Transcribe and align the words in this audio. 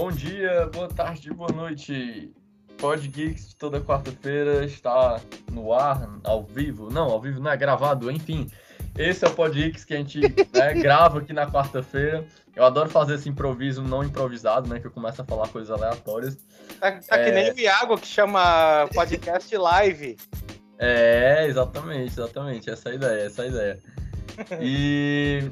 Bom 0.00 0.12
dia, 0.12 0.70
boa 0.72 0.86
tarde, 0.86 1.28
boa 1.34 1.50
noite. 1.50 2.32
Pod 2.76 3.08
Geeks 3.08 3.48
de 3.48 3.56
toda 3.56 3.80
quarta-feira 3.80 4.64
está 4.64 5.20
no 5.50 5.72
ar, 5.72 6.08
ao 6.22 6.44
vivo. 6.44 6.88
Não, 6.88 7.10
ao 7.10 7.20
vivo 7.20 7.40
não 7.40 7.50
é 7.50 7.56
gravado, 7.56 8.08
enfim. 8.08 8.48
Esse 8.96 9.24
é 9.24 9.28
o 9.28 9.34
Pod 9.34 9.52
Geeks 9.52 9.84
que 9.84 9.94
a 9.94 9.96
gente 9.96 10.20
né, 10.20 10.74
grava 10.80 11.18
aqui 11.18 11.32
na 11.32 11.50
quarta-feira. 11.50 12.24
Eu 12.54 12.64
adoro 12.64 12.88
fazer 12.88 13.16
esse 13.16 13.28
improviso 13.28 13.82
não 13.82 14.04
improvisado, 14.04 14.68
né? 14.68 14.78
Que 14.78 14.86
eu 14.86 14.92
começo 14.92 15.20
a 15.20 15.24
falar 15.24 15.48
coisas 15.48 15.68
aleatórias. 15.68 16.36
Tá, 16.78 16.92
tá 16.92 17.18
é... 17.18 17.24
que 17.24 17.32
nem 17.32 17.50
o 17.50 17.58
Iago 17.58 17.98
que 17.98 18.06
chama 18.06 18.88
podcast 18.94 19.56
live. 19.56 20.16
É, 20.80 21.44
exatamente, 21.48 22.12
exatamente. 22.12 22.70
Essa 22.70 22.90
é 22.90 22.92
a 22.92 22.94
ideia, 22.94 23.26
essa 23.26 23.42
é 23.42 23.44
a 23.44 23.48
ideia. 23.48 23.78
E 24.62 25.50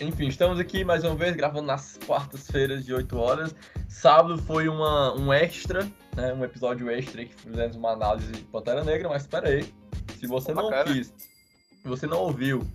enfim, 0.00 0.26
estamos 0.26 0.58
aqui 0.58 0.82
mais 0.82 1.04
uma 1.04 1.14
vez 1.14 1.36
gravando 1.36 1.66
nas 1.66 1.98
quartas-feiras 2.06 2.84
de 2.84 2.92
8 2.92 3.16
horas. 3.16 3.54
Sábado 3.92 4.38
foi 4.38 4.68
uma, 4.68 5.14
um 5.14 5.32
extra, 5.32 5.84
né? 6.16 6.32
Um 6.32 6.42
episódio 6.42 6.90
extra 6.90 7.24
que 7.26 7.34
fizemos 7.34 7.76
uma 7.76 7.92
análise 7.92 8.32
de 8.32 8.40
Pantera 8.44 8.82
Negra, 8.82 9.08
mas 9.08 9.22
espera 9.22 9.50
aí. 9.50 9.72
Se 10.18 10.26
você 10.26 10.54
não 10.54 10.70
Bacana. 10.70 10.84
quis, 10.84 11.06
se 11.08 11.86
você 11.86 12.06
não 12.06 12.18
ouviu 12.20 12.66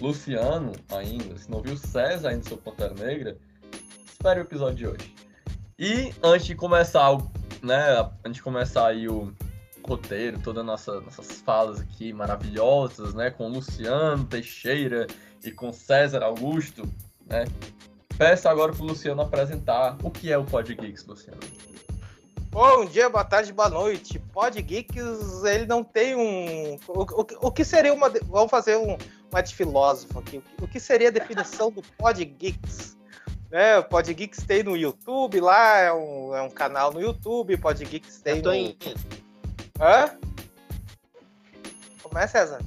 Luciano 0.00 0.72
ainda, 0.92 1.36
se 1.36 1.50
não 1.50 1.58
ouviu 1.58 1.76
César 1.76 2.30
ainda 2.30 2.48
sobre 2.48 2.64
Pantera 2.64 2.94
Negra, 2.94 3.36
espere 4.06 4.40
o 4.40 4.44
episódio 4.44 4.76
de 4.76 4.86
hoje. 4.86 5.14
E 5.78 6.14
antes 6.22 6.46
de 6.46 6.54
começar, 6.54 7.18
né, 7.60 8.08
antes 8.24 8.36
de 8.36 8.42
começar 8.42 8.86
aí 8.86 9.08
o 9.08 9.34
roteiro, 9.86 10.38
todas 10.38 10.64
nossa, 10.64 11.00
nossas 11.00 11.40
falas 11.42 11.80
aqui 11.80 12.12
maravilhosas, 12.12 13.14
né, 13.14 13.30
com 13.30 13.48
Luciano 13.48 14.24
Teixeira 14.24 15.08
e 15.44 15.50
com 15.50 15.72
César 15.72 16.22
Augusto, 16.22 16.88
né? 17.28 17.44
Peço 18.18 18.48
agora 18.48 18.72
para 18.72 18.82
o 18.82 18.86
Luciano 18.86 19.20
apresentar 19.20 19.98
o 20.02 20.10
que 20.10 20.32
é 20.32 20.38
o 20.38 20.44
Pod 20.44 20.74
Geeks, 20.74 21.04
Luciano. 21.04 21.40
Bom 22.50 22.86
dia, 22.86 23.10
boa 23.10 23.24
tarde, 23.24 23.52
boa 23.52 23.68
noite. 23.68 24.18
Pod 24.18 24.60
Geeks, 24.62 25.44
ele 25.44 25.66
não 25.66 25.84
tem 25.84 26.16
um. 26.16 26.78
O, 26.88 27.02
o, 27.02 27.26
o 27.48 27.52
que 27.52 27.62
seria 27.62 27.92
uma. 27.92 28.08
Vamos 28.08 28.50
fazer 28.50 28.78
um, 28.78 28.96
uma 29.30 29.42
de 29.42 29.54
filósofo 29.54 30.18
aqui. 30.18 30.42
O 30.62 30.66
que 30.66 30.80
seria 30.80 31.08
a 31.08 31.10
definição 31.10 31.70
do 31.70 31.82
Pod 31.98 32.24
Geeks? 32.24 32.96
Né, 33.50 33.78
o 33.78 33.84
Pod 33.84 34.12
Geeks 34.12 34.44
tem 34.44 34.62
no 34.62 34.74
YouTube 34.74 35.38
lá, 35.40 35.78
é 35.78 35.92
um, 35.92 36.34
é 36.34 36.40
um 36.40 36.50
canal 36.50 36.90
no 36.90 37.00
YouTube. 37.02 37.58
Pod 37.58 37.84
Geeks 37.84 38.22
tem. 38.22 38.36
Eu 38.36 38.42
tô 38.42 38.48
no... 38.48 38.54
em... 38.54 38.78
Hã? 39.78 40.16
Como 42.02 42.18
é, 42.18 42.26
César? 42.26 42.62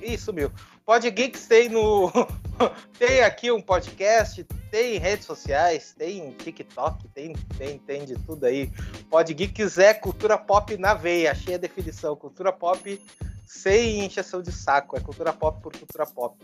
Ih, 0.00 0.16
sumiu. 0.16 0.50
Pod 0.90 1.08
Geeks 1.08 1.46
tem 1.46 1.68
no. 1.68 2.10
tem 2.98 3.22
aqui 3.22 3.52
um 3.52 3.62
podcast, 3.62 4.42
tem 4.72 4.98
redes 4.98 5.24
sociais, 5.24 5.94
tem 5.96 6.32
TikTok, 6.32 7.06
tem, 7.10 7.32
tem, 7.56 7.78
tem 7.78 8.04
de 8.04 8.16
tudo 8.16 8.44
aí. 8.44 8.72
Pod 9.08 9.32
Geeks 9.32 9.78
é 9.78 9.94
cultura 9.94 10.36
pop 10.36 10.76
na 10.78 10.92
veia, 10.92 11.30
achei 11.30 11.54
a 11.54 11.58
definição. 11.58 12.16
Cultura 12.16 12.52
pop 12.52 13.00
sem 13.46 14.04
encheção 14.04 14.42
de 14.42 14.50
saco. 14.50 14.96
É 14.96 15.00
cultura 15.00 15.32
pop 15.32 15.62
por 15.62 15.72
cultura 15.76 16.06
pop. 16.06 16.36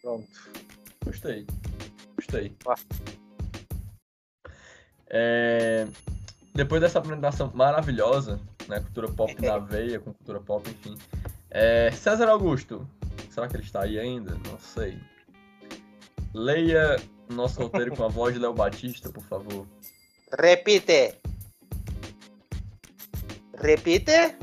Pronto. 0.00 0.28
Gostei. 1.04 1.44
Gostei. 2.14 2.56
É... 5.08 5.88
Depois 6.54 6.80
dessa 6.80 7.00
apresentação 7.00 7.50
maravilhosa, 7.52 8.40
né? 8.68 8.78
Cultura 8.78 9.08
pop 9.08 9.34
na 9.44 9.58
veia, 9.58 9.98
com 9.98 10.12
cultura 10.12 10.40
pop, 10.40 10.70
enfim. 10.70 10.96
É, 11.50 11.90
César 11.90 12.28
Augusto, 12.28 12.86
será 13.36 13.48
que 13.48 13.56
ele 13.56 13.64
está 13.64 13.82
aí 13.82 13.98
ainda? 13.98 14.34
Não 14.48 14.58
sei. 14.58 14.98
Leia 16.32 16.96
nosso 17.28 17.60
roteiro 17.60 17.94
com 17.94 18.02
a 18.04 18.08
voz 18.08 18.32
de 18.32 18.40
Léo 18.40 18.54
Batista, 18.54 19.10
por 19.10 19.22
favor. 19.24 19.66
Repite. 20.40 21.14
Repite. 23.58 24.36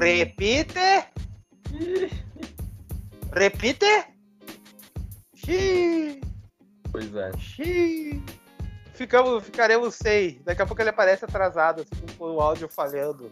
Repite. 0.00 1.06
Repite. 3.34 4.06
Pois 6.90 7.14
é. 7.14 7.30
Ficamos, 8.94 9.44
ficaremos 9.44 9.94
sem. 9.96 10.40
Daqui 10.44 10.62
a 10.62 10.66
pouco 10.66 10.80
ele 10.80 10.88
aparece 10.88 11.26
atrasado, 11.26 11.82
assim, 11.82 12.16
com 12.16 12.24
o 12.36 12.40
áudio 12.40 12.70
falhando. 12.70 13.30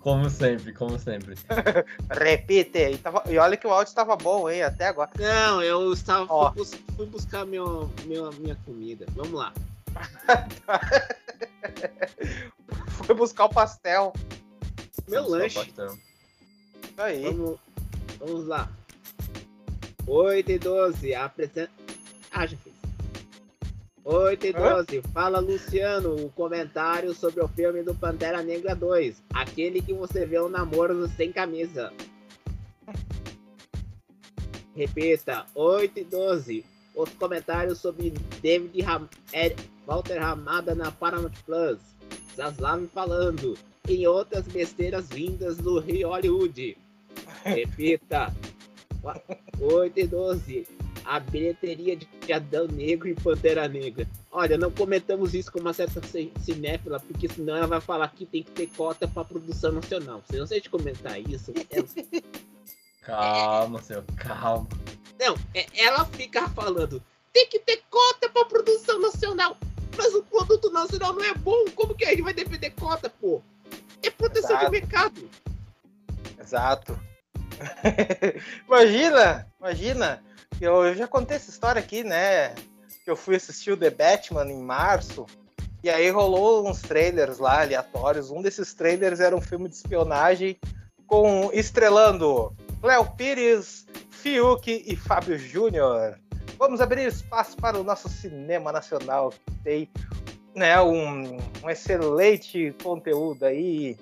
Como 0.00 0.28
sempre, 0.30 0.72
como 0.72 0.98
sempre. 0.98 1.36
Repite. 2.10 2.78
E, 2.78 2.98
tava, 2.98 3.22
e 3.28 3.38
olha 3.38 3.56
que 3.56 3.66
o 3.66 3.70
áudio 3.70 3.90
estava 3.90 4.16
bom, 4.16 4.48
hein, 4.48 4.62
até 4.62 4.86
agora. 4.86 5.10
Não, 5.18 5.62
eu 5.62 5.92
estava 5.92 6.52
fui, 6.52 6.64
fui, 6.96 7.06
buscar 7.06 7.44
meu, 7.44 7.90
meu, 8.06 8.32
minha 8.32 8.56
comida. 8.64 9.04
Vamos 9.14 9.32
lá. 9.32 9.52
Foi 13.04 13.14
buscar 13.14 13.44
o 13.44 13.50
pastel. 13.50 14.12
Meu 15.06 15.28
lanche. 15.28 15.60
Isso 15.60 15.98
aí. 16.96 17.24
Vamos, 17.24 17.58
vamos 18.18 18.46
lá. 18.46 18.70
8 20.06 20.50
e 20.50 20.58
12. 20.58 21.14
Apresenta. 21.14 21.70
Ah, 22.30 22.46
já 22.46 22.56
fiz. 22.56 22.79
8 24.04 24.46
e 24.46 24.52
12. 24.52 25.02
Fala, 25.12 25.40
Luciano, 25.40 26.14
o 26.14 26.30
comentário 26.30 27.14
sobre 27.14 27.42
o 27.42 27.48
filme 27.48 27.82
do 27.82 27.94
Pantera 27.94 28.42
Negra 28.42 28.74
2. 28.74 29.22
Aquele 29.32 29.82
que 29.82 29.92
você 29.92 30.24
vê 30.24 30.38
o 30.38 30.46
um 30.46 30.48
namoro 30.48 31.06
sem 31.08 31.32
camisa. 31.32 31.92
Repita. 34.74 35.44
8 35.54 35.98
e 35.98 36.04
12. 36.04 36.64
Os 36.94 37.10
comentários 37.10 37.78
sobre 37.78 38.10
David 38.42 38.80
Ram 38.82 39.08
Walter 39.86 40.18
Ramada 40.18 40.74
na 40.74 40.90
Paramount 40.90 41.32
Plus. 41.44 41.78
Zaslav 42.36 42.86
falando. 42.88 43.56
Em 43.88 44.06
outras 44.06 44.46
besteiras 44.46 45.08
vindas 45.08 45.58
do 45.58 45.78
Rio 45.78 46.08
Hollywood. 46.08 46.76
Repita. 47.44 48.34
8 49.60 49.98
e 49.98 50.06
12 50.06 50.89
a 51.04 51.20
bilheteria 51.20 51.96
de 51.96 52.32
Adão 52.32 52.66
Negro 52.66 53.08
e 53.08 53.14
Pantera 53.14 53.66
Negra. 53.68 54.06
Olha, 54.30 54.56
não 54.56 54.70
comentamos 54.70 55.34
isso 55.34 55.50
com 55.50 55.58
uma 55.58 55.72
certa 55.72 56.00
cinéfila, 56.40 57.00
porque 57.00 57.28
senão 57.28 57.56
ela 57.56 57.66
vai 57.66 57.80
falar 57.80 58.08
que 58.08 58.26
tem 58.26 58.42
que 58.42 58.50
ter 58.50 58.66
cota 58.68 59.08
para 59.08 59.24
produção 59.24 59.72
nacional. 59.72 60.22
Se 60.30 60.36
não 60.36 60.46
sei 60.46 60.60
de 60.60 60.70
comentar 60.70 61.20
isso. 61.20 61.52
Ela... 61.70 61.86
Calma, 63.02 63.82
senhor, 63.82 64.04
calma. 64.14 64.68
Não, 65.18 65.34
é, 65.54 65.66
ela 65.74 66.04
fica 66.04 66.48
falando, 66.50 67.02
tem 67.32 67.46
que 67.48 67.58
ter 67.58 67.82
cota 67.90 68.28
para 68.28 68.44
produção 68.44 69.00
nacional. 69.00 69.56
Mas 69.96 70.14
o 70.14 70.22
produto 70.22 70.70
nacional 70.70 71.14
não 71.14 71.24
é 71.24 71.34
bom, 71.34 71.64
como 71.74 71.94
que 71.94 72.04
a 72.04 72.10
gente 72.10 72.22
vai 72.22 72.32
defender 72.32 72.70
cota, 72.70 73.10
pô? 73.10 73.42
É 74.02 74.10
proteção 74.10 74.50
Exato. 74.50 74.64
de 74.66 74.70
mercado. 74.70 75.30
Exato. 76.38 77.00
imagina, 78.66 79.46
imagina 79.58 80.22
eu 80.60 80.94
já 80.94 81.08
contei 81.08 81.36
essa 81.36 81.50
história 81.50 81.80
aqui, 81.80 82.04
né? 82.04 82.54
Que 83.04 83.10
eu 83.10 83.16
fui 83.16 83.36
assistir 83.36 83.70
o 83.72 83.76
The 83.76 83.90
Batman 83.90 84.46
em 84.46 84.62
março. 84.62 85.26
E 85.82 85.88
aí 85.88 86.10
rolou 86.10 86.68
uns 86.68 86.82
trailers 86.82 87.38
lá 87.38 87.62
aleatórios. 87.62 88.30
Um 88.30 88.42
desses 88.42 88.74
trailers 88.74 89.20
era 89.20 89.34
um 89.34 89.40
filme 89.40 89.68
de 89.68 89.76
espionagem 89.76 90.58
com 91.06 91.50
estrelando 91.52 92.54
Léo 92.82 93.10
Pires, 93.16 93.86
Fiuk 94.10 94.84
e 94.86 94.94
Fábio 94.94 95.38
Júnior. 95.38 96.18
Vamos 96.58 96.80
abrir 96.80 97.06
espaço 97.06 97.56
para 97.56 97.80
o 97.80 97.82
nosso 97.82 98.08
cinema 98.08 98.70
nacional, 98.70 99.30
que 99.30 99.54
tem 99.64 99.90
né, 100.54 100.80
um, 100.80 101.38
um 101.64 101.70
excelente 101.70 102.74
conteúdo 102.82 103.46
aí, 103.46 103.96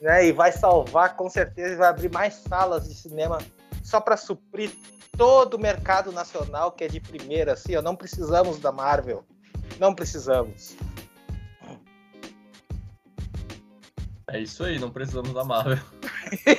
né, 0.00 0.26
e 0.26 0.32
vai 0.32 0.52
salvar 0.52 1.16
com 1.16 1.28
certeza, 1.28 1.76
vai 1.76 1.88
abrir 1.88 2.12
mais 2.12 2.34
salas 2.34 2.88
de 2.88 2.94
cinema 2.94 3.38
só 3.82 4.00
para 4.00 4.16
suprir 4.16 4.70
todo 5.16 5.54
o 5.54 5.58
mercado 5.58 6.12
nacional 6.12 6.72
que 6.72 6.84
é 6.84 6.88
de 6.88 7.00
primeira, 7.00 7.52
assim, 7.52 7.76
ó, 7.76 7.82
não 7.82 7.96
precisamos 7.96 8.58
da 8.58 8.72
Marvel. 8.72 9.24
Não 9.78 9.94
precisamos. 9.94 10.76
É 14.28 14.40
isso 14.40 14.64
aí, 14.64 14.78
não 14.78 14.90
precisamos 14.90 15.32
da 15.32 15.44
Marvel. 15.44 15.78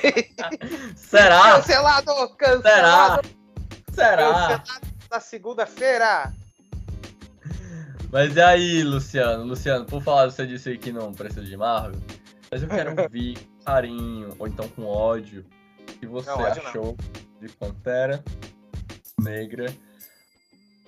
Será? 0.96 1.56
Cancelado, 1.56 2.36
cancelado. 2.36 3.28
Será? 3.92 4.16
Será? 4.16 4.58
Cancelado 4.58 4.86
na 5.10 5.20
segunda-feira. 5.20 6.32
Mas 8.10 8.36
e 8.36 8.40
aí, 8.40 8.82
Luciano? 8.82 9.44
Luciano, 9.44 9.84
por 9.84 10.02
falar, 10.02 10.30
você 10.30 10.46
disse 10.46 10.70
aí 10.70 10.78
que 10.78 10.92
não 10.92 11.12
precisa 11.12 11.44
de 11.44 11.56
Marvel, 11.56 12.00
mas 12.50 12.62
eu 12.62 12.68
quero 12.68 12.94
ouvir 13.02 13.36
carinho, 13.64 14.34
ou 14.38 14.46
então 14.46 14.68
com 14.68 14.86
ódio, 14.86 15.44
o 15.80 15.92
que 15.98 16.06
você 16.06 16.30
não, 16.30 16.46
achou 16.46 16.96
não 16.96 17.25
de 17.40 17.48
Pantera 17.48 18.22
Negra. 19.20 19.74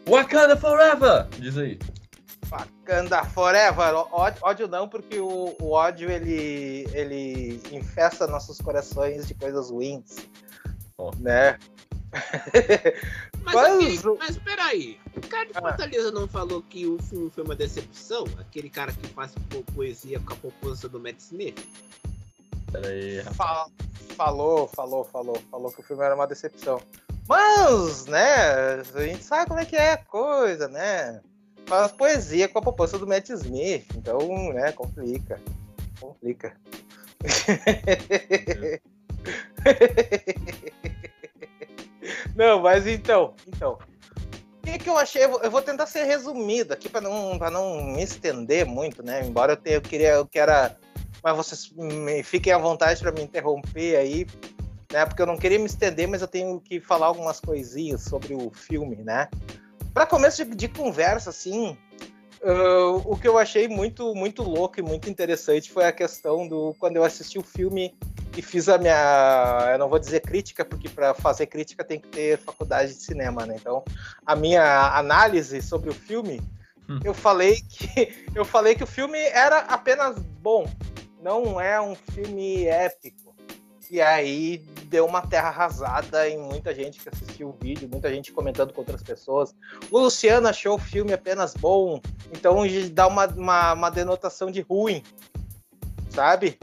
Wakanda 0.07 0.57
Forever! 0.57 1.27
Diz 1.39 1.57
aí. 1.59 1.79
Wakanda 2.47 3.25
Forever! 3.25 3.95
Ódio, 4.11 4.39
ódio 4.43 4.69
não, 4.69 4.89
porque 4.89 5.19
o, 5.19 5.55
o, 5.61 5.73
ódio 5.73 6.11
ele, 6.11 6.87
ele 6.93 7.61
infesta 7.71 8.27
nossos 8.27 8.59
corações 8.59 9.27
de 9.27 9.35
coisas 9.35 9.71
ruins. 9.71 10.17
Oh. 10.97 11.11
Né? 11.19 11.59
mas, 13.45 13.55
mas, 13.55 14.05
okay, 14.05 14.19
mas 14.19 14.39
peraí, 14.39 14.99
o 15.15 15.21
cara 15.29 15.45
de 15.45 15.53
ah. 15.57 15.61
Fortaleza 15.61 16.09
ah. 16.09 16.13
não 16.13 16.27
falou 16.27 16.63
que 16.63 16.87
o 16.87 16.99
filme 17.03 17.31
foi 17.31 17.45
uma 17.45 17.55
decepção? 17.55 18.25
Aquele 18.39 18.71
cara 18.71 18.93
que 18.93 19.07
faz 19.09 19.35
poesia 19.75 20.19
com 20.21 20.33
a 20.33 20.37
proposta 20.37 20.89
do 20.89 20.99
Matt 20.99 21.19
Smith? 21.19 21.63
Falou, 24.17 24.69
falou, 24.69 25.05
falou, 25.05 25.43
falou 25.51 25.73
que 25.73 25.81
o 25.81 25.83
filme 25.83 26.05
era 26.05 26.15
uma 26.15 26.27
decepção. 26.27 26.81
Mas, 27.29 28.07
né, 28.07 28.81
a 28.95 29.03
gente 29.03 29.23
sabe 29.23 29.49
como 29.49 29.61
é 29.61 29.65
que 29.65 29.77
é 29.77 29.93
a 29.93 29.99
coisa, 29.99 30.67
né? 30.69 31.21
Faz 31.67 31.93
poesia 31.93 32.49
com 32.49 32.59
a 32.59 32.63
proposta 32.63 32.99
do 32.99 33.07
Matt 33.07 33.29
Smith, 33.29 33.87
então, 33.95 34.19
né, 34.55 34.73
complica. 34.73 35.39
Complica. 36.01 36.57
Não, 42.35 42.61
mas 42.61 42.87
então, 42.87 43.35
então. 43.47 43.79
O 44.63 44.71
que, 44.71 44.79
que 44.79 44.89
eu 44.89 44.97
achei? 44.97 45.25
Eu 45.25 45.51
vou 45.51 45.63
tentar 45.63 45.87
ser 45.87 46.05
resumido 46.05 46.73
aqui 46.73 46.89
para 46.89 47.01
não, 47.01 47.37
não 47.39 47.83
me 47.83 48.03
estender 48.03 48.67
muito, 48.67 49.03
né? 49.03 49.25
Embora 49.25 49.53
eu, 49.53 49.57
tenha, 49.57 49.77
eu 49.77 49.83
queria, 49.83 50.13
eu 50.13 50.27
quero, 50.27 50.53
mas 51.23 51.37
vocês 51.37 51.71
me, 51.73 52.23
fiquem 52.23 52.53
à 52.53 52.59
vontade 52.59 53.01
para 53.01 53.13
me 53.13 53.23
interromper 53.23 53.97
aí, 53.97 54.27
né? 54.93 55.05
Porque 55.07 55.23
eu 55.23 55.27
não 55.27 55.37
queria 55.37 55.59
me 55.59 55.67
estender, 55.67 56.09
mas 56.09 56.23
eu 56.23 56.29
tenho 56.29 56.61
que 56.61 56.81
falar 56.81 57.07
algumas 57.07 57.41
coisinhas 57.41 58.03
sobre 58.03 58.35
o 58.35 58.51
filme, 58.51 58.97
né? 58.97 59.29
Para 59.93 60.07
começo 60.07 60.45
de, 60.45 60.55
de, 60.55 60.69
conversa, 60.69 61.31
assim, 61.31 61.77
uh, 62.43 63.03
o 63.05 63.17
que 63.17 63.27
eu 63.27 63.39
achei 63.39 63.69
muito, 63.69 64.15
muito 64.15 64.43
louco 64.43 64.79
e 64.79 64.83
muito 64.83 65.11
interessante 65.11 65.71
foi 65.71 65.85
a 65.85 65.93
questão 65.93 66.47
do 66.47 66.75
quando 66.79 66.97
eu 66.97 67.05
assisti 67.05 67.39
o 67.39 67.43
filme 67.43 67.95
e 68.37 68.43
fiz 68.43 68.69
a 68.69 68.79
minha, 68.79 69.71
eu 69.73 69.79
não 69.79 69.89
vou 69.89 69.99
dizer 69.99 70.21
crítica, 70.21 70.65
porque 70.65 70.89
para 70.89 71.15
fazer 71.15 71.47
crítica 71.47 71.83
tem 71.83 71.99
que 71.99 72.09
ter 72.09 72.39
faculdade 72.39 72.95
de 72.95 73.03
cinema, 73.03 73.45
né? 73.45 73.57
Então, 73.61 73.83
a 74.25 74.37
minha 74.37 74.97
análise 74.97 75.61
sobre 75.61 75.91
o 75.91 75.95
filme, 75.95 76.41
hum. 76.89 77.01
eu 77.03 77.13
falei 77.13 77.61
que 77.69 78.15
eu 78.35 78.45
falei 78.45 78.77
que 78.77 78.85
o 78.85 78.87
filme 78.87 79.19
era 79.19 79.59
apenas 79.59 80.19
bom, 80.19 80.71
não 81.23 81.61
é 81.61 81.81
um 81.81 81.95
filme 81.95 82.65
épico. 82.67 83.35
E 83.91 84.01
aí 84.03 84.59
deu 84.85 85.07
uma 85.07 85.27
terra 85.27 85.49
arrasada 85.49 86.29
em 86.29 86.39
muita 86.39 86.75
gente 86.75 87.01
que 87.01 87.09
assistiu 87.09 87.49
o 87.49 87.59
vídeo, 87.59 87.89
muita 87.91 88.11
gente 88.11 88.33
comentando 88.33 88.73
com 88.73 88.83
outras 88.83 89.03
pessoas. 89.03 89.55
O 89.91 89.99
Luciano 89.99 90.47
achou 90.49 90.77
o 90.77 90.79
filme 90.79 91.13
apenas 91.13 91.55
bom, 91.55 92.01
então 92.31 92.65
dá 92.93 93.07
uma, 93.07 93.27
uma, 93.27 93.73
uma 93.73 93.91
denotação 93.91 94.51
de 94.51 94.61
ruim, 94.61 95.03
sabe? 96.11 96.59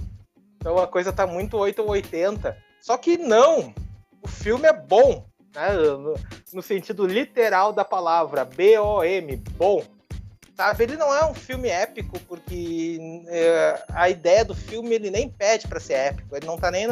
Então 0.57 0.78
a 0.78 0.88
coisa 0.88 1.12
tá 1.12 1.25
muito 1.25 1.57
8 1.57 1.81
ou 1.81 1.90
80. 1.90 2.56
Só 2.80 2.96
que 2.98 3.18
não! 3.18 3.74
O 4.22 4.28
filme 4.28 4.68
é 4.68 4.74
bom, 4.74 5.25
né? 5.56 5.72
no, 5.74 6.16
no 6.54 6.62
sentido 6.62 7.07
literal 7.07 7.74
da 7.74 7.86
palavra, 7.86 8.46
B-O-M, 8.46 9.38
bom. 9.57 9.84
Sabe? 10.56 10.84
Ele 10.84 10.96
não 10.96 11.13
é 11.13 11.25
um 11.25 11.34
filme 11.34 11.68
épico, 11.68 12.19
porque 12.22 12.98
é, 13.28 13.84
a 13.90 14.10
ideia 14.10 14.46
do 14.46 14.56
filme 14.56 14.96
ele 14.96 15.12
nem 15.12 15.30
pede 15.30 15.68
para 15.68 15.80
ser 15.80 15.94
épico. 15.94 16.36
Ele 16.36 16.46
não 16.46 16.57
tá 16.57 16.72
nem 16.72 16.88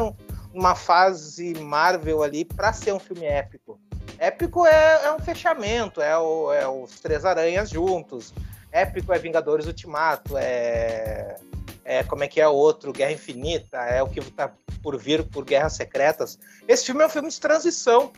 numa 0.53 0.75
fase 0.75 1.53
Marvel 1.55 2.23
ali 2.23 2.43
para 2.43 2.73
ser 2.73 2.93
um 2.93 2.99
filme 2.99 3.25
épico. 3.25 3.79
Épico 4.19 4.65
é, 4.65 5.05
é 5.05 5.13
um 5.13 5.19
fechamento, 5.19 6.01
é, 6.01 6.17
o, 6.17 6.53
é 6.53 6.67
os 6.67 6.99
Três 6.99 7.25
Aranhas 7.25 7.69
juntos. 7.69 8.33
Épico 8.71 9.13
é 9.13 9.19
Vingadores 9.19 9.65
Ultimato, 9.65 10.37
é 10.37 11.35
é, 11.85 12.03
como 12.03 12.23
é 12.23 12.27
que 12.27 12.39
é 12.39 12.47
outro, 12.47 12.93
Guerra 12.93 13.11
Infinita, 13.11 13.77
é 13.77 14.01
o 14.01 14.07
que 14.07 14.19
está 14.19 14.51
por 14.81 14.97
vir 14.97 15.23
por 15.23 15.43
Guerras 15.43 15.73
Secretas. 15.73 16.39
Esse 16.67 16.85
filme 16.85 17.03
é 17.03 17.05
um 17.05 17.09
filme 17.09 17.29
de 17.29 17.39
transição. 17.39 18.11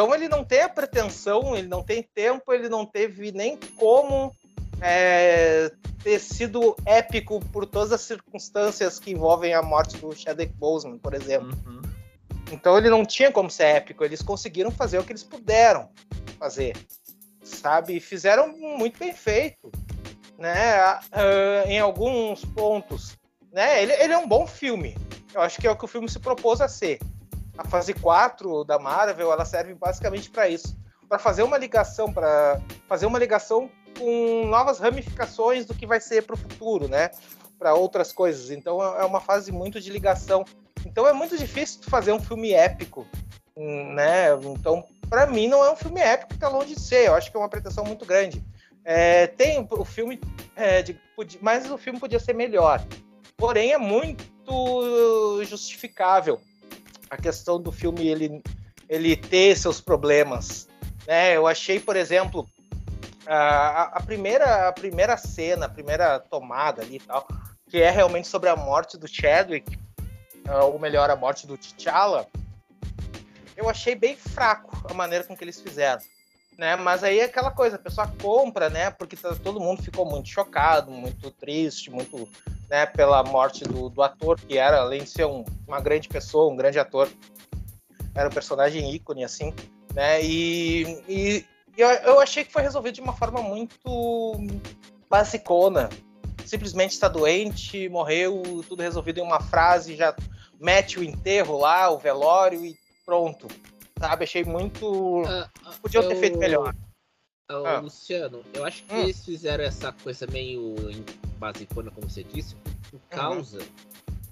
Então 0.00 0.14
ele 0.14 0.30
não 0.30 0.42
tem 0.42 0.62
a 0.62 0.68
pretensão, 0.68 1.54
ele 1.54 1.68
não 1.68 1.82
tem 1.82 2.02
tempo, 2.02 2.54
ele 2.54 2.70
não 2.70 2.86
teve 2.86 3.32
nem 3.32 3.58
como 3.76 4.34
é, 4.80 5.70
ter 6.02 6.18
sido 6.18 6.74
épico 6.86 7.38
por 7.52 7.66
todas 7.66 7.92
as 7.92 8.00
circunstâncias 8.00 8.98
que 8.98 9.10
envolvem 9.10 9.52
a 9.52 9.60
morte 9.60 9.98
do 9.98 10.16
Chadwick 10.16 10.54
Boseman, 10.54 10.96
por 10.96 11.12
exemplo. 11.12 11.50
Uhum. 11.66 11.82
Então 12.50 12.78
ele 12.78 12.88
não 12.88 13.04
tinha 13.04 13.30
como 13.30 13.50
ser 13.50 13.76
épico, 13.76 14.02
eles 14.02 14.22
conseguiram 14.22 14.70
fazer 14.70 14.98
o 14.98 15.04
que 15.04 15.12
eles 15.12 15.22
puderam 15.22 15.90
fazer, 16.38 16.74
sabe? 17.42 17.98
E 17.98 18.00
fizeram 18.00 18.56
muito 18.56 18.98
bem 18.98 19.12
feito 19.12 19.70
né, 20.38 20.94
uh, 20.94 21.68
em 21.68 21.78
alguns 21.78 22.42
pontos. 22.42 23.18
Né? 23.52 23.82
Ele, 23.82 23.92
ele 23.92 24.14
é 24.14 24.18
um 24.18 24.26
bom 24.26 24.46
filme. 24.46 24.96
Eu 25.34 25.42
acho 25.42 25.60
que 25.60 25.66
é 25.66 25.70
o 25.70 25.76
que 25.76 25.84
o 25.84 25.88
filme 25.88 26.08
se 26.08 26.18
propôs 26.18 26.62
a 26.62 26.68
ser. 26.68 27.00
A 27.60 27.64
fase 27.64 27.92
4 27.92 28.64
da 28.64 28.78
Marvel, 28.78 29.30
ela 29.30 29.44
serve 29.44 29.74
basicamente 29.74 30.30
para 30.30 30.48
isso, 30.48 30.74
para 31.06 31.18
fazer 31.18 31.42
uma 31.42 31.58
ligação, 31.58 32.10
para 32.10 32.58
fazer 32.88 33.04
uma 33.04 33.18
ligação 33.18 33.70
com 33.98 34.46
novas 34.46 34.78
ramificações 34.78 35.66
do 35.66 35.74
que 35.74 35.86
vai 35.86 36.00
ser 36.00 36.22
para 36.22 36.32
o 36.32 36.38
futuro, 36.38 36.88
né? 36.88 37.10
Para 37.58 37.74
outras 37.74 38.12
coisas. 38.12 38.50
Então 38.50 38.82
é 38.82 39.04
uma 39.04 39.20
fase 39.20 39.52
muito 39.52 39.78
de 39.78 39.90
ligação. 39.90 40.42
Então 40.86 41.06
é 41.06 41.12
muito 41.12 41.36
difícil 41.36 41.82
fazer 41.82 42.12
um 42.12 42.18
filme 42.18 42.54
épico, 42.54 43.06
né? 43.54 44.32
Então 44.42 44.82
para 45.10 45.26
mim 45.26 45.46
não 45.46 45.62
é 45.62 45.70
um 45.70 45.76
filme 45.76 46.00
épico, 46.00 46.32
está 46.32 46.48
longe 46.48 46.74
de 46.74 46.80
ser. 46.80 47.08
Eu 47.08 47.14
acho 47.14 47.30
que 47.30 47.36
é 47.36 47.40
uma 47.40 47.48
pretensão 47.50 47.84
muito 47.84 48.06
grande. 48.06 48.42
É, 48.82 49.26
tem 49.26 49.68
o 49.70 49.84
filme, 49.84 50.18
é, 50.56 50.80
de, 50.80 50.98
mas 51.42 51.70
o 51.70 51.76
filme 51.76 52.00
podia 52.00 52.18
ser 52.18 52.32
melhor. 52.32 52.82
Porém, 53.36 53.72
é 53.72 53.78
muito 53.78 54.24
justificável 55.44 56.40
a 57.10 57.16
questão 57.16 57.60
do 57.60 57.72
filme 57.72 58.06
ele, 58.06 58.42
ele 58.88 59.16
ter 59.16 59.56
seus 59.56 59.80
problemas. 59.80 60.68
Né? 61.06 61.36
Eu 61.36 61.46
achei, 61.46 61.80
por 61.80 61.96
exemplo, 61.96 62.48
a, 63.26 63.98
a, 63.98 64.02
primeira, 64.02 64.68
a 64.68 64.72
primeira 64.72 65.16
cena, 65.16 65.66
a 65.66 65.68
primeira 65.68 66.20
tomada 66.20 66.82
ali 66.82 67.00
tal, 67.00 67.26
que 67.68 67.82
é 67.82 67.90
realmente 67.90 68.28
sobre 68.28 68.48
a 68.48 68.56
morte 68.56 68.96
do 68.96 69.08
Chadwick, 69.08 69.76
uh, 70.48 70.64
ou 70.64 70.78
melhor, 70.78 71.10
a 71.10 71.16
morte 71.16 71.46
do 71.46 71.58
T'Challa, 71.58 72.26
eu 73.56 73.68
achei 73.68 73.94
bem 73.94 74.16
fraco 74.16 74.70
a 74.88 74.94
maneira 74.94 75.24
com 75.24 75.36
que 75.36 75.44
eles 75.44 75.60
fizeram 75.60 76.02
né? 76.60 76.76
Mas 76.76 77.02
aí 77.02 77.20
é 77.20 77.24
aquela 77.24 77.50
coisa, 77.50 77.76
a 77.76 77.78
pessoa 77.78 78.06
compra, 78.20 78.68
né? 78.68 78.90
Porque 78.90 79.16
tá, 79.16 79.34
todo 79.34 79.58
mundo 79.58 79.82
ficou 79.82 80.04
muito 80.04 80.28
chocado, 80.28 80.90
muito 80.90 81.30
triste, 81.30 81.90
muito, 81.90 82.28
né? 82.68 82.84
Pela 82.84 83.22
morte 83.22 83.64
do, 83.64 83.88
do 83.88 84.02
ator, 84.02 84.38
que 84.38 84.58
era, 84.58 84.78
além 84.78 85.02
de 85.02 85.08
ser 85.08 85.24
um, 85.24 85.42
uma 85.66 85.80
grande 85.80 86.06
pessoa, 86.06 86.52
um 86.52 86.56
grande 86.56 86.78
ator, 86.78 87.08
era 88.14 88.28
um 88.28 88.32
personagem 88.32 88.94
ícone, 88.94 89.24
assim, 89.24 89.54
né? 89.94 90.22
E, 90.22 91.02
e, 91.08 91.46
e 91.78 91.80
eu, 91.80 91.88
eu 91.88 92.20
achei 92.20 92.44
que 92.44 92.52
foi 92.52 92.60
resolvido 92.60 92.96
de 92.96 93.00
uma 93.00 93.16
forma 93.16 93.40
muito 93.40 94.34
basicona. 95.08 95.88
Simplesmente 96.44 96.90
está 96.90 97.08
doente, 97.08 97.88
morreu, 97.88 98.62
tudo 98.68 98.82
resolvido 98.82 99.18
em 99.18 99.22
uma 99.22 99.40
frase, 99.40 99.96
já 99.96 100.14
mete 100.60 100.98
o 100.98 101.02
enterro 101.02 101.58
lá, 101.58 101.88
o 101.88 101.96
velório 101.96 102.66
e 102.66 102.76
pronto 103.06 103.48
sabe? 104.00 104.24
Achei 104.24 104.44
muito. 104.44 105.22
Uh, 105.22 105.48
Podia 105.82 106.02
ter 106.02 106.16
feito 106.16 106.38
melhor. 106.38 106.74
Uh, 107.50 107.66
ah. 107.66 107.80
Luciano, 107.80 108.42
eu 108.54 108.64
acho 108.64 108.82
que 108.84 108.94
hum. 108.94 109.02
eles 109.02 109.24
fizeram 109.24 109.64
essa 109.64 109.92
coisa 109.92 110.26
meio 110.26 110.74
basicona, 111.38 111.90
como 111.90 112.08
você 112.08 112.22
disse, 112.22 112.54
por 112.54 112.94
uhum. 112.94 113.00
causa 113.08 113.58
uhum. 113.58 113.66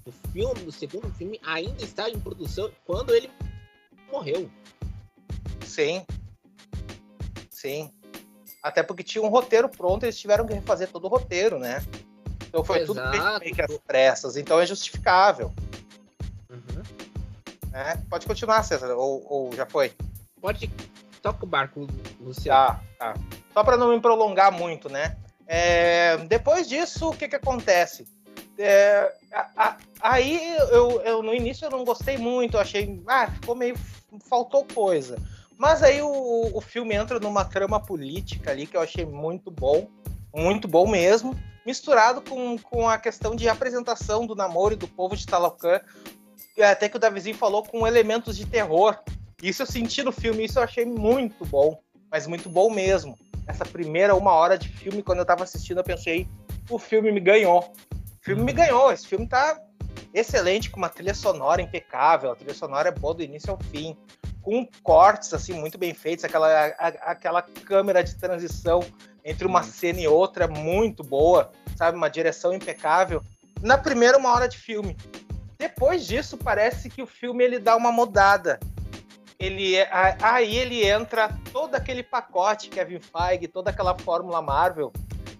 do 0.05 0.11
filme, 0.31 0.61
do 0.61 0.71
segundo 0.71 1.11
filme, 1.15 1.39
ainda 1.43 1.83
está 1.83 2.09
em 2.09 2.19
produção 2.19 2.71
quando 2.85 3.13
ele 3.13 3.29
morreu. 4.11 4.49
Sim. 5.65 6.05
Sim. 7.49 7.91
Até 8.63 8.83
porque 8.83 9.03
tinha 9.03 9.23
um 9.23 9.27
roteiro 9.27 9.67
pronto, 9.67 10.03
eles 10.03 10.19
tiveram 10.19 10.45
que 10.45 10.53
refazer 10.53 10.89
todo 10.89 11.05
o 11.05 11.07
roteiro, 11.07 11.59
né? 11.59 11.83
Então 12.47 12.63
foi 12.63 12.79
Exato. 12.79 13.11
tudo 13.11 13.39
meio 13.39 13.55
que 13.55 13.61
às 13.61 13.77
pressas, 13.79 14.37
então 14.37 14.59
é 14.59 14.65
justificável. 14.65 15.53
É, 17.79 17.95
pode 18.09 18.27
continuar, 18.27 18.61
César, 18.63 18.93
ou, 18.93 19.25
ou, 19.25 19.55
já 19.55 19.65
foi? 19.65 19.93
Pode. 20.41 20.69
Toca 21.21 21.45
o 21.45 21.47
barco, 21.47 21.87
Luciano. 22.19 22.77
Tá, 22.97 23.13
tá. 23.13 23.13
Só 23.53 23.63
para 23.63 23.77
não 23.77 23.93
me 23.93 24.01
prolongar 24.01 24.51
muito, 24.51 24.89
né? 24.89 25.15
É, 25.47 26.17
depois 26.17 26.67
disso, 26.67 27.09
o 27.09 27.15
que, 27.15 27.29
que 27.29 27.37
acontece? 27.37 28.05
É, 28.57 29.13
a, 29.31 29.49
a, 29.55 29.77
aí, 30.01 30.57
eu, 30.71 31.01
eu, 31.03 31.23
no 31.23 31.33
início 31.33 31.65
eu 31.65 31.71
não 31.71 31.85
gostei 31.85 32.17
muito, 32.17 32.57
achei, 32.57 33.01
ah, 33.07 33.31
ficou 33.31 33.55
meio, 33.55 33.77
faltou 34.29 34.65
coisa. 34.65 35.17
Mas 35.57 35.81
aí 35.81 36.01
o, 36.01 36.51
o 36.53 36.59
filme 36.59 36.95
entra 36.95 37.17
numa 37.17 37.45
trama 37.45 37.79
política 37.79 38.51
ali 38.51 38.67
que 38.67 38.75
eu 38.75 38.81
achei 38.81 39.05
muito 39.05 39.49
bom, 39.49 39.87
muito 40.35 40.67
bom 40.67 40.85
mesmo, 40.85 41.33
misturado 41.65 42.21
com, 42.21 42.57
com 42.57 42.89
a 42.89 42.97
questão 42.97 43.37
de 43.37 43.47
apresentação 43.47 44.25
do 44.25 44.35
namoro 44.35 44.73
e 44.73 44.77
do 44.77 44.87
povo 44.87 45.15
de 45.15 45.25
Talocan 45.25 45.79
até 46.57 46.89
que 46.89 46.97
o 46.97 46.99
Davizinho 46.99 47.35
falou 47.35 47.63
com 47.63 47.87
elementos 47.87 48.37
de 48.37 48.45
terror. 48.45 48.97
Isso 49.41 49.61
eu 49.61 49.65
senti 49.65 50.03
no 50.03 50.11
filme, 50.11 50.45
isso 50.45 50.59
eu 50.59 50.63
achei 50.63 50.85
muito 50.85 51.45
bom, 51.45 51.79
mas 52.11 52.27
muito 52.27 52.49
bom 52.49 52.69
mesmo. 52.69 53.17
Essa 53.47 53.65
primeira 53.65 54.15
uma 54.15 54.31
hora 54.31 54.57
de 54.57 54.67
filme, 54.67 55.01
quando 55.01 55.19
eu 55.19 55.25
tava 55.25 55.43
assistindo, 55.43 55.77
eu 55.77 55.83
pensei, 55.83 56.27
o 56.69 56.77
filme 56.77 57.11
me 57.11 57.19
ganhou. 57.19 57.59
O 57.59 58.23
filme 58.23 58.43
me 58.43 58.53
ganhou, 58.53 58.91
esse 58.91 59.07
filme 59.07 59.27
tá 59.27 59.59
excelente, 60.13 60.69
com 60.69 60.77
uma 60.77 60.89
trilha 60.89 61.13
sonora 61.13 61.61
impecável, 61.61 62.31
a 62.31 62.35
trilha 62.35 62.53
sonora 62.53 62.89
é 62.89 62.91
boa 62.91 63.13
do 63.13 63.23
início 63.23 63.51
ao 63.51 63.59
fim. 63.71 63.95
com 64.41 64.67
cortes 64.83 65.33
assim 65.33 65.53
muito 65.53 65.77
bem 65.77 65.93
feitos, 65.93 66.25
aquela, 66.25 66.47
a, 66.47 66.87
aquela 67.11 67.41
câmera 67.41 68.03
de 68.03 68.15
transição 68.15 68.81
entre 69.23 69.45
uma 69.45 69.63
cena 69.63 69.99
e 69.99 70.07
outra 70.07 70.47
muito 70.47 71.03
boa, 71.03 71.51
sabe, 71.75 71.97
uma 71.97 72.09
direção 72.09 72.53
impecável. 72.53 73.21
Na 73.61 73.77
primeira 73.77 74.17
uma 74.17 74.33
hora 74.33 74.47
de 74.47 74.57
filme. 74.57 74.95
Depois 75.59 76.07
disso 76.07 76.37
parece 76.37 76.89
que 76.89 77.01
o 77.01 77.07
filme 77.07 77.43
ele 77.43 77.59
dá 77.59 77.75
uma 77.75 77.91
mudada. 77.91 78.59
Ele 79.37 79.75
aí 80.21 80.57
ele 80.57 80.87
entra 80.87 81.29
todo 81.51 81.75
aquele 81.75 82.01
pacote 82.01 82.69
Kevin 82.69 82.99
Feige, 82.99 83.47
toda 83.47 83.69
aquela 83.69 83.97
fórmula 83.97 84.41
Marvel. 84.41 84.91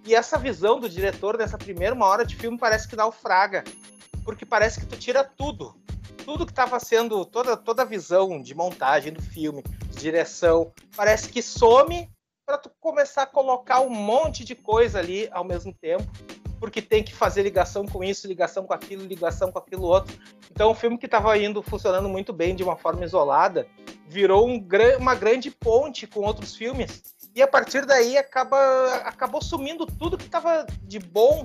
E 0.06 0.14
essa 0.14 0.38
visão 0.38 0.80
do 0.80 0.90
diretor 0.90 1.38
dessa 1.38 1.58
primeira 1.58 1.96
uma 1.96 2.06
hora 2.06 2.26
de 2.26 2.36
filme 2.36 2.58
parece 2.58 2.88
que 2.88 2.96
naufraga, 2.96 3.64
porque 4.24 4.46
parece 4.46 4.80
que 4.80 4.86
tu 4.86 4.98
tira 4.98 5.24
tudo 5.24 5.76
tudo 6.30 6.46
que 6.46 6.52
estava 6.52 6.80
sendo, 6.80 7.26
toda, 7.26 7.58
toda 7.58 7.82
a 7.82 7.86
visão 7.86 8.40
de 8.40 8.54
montagem 8.54 9.12
do 9.12 9.20
filme, 9.20 9.64
de 9.64 9.98
direção, 9.98 10.72
parece 10.96 11.28
que 11.28 11.42
some 11.42 12.08
para 12.46 12.56
tu 12.56 12.70
começar 12.80 13.24
a 13.24 13.26
colocar 13.26 13.80
um 13.80 13.90
monte 13.90 14.44
de 14.44 14.54
coisa 14.54 15.00
ali 15.00 15.28
ao 15.32 15.44
mesmo 15.44 15.74
tempo, 15.74 16.04
porque 16.60 16.82
tem 16.82 17.04
que 17.04 17.14
fazer 17.14 17.44
ligação 17.44 17.86
com 17.86 18.04
isso, 18.04 18.28
ligação 18.28 18.66
com 18.66 18.74
aquilo, 18.74 19.06
ligação 19.06 19.52
com 19.52 19.60
aquilo 19.60 19.84
outro. 19.84 20.16
Então, 20.52 20.72
o 20.72 20.76
filme 20.76 20.98
que 20.98 21.06
estava 21.06 21.38
indo 21.38 21.62
funcionando 21.62 22.10
muito 22.10 22.34
bem 22.34 22.56
de 22.56 22.64
uma 22.64 22.76
forma 22.76 23.04
isolada 23.06 23.68
virou 24.08 24.48
um, 24.48 24.68
uma 25.00 25.16
grande 25.16 25.50
ponte 25.52 26.06
com 26.06 26.22
outros 26.22 26.56
filmes. 26.56 27.04
E 27.36 27.42
a 27.42 27.48
partir 27.48 27.86
daí 27.86 28.18
acaba, 28.18 28.58
acabou 29.06 29.42
sumindo 29.42 29.86
tudo 29.86 30.18
que 30.18 30.26
estava 30.26 30.66
de 30.84 31.00
bom 31.00 31.44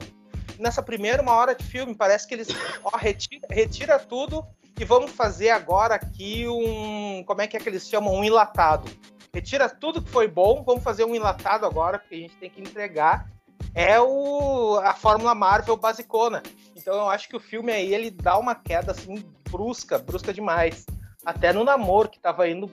nessa 0.59 0.83
primeira 0.83 1.23
uma 1.23 1.35
hora 1.35 1.55
de 1.55 1.65
filme. 1.65 1.95
Parece 1.95 2.27
que 2.27 2.35
eles 2.35 2.49
ó, 2.83 2.97
retira, 2.97 3.47
retira 3.51 3.99
tudo 3.99 4.45
e 4.79 4.85
vamos 4.85 5.13
fazer 5.13 5.51
agora 5.51 5.95
aqui 5.95 6.49
um. 6.49 7.23
Como 7.25 7.43
é 7.43 7.47
que 7.47 7.57
é 7.57 7.61
que 7.61 7.69
eles 7.69 7.89
chamam? 7.89 8.15
Um 8.15 8.25
enlatado. 8.25 8.91
Retira 9.33 9.69
tudo 9.69 10.03
que 10.03 10.11
foi 10.11 10.29
bom, 10.29 10.63
vamos 10.65 10.83
fazer 10.83 11.05
um 11.05 11.15
enlatado 11.15 11.67
agora, 11.67 11.99
porque 11.99 12.15
a 12.15 12.19
gente 12.19 12.37
tem 12.37 12.49
que 12.49 12.61
entregar. 12.61 13.29
É 13.75 14.01
o, 14.01 14.81
a 14.83 14.95
Fórmula 14.95 15.35
Marvel 15.35 15.77
basicona. 15.77 16.43
Então 16.77 16.95
eu 16.95 17.09
acho 17.09 17.29
que 17.29 17.37
o 17.37 17.41
filme 17.41 17.73
aí 17.73 17.95
ele 17.95 18.11
dá 18.11 18.37
uma 18.39 18.55
queda 18.55 18.93
assim 18.93 19.25
brusca, 19.51 19.99
brusca 19.99 20.33
demais. 20.33 20.85
Até 21.25 21.53
no 21.53 21.65
namoro, 21.65 22.09
que 22.09 22.19
tava 22.19 22.49
indo 22.49 22.71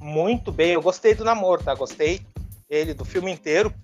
muito 0.00 0.52
bem. 0.52 0.72
Eu 0.72 0.82
gostei 0.82 1.14
do 1.14 1.24
namoro, 1.24 1.62
tá? 1.62 1.74
Gostei 1.74 2.24
ele 2.68 2.94
do 2.94 3.04
filme 3.04 3.30
inteiro. 3.30 3.74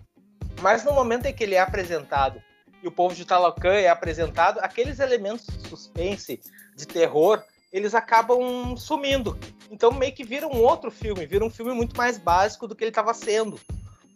Mas 0.61 0.85
no 0.85 0.93
momento 0.93 1.27
em 1.27 1.33
que 1.33 1.45
ele 1.45 1.55
é 1.55 1.61
apresentado 1.61 2.43
e 2.83 2.89
o 2.89 2.93
povo 2.93 3.15
de 3.15 3.25
Talocan 3.25 3.75
é 3.75 3.89
apresentado, 3.89 4.59
aqueles 4.61 5.01
elementos 5.01 5.47
de 5.47 5.69
suspense, 5.69 6.41
de 6.75 6.87
terror, 6.87 7.43
eles 7.73 7.95
acabam 7.95 8.77
sumindo. 8.77 9.39
Então 9.71 9.93
meio 9.93 10.15
que 10.15 10.25
vira 10.25 10.47
um 10.47 10.63
outro 10.63 10.91
filme, 10.91 11.27
vira 11.27 11.45
um 11.45 11.51
filme 11.51 11.73
muito 11.73 11.97
mais 11.97 12.19
básico 12.19 12.67
do 12.67 12.75
que 12.75 12.85
ele 12.85 12.91
estava 12.91 13.15
sendo, 13.15 13.61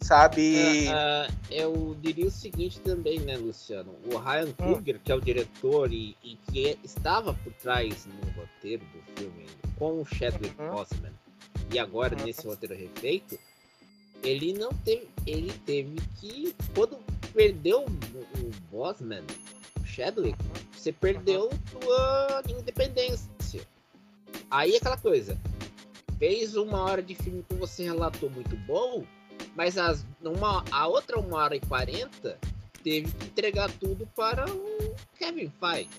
sabe? 0.04 0.86
Uh, 0.86 0.90
uh, 0.90 1.34
eu 1.50 1.96
diria 2.00 2.26
o 2.26 2.30
seguinte 2.30 2.78
também, 2.80 3.20
né, 3.20 3.36
Luciano? 3.36 3.94
O 4.04 4.18
Ryan 4.18 4.52
Coogler, 4.52 4.96
hum. 4.96 5.00
que 5.02 5.10
é 5.10 5.14
o 5.14 5.20
diretor 5.20 5.92
e, 5.92 6.14
e, 6.22 6.36
que 6.50 6.78
estava 6.84 7.32
por 7.32 7.52
trás 7.54 8.06
no 8.06 8.30
roteiro 8.32 8.84
do 8.92 9.18
filme 9.18 9.46
com 9.78 10.02
o 10.02 10.04
Chadwick 10.04 10.54
uhum. 10.60 10.70
Boseman 10.70 11.12
e 11.72 11.78
agora 11.78 12.16
uhum. 12.16 12.24
nesse 12.24 12.46
roteiro 12.46 12.74
refeito, 12.74 13.38
ele 14.22 14.52
não 14.52 14.70
teve, 14.72 15.08
ele 15.26 15.52
teve 15.64 15.96
que 16.20 16.54
quando 16.74 16.98
perdeu 17.32 17.80
o, 17.80 17.86
o 17.86 18.50
Bossman, 18.70 19.24
o 19.80 19.86
Chadwick, 19.86 20.38
você 20.72 20.92
perdeu 20.92 21.50
tua 21.80 22.42
independência. 22.48 23.28
Aí 24.50 24.74
é 24.74 24.76
aquela 24.76 24.96
coisa. 24.96 25.38
Fez 26.18 26.54
uma 26.54 26.82
hora 26.82 27.02
de 27.02 27.14
filme 27.14 27.44
que 27.48 27.54
você 27.56 27.84
relatou 27.84 28.30
muito 28.30 28.56
bom, 28.58 29.04
mas 29.54 29.78
as, 29.78 30.04
uma, 30.22 30.64
a 30.70 30.86
outra 30.86 31.18
uma 31.18 31.38
hora 31.38 31.56
e 31.56 31.60
quarenta 31.60 32.38
teve 32.82 33.10
que 33.12 33.26
entregar 33.26 33.70
tudo 33.72 34.06
para 34.14 34.44
o 34.50 34.94
Kevin 35.18 35.52
Feige. 35.60 35.90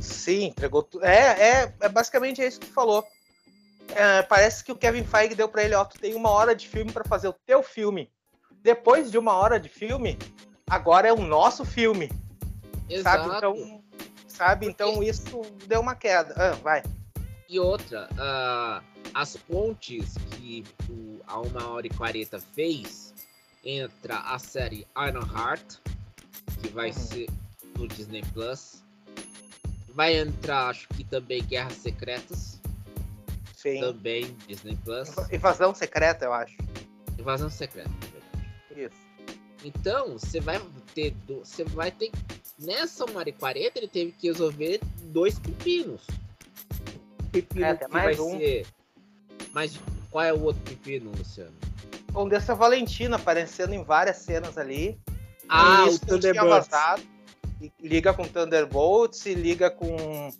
Sim, 0.00 0.46
entregou 0.46 0.82
tudo. 0.82 1.04
É, 1.04 1.62
é, 1.62 1.74
é 1.80 1.88
basicamente 1.88 2.42
isso 2.42 2.60
que 2.60 2.66
tu 2.66 2.72
falou. 2.72 3.06
É, 3.88 4.22
parece 4.22 4.64
que 4.64 4.72
o 4.72 4.76
Kevin 4.76 5.04
Feige 5.04 5.34
deu 5.34 5.48
para 5.48 5.62
ele, 5.62 5.74
ó, 5.74 5.84
tu 5.84 5.98
tem 5.98 6.14
uma 6.14 6.30
hora 6.30 6.54
de 6.54 6.66
filme 6.66 6.90
para 6.90 7.04
fazer 7.04 7.28
o 7.28 7.36
teu 7.46 7.62
filme 7.62 8.10
depois 8.62 9.10
de 9.10 9.18
uma 9.18 9.34
hora 9.34 9.60
de 9.60 9.68
filme, 9.68 10.18
agora 10.68 11.06
é 11.06 11.12
o 11.12 11.20
nosso 11.20 11.66
filme. 11.66 12.10
Exato. 12.88 13.28
Sabe? 13.28 13.36
Então, 13.36 13.84
sabe? 14.26 14.66
Então 14.66 15.02
isso 15.02 15.42
deu 15.66 15.82
uma 15.82 15.94
queda. 15.94 16.34
Ah, 16.34 16.52
vai. 16.62 16.82
E 17.54 17.58
outra, 17.60 18.08
uh, 18.14 18.84
as 19.14 19.36
pontes 19.36 20.16
que 20.32 20.64
o, 20.90 21.20
a 21.24 21.40
1 21.40 21.70
hora 21.70 21.86
e 21.86 21.90
40 21.90 22.40
fez 22.40 23.14
entra 23.64 24.18
a 24.18 24.40
série 24.40 24.84
Iron 25.08 25.24
Heart, 25.24 25.76
que 26.60 26.68
vai 26.70 26.88
uhum. 26.88 26.92
ser 26.92 27.28
no 27.78 27.86
Disney 27.86 28.22
Plus. 28.32 28.82
Vai 29.90 30.18
entrar, 30.18 30.70
acho 30.70 30.88
que 30.88 31.04
também 31.04 31.44
Guerras 31.44 31.74
Secretas. 31.74 32.60
Sim. 33.54 33.78
Também 33.78 34.36
Disney 34.48 34.76
Plus. 34.84 35.10
Invasão 35.32 35.72
Secreta, 35.72 36.24
eu 36.24 36.32
acho. 36.32 36.56
Invasão 37.16 37.48
Secreta. 37.48 37.88
Isso. 38.76 38.96
Então, 39.64 40.18
você 40.18 40.40
vai 40.40 40.60
ter. 40.92 41.14
Você 41.28 41.62
vai 41.62 41.92
ter. 41.92 42.10
Nessa 42.58 43.08
1 43.08 43.16
hora 43.16 43.28
e 43.28 43.32
40, 43.32 43.78
ele 43.78 43.86
teve 43.86 44.10
que 44.10 44.26
resolver 44.26 44.80
dois 45.04 45.38
pepinos. 45.38 46.04
Pepino 47.42 47.66
é, 47.66 47.76
que 47.76 47.88
mais 47.88 48.16
vai 48.16 48.26
um. 48.26 48.38
ser. 48.38 48.66
Mas 49.52 49.78
qual 50.10 50.24
é 50.24 50.32
o 50.32 50.42
outro 50.42 50.62
pepino, 50.62 51.10
Luciano? 51.16 51.54
Condessa 52.12 52.54
Valentina 52.54 53.16
aparecendo 53.16 53.74
em 53.74 53.82
várias 53.82 54.18
cenas 54.18 54.56
ali. 54.56 54.98
Ah, 55.48 55.84
o 55.86 55.98
Thunderbolts. 55.98 56.68
liga 57.82 58.14
com 58.14 58.26
Thunderbolts 58.26 59.26
e 59.26 59.34
liga 59.34 59.70
com, 59.70 60.30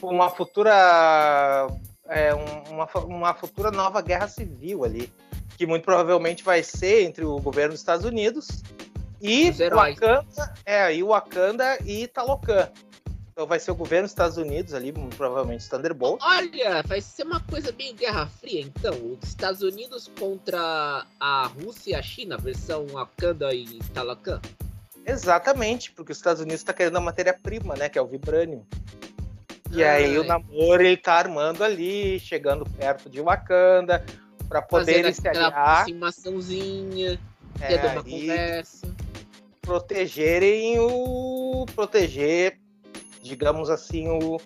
com 0.00 0.08
uma 0.08 0.30
futura. 0.30 1.66
É, 2.08 2.34
uma, 2.34 2.88
uma 3.04 3.34
futura 3.34 3.70
nova 3.70 4.02
guerra 4.02 4.28
civil 4.28 4.84
ali 4.84 5.10
que 5.56 5.66
muito 5.66 5.84
provavelmente 5.84 6.42
vai 6.42 6.62
ser 6.62 7.04
entre 7.04 7.24
o 7.24 7.38
governo 7.38 7.70
dos 7.70 7.80
Estados 7.80 8.04
Unidos 8.04 8.48
e 9.20 9.52
Wakanda, 9.52 10.54
é, 10.66 10.94
e 10.94 11.02
Wakanda 11.02 11.78
e 11.86 12.08
Talocan. 12.08 12.68
Então 13.32 13.46
vai 13.46 13.58
ser 13.58 13.70
o 13.70 13.74
governo 13.74 14.04
dos 14.04 14.12
Estados 14.12 14.36
Unidos 14.36 14.74
ali, 14.74 14.92
provavelmente 15.16 15.68
Thunderbolt. 15.68 16.20
Olha, 16.22 16.82
vai 16.82 17.00
ser 17.00 17.24
uma 17.24 17.40
coisa 17.40 17.72
bem 17.72 17.96
Guerra 17.96 18.26
Fria, 18.26 18.60
então. 18.60 18.94
Os 19.20 19.26
Estados 19.26 19.62
Unidos 19.62 20.10
contra 20.18 21.06
a 21.18 21.46
Rússia 21.46 21.92
e 21.92 21.94
a 21.94 22.02
China, 22.02 22.36
versão 22.36 22.86
Wakanda 22.88 23.54
e 23.54 23.78
Talocan. 23.94 24.40
Exatamente, 25.06 25.90
porque 25.92 26.12
os 26.12 26.18
Estados 26.18 26.42
Unidos 26.42 26.60
está 26.60 26.74
querendo 26.74 26.96
a 26.98 27.00
matéria-prima, 27.00 27.74
né, 27.74 27.88
que 27.88 27.98
é 27.98 28.02
o 28.02 28.06
vibrânio. 28.06 28.66
E 29.72 29.82
Ai. 29.82 30.04
aí 30.04 30.18
o 30.18 30.24
namoro 30.24 30.82
ele 30.82 30.98
tá 30.98 31.14
armando 31.14 31.64
ali, 31.64 32.20
chegando 32.20 32.66
perto 32.66 33.08
de 33.08 33.20
Wakanda 33.22 34.04
para 34.46 34.60
poder 34.60 35.12
se 35.14 35.26
aliar. 35.26 35.52
aproximaçãozinha, 35.54 37.18
é, 37.58 37.78
ter 37.78 37.86
uma 37.86 38.04
conversa. 38.04 38.94
Protegerem 39.62 40.78
o. 40.78 41.64
Proteger, 41.74 42.58
digamos 43.22 43.70
assim, 43.70 44.08
o. 44.08 44.40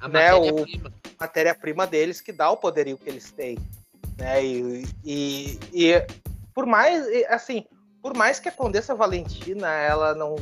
A 0.00 0.08
né, 0.08 0.32
matéria-prima. 0.32 0.92
matéria-prima 1.20 1.86
deles 1.86 2.20
que 2.20 2.32
dá 2.32 2.50
o 2.50 2.56
poderio 2.56 2.98
que 2.98 3.08
eles 3.08 3.30
têm. 3.30 3.58
Né? 4.18 4.44
E, 4.44 4.84
e, 5.04 5.58
e 5.72 6.06
por 6.54 6.66
mais. 6.66 7.06
Assim, 7.28 7.64
por 8.02 8.16
mais 8.16 8.40
que 8.40 8.48
a 8.48 8.52
Condessa 8.52 8.94
Valentina 8.94 9.68
ela 9.68 10.14
não. 10.14 10.34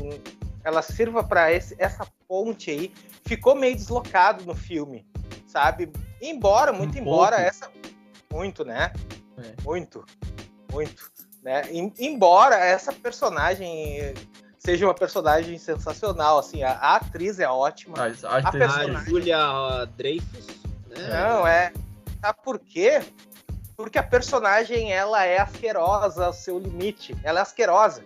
Ela 0.62 0.82
sirva 0.82 1.24
para 1.24 1.50
essa 1.50 2.06
ponte 2.28 2.70
aí, 2.70 2.92
ficou 3.24 3.54
meio 3.54 3.74
deslocado 3.74 4.44
no 4.44 4.54
filme, 4.54 5.06
sabe? 5.46 5.90
Embora, 6.20 6.70
muito 6.70 6.98
um 6.98 7.00
embora, 7.00 7.36
pouco. 7.36 7.48
essa 7.48 7.70
muito, 8.30 8.64
né? 8.64 8.92
É. 9.38 9.62
Muito, 9.62 10.04
muito. 10.70 11.10
Né? 11.42 11.62
Embora 11.98 12.56
essa 12.56 12.92
personagem 12.92 14.14
seja 14.60 14.86
uma 14.86 14.94
personagem 14.94 15.58
sensacional, 15.58 16.38
assim, 16.38 16.62
a, 16.62 16.72
a 16.72 16.96
atriz 16.96 17.40
é 17.40 17.48
ótima. 17.48 17.96
A, 17.98 18.28
a, 18.28 18.38
a 18.38 18.52
personagem... 18.52 19.04
Julia 19.06 19.86
Dreyfus. 19.96 20.46
Né? 20.86 21.08
Não, 21.08 21.46
é. 21.46 21.72
Sabe 22.20 22.38
por 22.44 22.58
quê? 22.58 23.02
Porque 23.74 23.98
a 23.98 24.02
personagem 24.02 24.92
ela 24.92 25.24
é 25.24 25.38
asquerosa 25.38 26.26
ao 26.26 26.32
seu 26.34 26.58
limite. 26.58 27.16
Ela 27.24 27.38
é 27.38 27.42
asquerosa. 27.42 28.04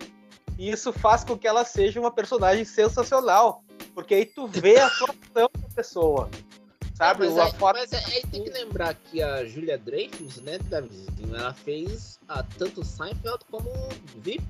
E 0.56 0.70
isso 0.70 0.92
faz 0.92 1.25
com 1.25 1.37
que 1.37 1.49
ela 1.49 1.64
seja 1.64 1.99
uma 1.99 2.12
personagem 2.12 2.64
sensacional. 2.64 3.64
Porque 3.92 4.14
aí 4.14 4.25
tu 4.25 4.46
vê 4.46 4.78
a 4.78 4.87
atuação 4.87 5.50
da 5.58 5.68
pessoa. 5.75 6.30
Sabe? 6.94 7.28
mas, 7.28 7.37
aí, 7.37 7.52
forma... 7.54 7.80
mas 7.80 7.92
aí 7.92 8.23
tem 8.30 8.44
que 8.44 8.50
lembrar 8.50 8.94
que 8.94 9.20
a 9.20 9.44
Julia 9.44 9.76
Dreyfus, 9.76 10.37
né, 10.37 10.58
Davizinho, 10.58 11.34
ela 11.34 11.52
fez 11.52 12.20
ah, 12.28 12.44
tanto 12.56 12.84
Seinfeld 12.84 13.44
como 13.50 13.68
VIP 14.18 14.46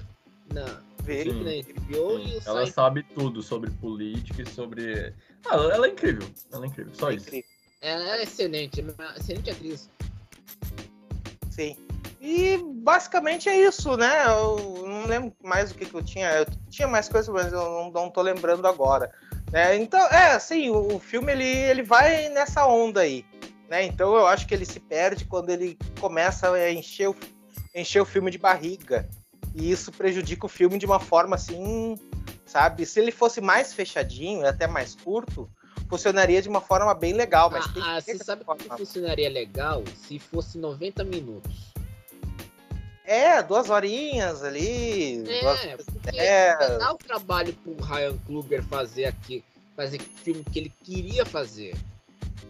na 0.54 0.64
né, 0.64 1.62
HBO 1.62 1.92
e 1.92 1.96
o 1.96 2.02
Ela 2.02 2.40
Seinfeld. 2.40 2.72
sabe 2.72 3.02
tudo 3.14 3.42
sobre 3.42 3.70
política 3.72 4.42
e 4.42 4.48
sobre... 4.48 5.12
Ah, 5.46 5.56
ela 5.56 5.86
é 5.86 5.90
incrível, 5.90 6.26
ela 6.52 6.64
é 6.64 6.68
incrível, 6.68 6.94
só 6.94 7.10
é 7.10 7.16
isso. 7.16 7.26
Incrível. 7.26 7.50
Ela 7.82 8.16
é 8.16 8.22
excelente, 8.22 8.80
é 8.80 8.84
uma 8.84 9.14
excelente 9.16 9.50
atriz. 9.50 9.90
sim. 11.50 11.76
E 12.26 12.56
basicamente 12.56 13.50
é 13.50 13.60
isso, 13.68 13.98
né? 13.98 14.24
Eu 14.24 14.86
não 14.88 15.04
lembro 15.04 15.30
mais 15.42 15.70
o 15.70 15.74
que, 15.74 15.84
que 15.84 15.94
eu 15.94 16.02
tinha. 16.02 16.32
Eu 16.32 16.46
tinha 16.70 16.88
mais 16.88 17.06
coisas, 17.06 17.28
mas 17.28 17.52
eu 17.52 17.60
não, 17.60 17.90
não 17.90 18.08
tô 18.08 18.22
lembrando 18.22 18.66
agora. 18.66 19.12
Né? 19.52 19.76
Então, 19.76 20.00
é, 20.08 20.32
assim, 20.32 20.70
o, 20.70 20.94
o, 20.94 20.98
filme 20.98 21.32
ele, 21.32 21.44
ele 21.44 21.82
vai 21.82 22.30
nessa 22.30 22.66
onda 22.66 23.02
aí. 23.02 23.26
Né? 23.68 23.84
Então 23.84 24.14
eu 24.14 24.26
acho 24.26 24.46
que 24.46 24.54
ele 24.54 24.64
se 24.64 24.80
perde 24.80 25.26
quando 25.26 25.50
ele 25.50 25.76
começa 26.00 26.50
a 26.50 26.72
encher 26.72 27.10
o, 27.10 27.16
encher 27.74 28.00
o 28.00 28.06
filme 28.06 28.30
de 28.30 28.38
barriga. 28.38 29.06
E 29.54 29.70
isso 29.70 29.92
prejudica 29.92 30.46
o 30.46 30.48
filme 30.48 30.78
de 30.78 30.84
uma 30.84 30.98
forma 30.98 31.36
assim, 31.36 31.96
sabe? 32.44 32.84
Se 32.84 33.00
ele 33.00 33.12
fosse 33.12 33.40
mais 33.40 33.72
fechadinho, 33.72 34.46
até 34.46 34.66
mais 34.66 34.96
curto, 34.96 35.48
funcionaria 35.88 36.42
de 36.42 36.48
uma 36.48 36.60
forma 36.60 36.92
bem 36.92 37.12
legal. 37.12 37.50
Mas 37.50 37.64
ah, 37.76 37.96
ah 37.96 38.00
você 38.00 38.18
sabe 38.18 38.44
que 38.44 38.68
funcionaria 38.76 39.30
legal 39.30 39.84
se 39.96 40.18
fosse 40.18 40.58
90 40.58 41.04
minutos. 41.04 41.72
É, 43.04 43.42
duas 43.42 43.68
horinhas 43.68 44.42
ali. 44.42 45.22
É, 45.28 45.40
duas... 45.40 45.60
porque 45.84 46.18
é. 46.18 46.78
dá 46.78 46.92
o 46.92 46.96
trabalho 46.96 47.52
pro 47.52 47.76
Ryan 47.84 48.16
Kluger 48.26 48.62
fazer 48.64 49.04
aqui, 49.04 49.44
fazer 49.76 50.00
o 50.00 50.04
filme 50.22 50.42
que 50.42 50.58
ele 50.58 50.72
queria 50.82 51.24
fazer. 51.24 51.76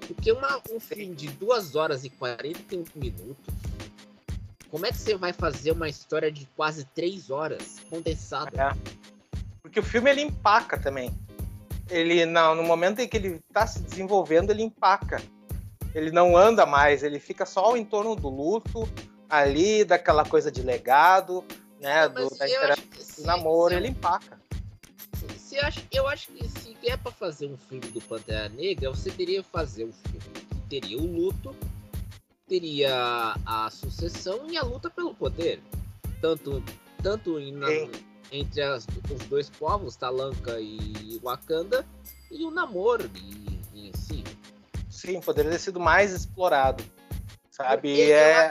Porque 0.06 0.30
uma, 0.30 0.60
um 0.70 0.78
filme 0.78 1.14
de 1.14 1.28
2 1.28 1.74
horas 1.74 2.04
e 2.04 2.10
41 2.10 2.84
minutos, 2.94 3.54
como 4.74 4.86
é 4.86 4.90
que 4.90 4.98
você 4.98 5.16
vai 5.16 5.32
fazer 5.32 5.70
uma 5.70 5.88
história 5.88 6.32
de 6.32 6.46
quase 6.56 6.84
3 6.86 7.30
horas 7.30 7.76
condensada? 7.88 8.60
É. 8.60 8.72
Porque 9.62 9.78
o 9.78 9.82
filme 9.84 10.10
ele 10.10 10.22
empaca 10.22 10.76
também. 10.76 11.16
Ele 11.88 12.26
não, 12.26 12.56
no 12.56 12.64
momento 12.64 12.98
em 12.98 13.06
que 13.06 13.16
ele 13.16 13.40
está 13.48 13.68
se 13.68 13.80
desenvolvendo, 13.80 14.50
ele 14.50 14.64
empaca. 14.64 15.22
Ele 15.94 16.10
não 16.10 16.36
anda 16.36 16.66
mais, 16.66 17.04
ele 17.04 17.20
fica 17.20 17.46
só 17.46 17.76
em 17.76 17.84
torno 17.84 18.16
do 18.16 18.28
luto, 18.28 18.88
ali, 19.30 19.84
daquela 19.84 20.24
coisa 20.24 20.50
de 20.50 20.60
legado, 20.60 21.44
né? 21.80 22.08
do, 22.08 22.28
da 22.30 22.48
interação 22.48 22.84
do 23.18 23.22
namoro, 23.22 23.74
ele 23.74 23.86
empaca. 23.86 24.40
Se, 25.38 25.56
acha, 25.56 25.84
eu 25.92 26.08
acho 26.08 26.32
que 26.32 26.48
se 26.48 26.76
é 26.82 26.96
para 26.96 27.12
fazer 27.12 27.46
um 27.46 27.56
filme 27.56 27.86
do 27.90 28.00
Pantera 28.00 28.48
Negra, 28.48 28.90
você 28.90 29.12
teria 29.12 29.40
que 29.40 29.48
fazer 29.48 29.84
um 29.84 29.92
filme 29.92 30.18
que 30.18 30.68
teria 30.68 30.98
o 30.98 31.06
luto, 31.06 31.54
teria 32.48 33.34
a 33.46 33.70
sucessão 33.70 34.50
e 34.50 34.56
a 34.56 34.62
luta 34.62 34.90
pelo 34.90 35.14
poder. 35.14 35.60
Tanto, 36.20 36.62
tanto 37.02 37.38
na, 37.52 37.68
entre 38.32 38.62
as, 38.62 38.86
os 39.10 39.26
dois 39.26 39.50
povos, 39.50 39.96
Talanka 39.96 40.60
e 40.60 41.20
Wakanda, 41.22 41.86
e 42.30 42.44
o 42.44 42.50
namoro 42.50 43.10
em, 43.14 43.60
em 43.74 43.92
si. 43.94 44.24
Sim, 44.90 45.20
poderia 45.20 45.52
ter 45.52 45.58
sido 45.58 45.80
mais 45.80 46.12
explorado. 46.12 46.82
Sabe? 47.50 48.00
é... 48.00 48.50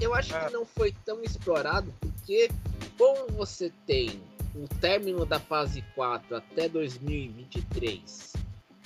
Eu 0.00 0.14
acho 0.14 0.34
ah. 0.34 0.46
que 0.46 0.52
não 0.52 0.66
foi 0.66 0.92
tão 1.04 1.22
explorado 1.22 1.92
porque, 2.00 2.50
como 2.98 3.28
você 3.32 3.72
tem 3.86 4.20
o 4.54 4.66
término 4.80 5.24
da 5.24 5.38
fase 5.38 5.82
4 5.94 6.36
até 6.36 6.68
2023. 6.68 8.32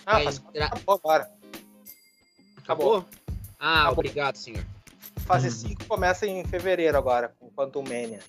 Ah, 0.04 0.20
mas 0.22 0.38
entrar... 0.38 0.66
acabou 0.66 0.94
agora. 0.94 1.32
Acabou? 2.58 3.04
Ah, 3.58 3.82
acabou. 3.82 3.92
obrigado, 3.92 4.36
senhor. 4.36 4.64
Fase 5.26 5.50
5 5.50 5.82
hum. 5.82 5.86
começa 5.88 6.26
em 6.26 6.44
fevereiro 6.44 6.96
agora, 6.96 7.34
com 7.40 7.50
Quantum 7.50 7.82
Mania. 7.82 8.20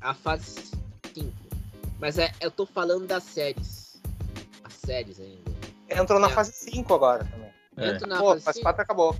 A 0.00 0.14
fase 0.14 0.72
5. 1.14 1.32
Mas 1.98 2.18
é, 2.18 2.32
eu 2.40 2.50
tô 2.50 2.66
falando 2.66 3.06
das 3.06 3.22
séries. 3.24 4.00
As 4.62 4.72
séries 4.74 5.20
ainda. 5.20 5.54
Entrou 5.90 6.18
na 6.18 6.28
é. 6.28 6.30
fase 6.30 6.52
5 6.52 6.94
agora 6.94 7.24
também. 7.24 7.50
É. 7.76 7.90
Entrou 7.90 8.08
na 8.08 8.18
Pô, 8.18 8.30
fase, 8.32 8.44
fase 8.44 8.62
4 8.62 8.82
acabou. 8.82 9.16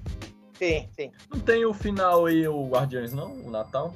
Sim, 0.59 0.89
sim. 0.95 1.13
Não 1.31 1.41
tem 1.41 1.65
o 1.65 1.75
final 1.75 2.27
aí, 2.27 2.47
o 2.47 2.67
Guardiões, 2.69 3.13
não? 3.13 3.33
O 3.33 3.51
Natal? 3.51 3.95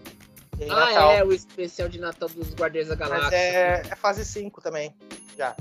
Tem 0.58 0.70
ah, 0.70 0.74
Natal. 0.74 1.12
é, 1.12 1.24
o 1.24 1.32
especial 1.32 1.88
de 1.88 2.00
Natal 2.00 2.28
dos 2.28 2.52
Guardiões 2.54 2.88
da 2.88 2.94
Galáxia. 2.94 3.24
Mas 3.24 3.32
é, 3.32 3.82
é 3.90 3.96
fase 3.96 4.24
5 4.24 4.60
também, 4.60 4.94
já. 5.36 5.54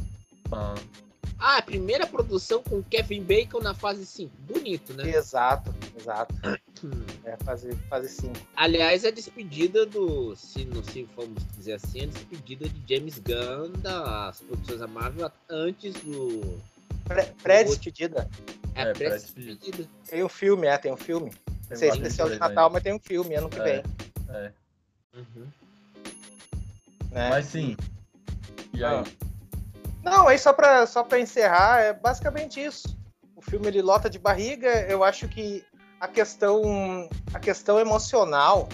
Ah. 0.51 0.73
Ah, 1.39 1.57
a 1.57 1.61
primeira 1.61 2.07
produção 2.07 2.63
com 2.63 2.81
Kevin 2.81 3.23
Bacon 3.23 3.59
na 3.59 3.73
fase 3.73 4.05
5. 4.05 4.31
Bonito, 4.39 4.93
né? 4.93 5.09
Exato, 5.09 5.73
exato. 5.99 6.33
é 7.23 7.37
fase 7.43 7.71
5. 7.71 7.83
Fase 7.87 8.31
Aliás, 8.55 9.03
é 9.03 9.09
a 9.09 9.11
despedida 9.11 9.85
do. 9.85 10.35
Se 10.35 10.65
não 10.65 10.83
se 10.83 11.07
formos 11.15 11.43
dizer 11.55 11.73
assim, 11.73 12.01
é 12.01 12.03
a 12.05 12.07
despedida 12.07 12.67
de 12.67 12.95
James 12.95 13.19
Gunn 13.19 13.71
das 13.81 14.41
produções 14.41 14.79
da 14.79 14.87
Marvel 14.87 15.31
antes 15.49 15.93
do. 16.01 16.59
Pré-despedida. 17.43 18.27
É, 18.73 18.81
é 18.81 18.93
pré-despedida. 18.93 19.87
Tem 20.09 20.23
um 20.23 20.29
filme, 20.29 20.67
é, 20.67 20.77
tem 20.77 20.91
um 20.91 20.97
filme. 20.97 21.31
Tem 21.67 21.77
Sei 21.77 21.89
especial 21.89 22.29
de 22.29 22.39
Natal, 22.39 22.69
mas 22.71 22.81
tem 22.81 22.93
um 22.93 22.99
filme 22.99 23.35
ano 23.35 23.49
que 23.49 23.59
é, 23.59 23.63
vem. 23.63 23.83
É. 24.29 24.51
Uhum. 25.15 25.47
Né? 27.11 27.29
Mas 27.29 27.45
sim. 27.45 27.77
E 28.73 28.83
aí? 28.83 29.03
Não, 30.09 30.27
aí 30.27 30.37
só 30.37 30.53
pra, 30.53 30.85
só 30.87 31.03
pra 31.03 31.19
encerrar, 31.19 31.81
é 31.81 31.93
basicamente 31.93 32.63
isso. 32.63 32.97
O 33.35 33.41
filme 33.41 33.67
ele 33.67 33.81
lota 33.81 34.09
de 34.09 34.17
barriga. 34.17 34.69
Eu 34.89 35.03
acho 35.03 35.27
que 35.27 35.63
a 35.99 36.07
questão, 36.07 37.09
a 37.33 37.39
questão 37.39 37.79
emocional 37.79 38.67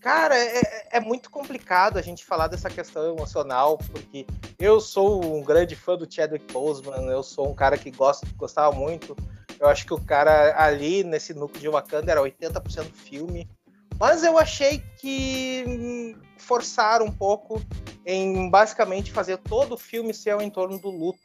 Cara, 0.00 0.38
é, 0.38 0.58
é, 0.58 0.88
é, 0.92 1.00
muito 1.00 1.28
complicado 1.28 1.98
a 1.98 2.02
gente 2.02 2.24
falar 2.24 2.46
dessa 2.46 2.70
questão 2.70 3.12
emocional, 3.12 3.76
porque 3.76 4.24
eu 4.58 4.80
sou 4.80 5.24
um 5.24 5.42
grande 5.42 5.74
fã 5.74 5.96
do 5.96 6.10
Chadwick 6.10 6.52
Boseman, 6.52 7.10
eu 7.10 7.22
sou 7.22 7.50
um 7.50 7.54
cara 7.54 7.76
que 7.76 7.90
gosta, 7.90 8.26
gostava 8.36 8.74
muito. 8.74 9.16
Eu 9.58 9.66
acho 9.66 9.84
que 9.84 9.92
o 9.92 10.00
cara 10.00 10.54
ali 10.56 11.02
nesse 11.02 11.34
núcleo 11.34 11.60
de 11.60 11.68
Wakanda 11.68 12.12
era 12.12 12.22
80% 12.22 12.84
do 12.84 12.96
filme. 12.96 13.50
Mas 13.98 14.22
eu 14.22 14.38
achei 14.38 14.82
que 14.98 16.16
forçaram 16.36 17.06
um 17.06 17.12
pouco 17.12 17.62
em 18.06 18.48
basicamente 18.48 19.12
fazer 19.12 19.38
todo 19.38 19.74
o 19.74 19.78
filme 19.78 20.14
ser 20.14 20.40
em 20.40 20.50
torno 20.50 20.78
do 20.78 20.90
luto. 20.90 21.20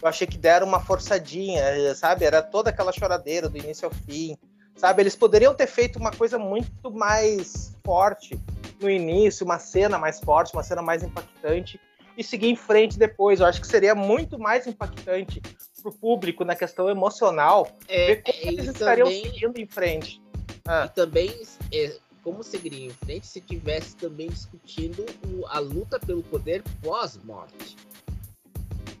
Eu 0.00 0.08
achei 0.08 0.26
que 0.26 0.36
deram 0.36 0.66
uma 0.66 0.80
forçadinha, 0.80 1.94
sabe? 1.94 2.24
Era 2.24 2.42
toda 2.42 2.70
aquela 2.70 2.92
choradeira 2.92 3.48
do 3.48 3.56
início 3.56 3.86
ao 3.86 3.94
fim 3.94 4.36
sabe? 4.76 5.02
Eles 5.02 5.16
poderiam 5.16 5.54
ter 5.54 5.66
feito 5.66 5.98
uma 5.98 6.10
coisa 6.10 6.38
muito 6.38 6.90
mais 6.90 7.76
forte 7.84 8.38
no 8.80 8.90
início, 8.90 9.44
uma 9.44 9.58
cena 9.58 9.98
mais 9.98 10.20
forte, 10.20 10.52
uma 10.52 10.62
cena 10.62 10.82
mais 10.82 11.02
impactante 11.02 11.80
e 12.16 12.24
seguir 12.24 12.48
em 12.48 12.56
frente 12.56 12.98
depois. 12.98 13.40
Eu 13.40 13.46
acho 13.46 13.60
que 13.60 13.66
seria 13.66 13.94
muito 13.94 14.38
mais 14.38 14.66
impactante 14.66 15.40
para 15.40 15.90
o 15.90 15.94
público 15.94 16.44
na 16.44 16.54
questão 16.54 16.88
emocional 16.88 17.68
é, 17.88 18.06
ver 18.06 18.22
como 18.22 18.38
é, 18.38 18.48
eles 18.48 18.66
estariam 18.66 19.06
também, 19.06 19.24
seguindo 19.24 19.58
em 19.58 19.66
frente. 19.66 20.20
Ah. 20.66 20.84
E 20.86 20.94
também 20.94 21.30
é, 21.72 21.98
como 22.22 22.42
seguiria 22.42 22.86
em 22.86 22.90
frente 22.90 23.26
se 23.26 23.40
tivesse 23.40 23.96
também 23.96 24.28
discutindo 24.28 25.04
o, 25.26 25.46
a 25.46 25.58
luta 25.58 25.98
pelo 25.98 26.22
poder 26.22 26.62
pós-morte. 26.82 27.76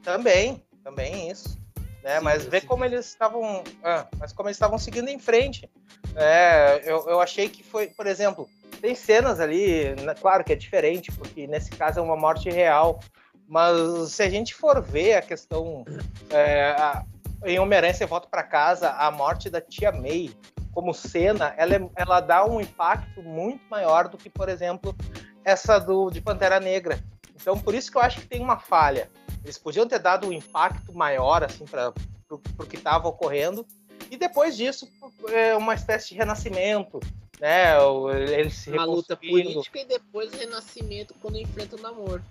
Também, 0.02 0.62
também 0.82 1.30
isso 1.30 1.62
né? 2.02 2.18
Sim, 2.18 2.24
mas 2.24 2.44
ver 2.44 2.62
como 2.62 2.84
eles 2.84 3.06
estavam, 3.06 3.62
ah, 3.82 4.06
mas 4.18 4.32
como 4.32 4.48
eles 4.48 4.56
estavam 4.56 4.78
seguindo 4.78 5.08
em 5.08 5.18
frente. 5.18 5.70
É, 6.16 6.82
eu, 6.84 7.08
eu 7.08 7.20
achei 7.20 7.48
que 7.48 7.62
foi, 7.62 7.86
por 7.88 8.06
exemplo, 8.06 8.48
tem 8.80 8.94
cenas 8.94 9.40
ali, 9.40 9.94
claro 10.20 10.44
que 10.44 10.52
é 10.52 10.56
diferente, 10.56 11.12
porque 11.12 11.46
nesse 11.46 11.70
caso 11.70 12.00
é 12.00 12.02
uma 12.02 12.16
morte 12.16 12.50
real, 12.50 13.00
mas 13.48 14.12
se 14.12 14.22
a 14.22 14.28
gente 14.28 14.54
for 14.54 14.82
ver 14.82 15.14
a 15.14 15.22
questão 15.22 15.84
é, 16.28 16.70
a, 16.70 17.04
em 17.44 17.58
Homem-Aranha 17.58 17.94
Você 17.94 18.04
Volta 18.04 18.28
para 18.28 18.42
Casa, 18.42 18.90
a 18.90 19.10
morte 19.10 19.48
da 19.48 19.60
tia 19.60 19.92
May 19.92 20.30
como 20.72 20.94
cena, 20.94 21.54
ela, 21.56 21.74
é, 21.76 21.90
ela 21.96 22.20
dá 22.20 22.44
um 22.44 22.60
impacto 22.60 23.22
muito 23.22 23.62
maior 23.70 24.08
do 24.08 24.16
que, 24.16 24.30
por 24.30 24.48
exemplo, 24.48 24.94
essa 25.44 25.78
do 25.78 26.10
de 26.10 26.20
Pantera 26.20 26.58
Negra. 26.58 26.98
Então, 27.34 27.58
por 27.58 27.74
isso 27.74 27.90
que 27.90 27.96
eu 27.96 28.02
acho 28.02 28.20
que 28.20 28.26
tem 28.26 28.40
uma 28.40 28.58
falha. 28.58 29.10
Eles 29.44 29.58
podiam 29.58 29.86
ter 29.86 29.98
dado 29.98 30.26
um 30.26 30.32
impacto 30.32 30.92
maior 30.94 31.42
assim 31.42 31.64
para 31.64 31.92
o 32.30 32.66
que 32.66 32.76
estava 32.76 33.08
ocorrendo 33.08 33.66
e 34.10 34.16
depois 34.16 34.56
disso 34.56 34.88
é 35.30 35.56
uma 35.56 35.74
espécie 35.74 36.10
de 36.10 36.14
renascimento, 36.16 37.00
né? 37.40 37.74
Eles 38.30 38.54
se 38.54 38.70
uma 38.70 38.84
luta 38.84 39.16
política 39.16 39.80
e 39.80 39.84
depois 39.84 40.32
o 40.32 40.36
renascimento 40.36 41.14
quando 41.20 41.38
enfrenta 41.38 41.76
o 41.76 41.80
namoro. 41.80 42.22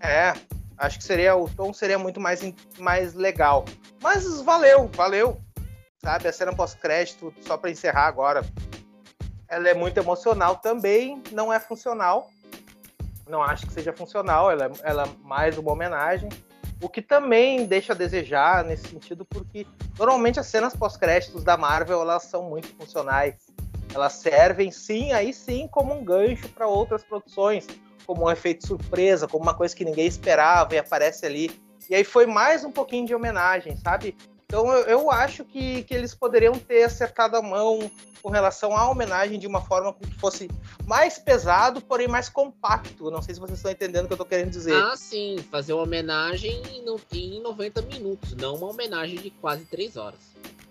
É, 0.00 0.34
acho 0.76 0.98
que 0.98 1.04
seria 1.04 1.34
o 1.34 1.48
tom 1.48 1.72
seria 1.72 1.98
muito 1.98 2.20
mais 2.20 2.40
mais 2.78 3.14
legal. 3.14 3.64
Mas 4.02 4.40
valeu, 4.42 4.90
valeu. 4.94 5.40
Sabe, 6.04 6.28
a 6.28 6.32
cena 6.34 6.54
pós-crédito, 6.54 7.32
só 7.40 7.56
para 7.56 7.70
encerrar 7.70 8.06
agora, 8.06 8.44
ela 9.48 9.70
é 9.70 9.72
muito 9.72 9.98
emocional 9.98 10.56
também, 10.56 11.22
não 11.32 11.50
é 11.50 11.58
funcional, 11.58 12.28
não 13.26 13.42
acho 13.42 13.66
que 13.66 13.72
seja 13.72 13.90
funcional, 13.90 14.50
ela, 14.50 14.70
ela 14.82 15.04
é 15.04 15.26
mais 15.26 15.56
uma 15.56 15.72
homenagem. 15.72 16.28
O 16.82 16.90
que 16.90 17.00
também 17.00 17.64
deixa 17.64 17.94
a 17.94 17.96
desejar 17.96 18.62
nesse 18.64 18.88
sentido, 18.88 19.24
porque 19.24 19.66
normalmente 19.98 20.38
as 20.38 20.46
cenas 20.46 20.76
pós-créditos 20.76 21.42
da 21.42 21.56
Marvel 21.56 22.02
elas 22.02 22.24
são 22.24 22.50
muito 22.50 22.68
funcionais. 22.76 23.36
Elas 23.94 24.12
servem, 24.12 24.70
sim, 24.70 25.10
aí 25.12 25.32
sim, 25.32 25.66
como 25.68 25.94
um 25.94 26.04
gancho 26.04 26.50
para 26.50 26.66
outras 26.66 27.02
produções, 27.02 27.66
como 28.04 28.26
um 28.26 28.30
efeito 28.30 28.66
surpresa, 28.66 29.26
como 29.26 29.42
uma 29.42 29.54
coisa 29.54 29.74
que 29.74 29.86
ninguém 29.86 30.06
esperava 30.06 30.74
e 30.74 30.78
aparece 30.78 31.24
ali. 31.24 31.50
E 31.88 31.94
aí 31.94 32.04
foi 32.04 32.26
mais 32.26 32.62
um 32.62 32.70
pouquinho 32.70 33.06
de 33.06 33.14
homenagem, 33.14 33.74
sabe? 33.78 34.14
Então 34.44 34.70
eu, 34.72 34.84
eu 34.84 35.10
acho 35.10 35.44
que, 35.44 35.82
que 35.84 35.94
eles 35.94 36.14
poderiam 36.14 36.54
ter 36.54 36.84
acertado 36.84 37.36
a 37.36 37.42
mão 37.42 37.90
com 38.22 38.30
relação 38.30 38.74
à 38.74 38.88
homenagem 38.88 39.38
de 39.38 39.46
uma 39.46 39.60
forma 39.60 39.92
que 39.92 40.10
fosse 40.14 40.48
mais 40.86 41.18
pesado, 41.18 41.80
porém 41.80 42.08
mais 42.08 42.28
compacto. 42.28 43.10
Não 43.10 43.20
sei 43.20 43.34
se 43.34 43.40
vocês 43.40 43.58
estão 43.58 43.70
entendendo 43.70 44.04
o 44.04 44.06
que 44.06 44.14
eu 44.14 44.16
estou 44.16 44.26
querendo 44.26 44.50
dizer. 44.50 44.74
Ah, 44.74 44.96
sim, 44.96 45.36
fazer 45.50 45.74
uma 45.74 45.82
homenagem 45.82 46.62
em 46.72 46.82
90 47.42 47.82
minutos, 47.82 48.34
não 48.34 48.56
uma 48.56 48.68
homenagem 48.68 49.16
de 49.16 49.30
quase 49.30 49.64
3 49.66 49.96
horas. 49.96 50.20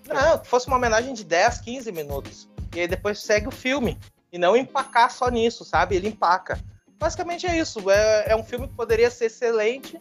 Não, 0.08 0.40
que 0.40 0.48
fosse 0.48 0.68
uma 0.68 0.78
homenagem 0.78 1.14
de 1.14 1.24
10, 1.24 1.60
15 1.60 1.92
minutos. 1.92 2.50
E 2.76 2.82
aí 2.82 2.88
depois 2.88 3.20
segue 3.20 3.48
o 3.48 3.52
filme. 3.52 4.00
E 4.32 4.38
não 4.38 4.58
empacar 4.58 5.12
só 5.12 5.30
nisso, 5.30 5.64
sabe? 5.64 5.96
Ele 5.96 6.08
empaca. 6.08 6.60
Basicamente 6.98 7.46
é 7.46 7.58
isso. 7.58 7.88
É, 7.90 8.32
é 8.32 8.36
um 8.36 8.44
filme 8.44 8.68
que 8.68 8.74
poderia 8.74 9.12
ser 9.12 9.26
excelente, 9.26 10.00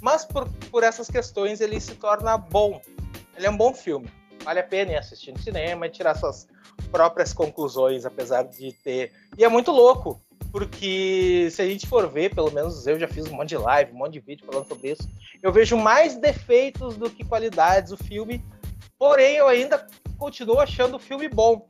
mas 0.00 0.24
por, 0.24 0.48
por 0.70 0.82
essas 0.82 1.08
questões 1.08 1.60
ele 1.60 1.78
se 1.78 1.94
torna 1.96 2.38
bom. 2.38 2.80
Ele 3.36 3.46
é 3.46 3.50
um 3.50 3.56
bom 3.56 3.74
filme. 3.74 4.08
Vale 4.42 4.60
a 4.60 4.64
pena 4.64 4.92
ir 4.92 4.96
assistir 4.96 5.32
no 5.32 5.38
cinema 5.38 5.86
e 5.86 5.90
tirar 5.90 6.16
suas 6.16 6.46
próprias 6.90 7.32
conclusões, 7.32 8.04
apesar 8.04 8.42
de 8.42 8.72
ter. 8.72 9.12
E 9.38 9.44
é 9.44 9.48
muito 9.48 9.70
louco, 9.70 10.20
porque 10.52 11.48
se 11.50 11.62
a 11.62 11.66
gente 11.66 11.86
for 11.86 12.08
ver, 12.08 12.34
pelo 12.34 12.50
menos 12.50 12.86
eu 12.86 12.98
já 12.98 13.08
fiz 13.08 13.26
um 13.26 13.34
monte 13.34 13.50
de 13.50 13.56
live, 13.56 13.92
um 13.92 13.96
monte 13.96 14.12
de 14.12 14.20
vídeo 14.20 14.46
falando 14.46 14.68
sobre 14.68 14.92
isso, 14.92 15.08
eu 15.42 15.52
vejo 15.52 15.76
mais 15.76 16.16
defeitos 16.16 16.96
do 16.96 17.10
que 17.10 17.24
qualidades 17.24 17.90
o 17.90 17.96
filme, 17.96 18.44
porém 18.98 19.36
eu 19.36 19.48
ainda 19.48 19.86
continuo 20.18 20.60
achando 20.60 20.96
o 20.96 21.00
filme 21.00 21.28
bom. 21.28 21.66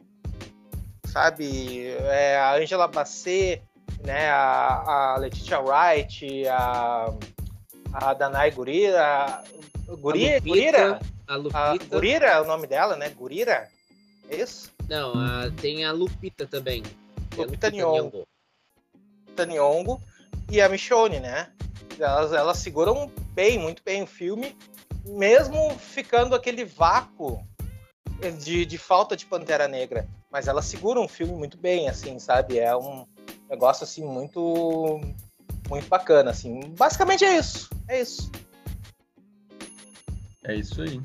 Sabe, 1.06 1.86
é, 2.10 2.36
a 2.36 2.56
Angela 2.56 2.88
Bassett, 2.88 3.62
né, 4.04 4.28
a, 4.30 5.14
a 5.14 5.16
Letitia 5.18 5.60
Wright, 5.60 6.48
a, 6.48 7.14
a 7.92 8.14
Danai 8.14 8.50
Gurira, 8.50 9.42
Gurira, 9.98 10.40
Gurira, 10.40 11.00
a 11.26 11.36
Lupita. 11.36 11.58
A 11.58 11.76
Gurira 11.76 12.26
é 12.26 12.40
o 12.40 12.46
nome 12.46 12.66
dela, 12.66 12.96
né? 12.96 13.08
Gurira? 13.10 13.68
É 14.28 14.36
isso? 14.36 14.70
Não, 14.88 15.12
a, 15.14 15.50
tem 15.60 15.84
a 15.84 15.92
Lupita 15.92 16.46
também. 16.46 16.82
Lupita, 17.36 17.42
Lupita 17.42 17.70
Nyong'o. 17.70 18.26
Lupita 19.20 19.46
Nyong'o 19.46 20.00
e 20.50 20.60
a 20.60 20.68
Michonne, 20.68 21.20
né? 21.20 21.50
Elas, 21.98 22.32
elas 22.32 22.58
seguram 22.58 23.10
bem, 23.32 23.58
muito 23.58 23.82
bem 23.84 24.02
o 24.02 24.06
filme, 24.06 24.56
mesmo 25.04 25.76
ficando 25.78 26.34
aquele 26.34 26.64
vácuo 26.64 27.46
de, 28.42 28.64
de 28.64 28.78
falta 28.78 29.16
de 29.16 29.26
Pantera 29.26 29.68
Negra. 29.68 30.06
Mas 30.30 30.48
elas 30.48 30.64
seguram 30.64 31.04
o 31.04 31.08
filme 31.08 31.34
muito 31.34 31.56
bem, 31.56 31.88
assim, 31.88 32.18
sabe? 32.18 32.58
É 32.58 32.76
um 32.76 33.06
negócio, 33.48 33.84
assim, 33.84 34.04
muito 34.04 35.00
muito 35.68 35.88
bacana, 35.88 36.30
assim. 36.30 36.60
Basicamente 36.76 37.24
é 37.24 37.38
isso. 37.38 37.70
É 37.88 38.00
isso. 38.00 38.30
É 40.44 40.54
isso 40.54 40.82
aí. 40.82 41.00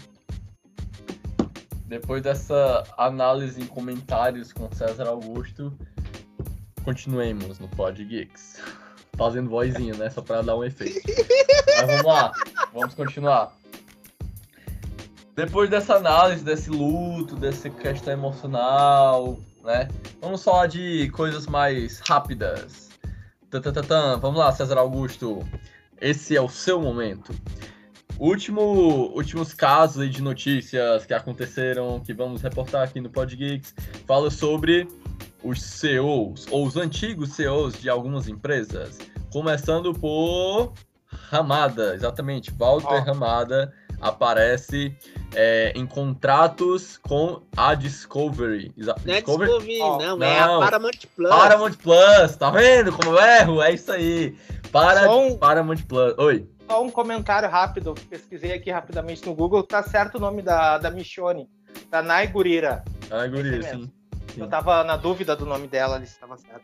Depois 1.85 2.21
dessa 2.21 2.83
análise 2.97 3.61
em 3.61 3.65
comentários 3.65 4.53
com 4.53 4.69
César 4.71 5.07
Augusto, 5.07 5.73
continuemos 6.83 7.57
no 7.57 7.67
Pod 7.69 8.03
Geeks. 8.03 8.61
Fazendo 9.17 9.49
vozinha, 9.49 9.93
né? 9.95 10.09
Só 10.09 10.21
para 10.21 10.41
dar 10.41 10.55
um 10.55 10.63
efeito. 10.63 11.01
Mas 11.67 11.87
vamos 11.87 12.05
lá, 12.05 12.31
vamos 12.73 12.93
continuar. 12.93 13.53
Depois 15.35 15.69
dessa 15.69 15.95
análise, 15.95 16.43
desse 16.43 16.69
luto, 16.69 17.35
dessa 17.35 17.69
questão 17.69 18.13
emocional, 18.13 19.39
né? 19.63 19.87
Vamos 20.21 20.43
falar 20.43 20.67
de 20.67 21.09
coisas 21.09 21.47
mais 21.47 21.99
rápidas. 21.99 22.89
Tatatã, 23.49 24.17
vamos 24.19 24.39
lá, 24.39 24.51
César 24.51 24.77
Augusto. 24.77 25.47
Esse 25.99 26.35
é 26.35 26.41
o 26.41 26.49
seu 26.49 26.79
momento. 26.81 27.33
Último, 28.19 29.13
últimos 29.15 29.53
casos 29.53 30.09
de 30.09 30.21
notícias 30.21 31.05
que 31.05 31.13
aconteceram, 31.13 32.01
que 32.01 32.13
vamos 32.13 32.41
reportar 32.41 32.83
aqui 32.83 32.99
no 32.99 33.09
PodGeeks, 33.09 33.73
fala 34.05 34.29
sobre 34.29 34.85
os 35.41 35.61
CEOs, 35.61 36.45
ou 36.51 36.67
os 36.67 36.75
antigos 36.75 37.31
CEOs 37.31 37.79
de 37.79 37.89
algumas 37.89 38.27
empresas. 38.27 38.97
Começando 39.31 39.93
por 39.93 40.73
Ramada, 41.07 41.95
exatamente. 41.95 42.51
Walter 42.51 42.87
oh. 42.91 42.99
Ramada 42.99 43.73
aparece 44.01 44.93
é, 45.33 45.71
em 45.73 45.85
contratos 45.85 46.97
com 46.97 47.41
a 47.55 47.73
Discovery. 47.73 48.73
Não 48.75 49.13
é 49.13 49.21
Discovery, 49.21 49.79
oh, 49.81 49.97
não, 49.97 50.17
não, 50.17 50.27
é 50.27 50.39
a 50.41 50.59
Paramount 50.59 50.99
Plus. 51.15 51.29
Paramount 51.29 51.73
Plus, 51.81 52.35
tá 52.37 52.49
vendo 52.51 52.91
como 52.91 53.11
eu 53.11 53.19
erro? 53.19 53.61
É 53.61 53.71
isso 53.71 53.89
aí. 53.93 54.35
Para, 54.73 55.09
um... 55.09 55.37
Paramount 55.37 55.83
Plus. 55.87 56.13
Oi 56.17 56.45
só 56.69 56.83
um 56.83 56.91
comentário 56.91 57.49
rápido, 57.49 57.95
pesquisei 58.07 58.53
aqui 58.53 58.69
rapidamente 58.69 59.25
no 59.25 59.33
Google, 59.33 59.63
tá 59.63 59.81
certo 59.81 60.15
o 60.15 60.19
nome 60.19 60.43
da, 60.43 60.77
da 60.77 60.91
Michone, 60.91 61.49
da 61.89 62.03
Nai 62.03 62.27
Gurira. 62.27 62.83
Nai 63.09 63.27
Gurira, 63.27 63.63
sim, 63.63 63.91
sim. 64.31 64.41
Eu 64.41 64.47
tava 64.47 64.83
na 64.83 64.95
dúvida 64.95 65.35
do 65.35 65.47
nome 65.47 65.67
dela, 65.67 65.95
ali 65.95 66.05
se 66.05 66.13
estava 66.13 66.37
certo. 66.37 66.63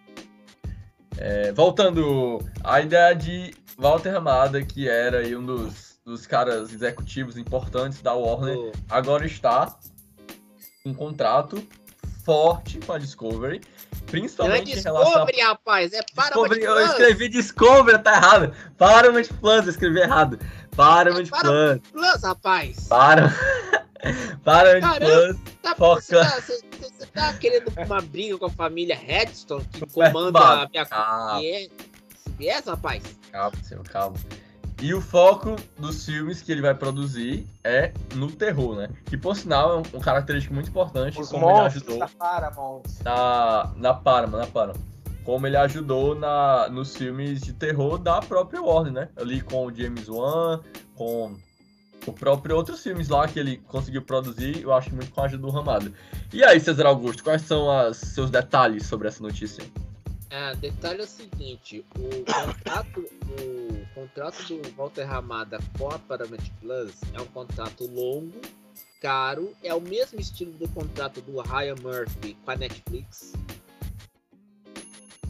É, 1.18 1.52
voltando, 1.54 2.39
a 2.63 2.82
ideia 2.82 3.15
de 3.15 3.56
Walter 3.80 4.12
Ramada, 4.12 4.63
que 4.63 4.88
era 4.88 5.22
um 5.36 5.44
dos, 5.44 6.00
dos 6.06 6.28
caras 6.28 6.72
executivos 6.72 7.36
importantes 7.36 8.00
da 8.04 8.13
Warner, 8.13 8.58
oh. 8.58 8.72
agora 8.88 9.26
está 9.26 9.76
um 10.86 10.94
contrato 10.94 11.68
forte 12.24 12.78
com 12.80 12.94
a 12.94 13.00
Discovery 13.00 13.62
Principalmente 14.06 14.72
é 14.72 14.76
Discovery, 14.76 15.41
a... 15.41 15.48
rapaz, 15.50 15.94
é 15.94 16.02
Paramount 16.15 16.48
Plus. 16.50 16.63
Eu 16.63 16.86
escrevi 16.86 17.30
Discovery, 17.30 18.00
tá 18.00 18.15
errado. 18.15 18.54
Paramount 18.78 19.28
Plus, 19.39 19.63
eu 19.63 19.70
escrevi 19.70 20.00
errado. 20.00 20.39
Paramount 20.76 21.28
é 21.28 21.39
Plus. 21.41 21.91
Plus, 21.91 22.24
rapaz. 22.24 22.88
Paramount, 22.88 23.34
Paramount 24.44 24.98
Plus. 24.98 25.38
Tá, 25.62 25.76
foca. 25.76 26.02
Você 26.02 26.15
tá, 26.15 26.41
você, 26.41 27.06
tá 27.13 27.34
querendo 27.34 27.72
uma 27.78 28.02
briga 28.02 28.38
com 28.38 28.46
a 28.46 28.50
família 28.50 28.96
Redstone, 28.96 29.65
que 29.65 29.86
comanda 29.88 30.39
a 30.39 30.70
minha... 30.70 30.86
Calma. 30.86 31.41
CBS, 32.24 32.65
rapaz? 32.68 33.04
Calma, 33.32 33.58
senhor, 33.63 33.84
calma. 33.89 34.18
E 34.82 34.94
o 34.94 35.00
foco 35.02 35.56
dos 35.80 36.06
filmes 36.06 36.42
que 36.42 36.52
ele 36.52 36.62
vai 36.62 36.76
produzir 36.76 37.48
é 37.64 37.94
no 38.14 38.30
terror, 38.30 38.76
né? 38.76 38.90
Que, 39.06 39.18
por 39.18 39.36
sinal, 39.36 39.72
é 39.72 39.78
um, 39.78 39.98
um 39.98 40.02
característico 40.02 40.54
muito 40.54 40.70
importante. 40.70 41.20
Os 41.20 41.30
como 41.30 41.50
ele 41.50 41.60
ajudou 41.60 42.00
da 42.00 42.08
Paramount. 42.08 42.84
Na, 43.04 43.72
na 43.78 43.94
Paramount, 43.94 44.40
na 44.40 44.48
Paramount. 44.48 44.82
Como 45.24 45.48
ele 45.48 45.58
ajudou 45.58 46.14
na, 46.14 46.70
nos 46.70 46.96
filmes 46.96 47.42
de 47.42 47.54
terror 47.54 47.98
da 47.98 48.20
própria 48.20 48.62
Warner, 48.62 48.94
né? 48.94 49.10
Ali 49.16 49.42
com 49.42 49.66
o 49.66 49.74
James 49.74 50.08
Wan, 50.08 50.60
com 50.94 51.36
o 52.06 52.14
próprio 52.14 52.56
outros 52.56 52.84
filmes 52.84 53.10
lá 53.10 53.28
que 53.28 53.40
ele 53.40 53.58
conseguiu 53.68 54.02
produzir, 54.02 54.62
eu 54.62 54.74
acho 54.74 54.94
muito 54.94 55.12
com 55.12 55.22
a 55.22 55.26
ajuda 55.26 55.42
do 55.42 55.50
Ramado. 55.50 55.92
E 56.32 56.44
aí, 56.44 56.60
César 56.60 56.86
Augusto, 56.86 57.24
quais 57.24 57.42
são 57.42 57.68
os 57.90 57.98
seus 57.98 58.30
detalhes 58.30 58.86
sobre 58.86 59.08
essa 59.08 59.24
notícia? 59.24 59.64
É, 60.30 60.56
detalhe 60.56 61.02
é 61.02 61.04
o 61.04 61.08
seguinte, 61.08 61.86
o 61.96 62.26
contrato, 62.26 63.00
o 63.00 63.94
contrato 63.94 64.44
do 64.44 64.72
Walter 64.72 65.04
Ramada 65.04 65.60
com 65.78 65.90
a 65.90 66.00
Paramount 66.00 66.50
Plus 66.60 66.94
é 67.14 67.22
um 67.22 67.28
contrato 67.28 67.86
longo, 67.86 68.42
caro, 69.02 69.56
é 69.64 69.74
o 69.74 69.80
mesmo 69.80 70.20
estilo 70.20 70.52
do 70.54 70.68
contrato 70.70 71.22
do 71.22 71.40
Ryan 71.42 71.76
Murphy 71.82 72.36
com 72.44 72.52
a 72.52 72.56
Netflix. 72.56 73.34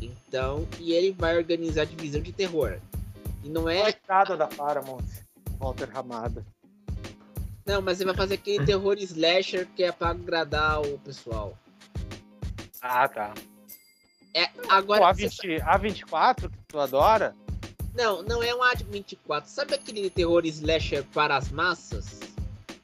Então, 0.02 0.68
e 0.80 0.94
ele 0.94 1.12
vai 1.12 1.38
organizar 1.38 1.84
a 1.84 1.86
divisão 1.86 2.22
de 2.22 2.32
terror. 2.32 2.80
E 3.44 3.50
não 3.50 3.70
é. 3.70 3.84
Coitada 3.84 4.38
da 4.38 4.48
Paramount, 4.48 5.06
Walter 5.60 5.90
Ramada. 5.90 6.46
Não, 7.66 7.82
mas 7.82 8.00
ele 8.00 8.08
vai 8.08 8.16
fazer 8.16 8.36
aquele 8.36 8.66
terror 8.66 8.96
slasher 9.00 9.68
que 9.76 9.84
é 9.84 9.92
pra 9.92 10.10
agradar 10.10 10.82
o 10.82 10.98
pessoal. 11.00 11.58
Ah, 12.82 13.08
tá. 13.08 13.34
É, 14.36 14.50
agora. 14.68 15.02
O 15.02 15.06
A20, 15.06 15.64
A24, 15.64 16.52
que 16.52 16.58
tu 16.68 16.78
adora? 16.78 17.34
Não, 17.94 18.22
não 18.22 18.44
é 18.44 18.54
um 18.54 18.60
A24. 18.60 19.46
Sabe 19.46 19.74
aquele 19.74 20.10
terror 20.10 20.46
slasher 20.46 21.06
para 21.06 21.38
as 21.38 21.50
massas? 21.50 22.20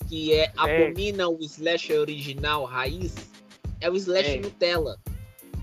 Que 0.07 0.33
é, 0.33 0.53
abomina 0.55 1.27
o 1.27 1.37
slasher 1.41 1.99
original, 1.99 2.63
raiz? 2.63 3.29
É 3.81 3.89
o 3.89 3.95
slasher 3.97 4.35
Ei. 4.35 4.39
Nutella. 4.39 4.97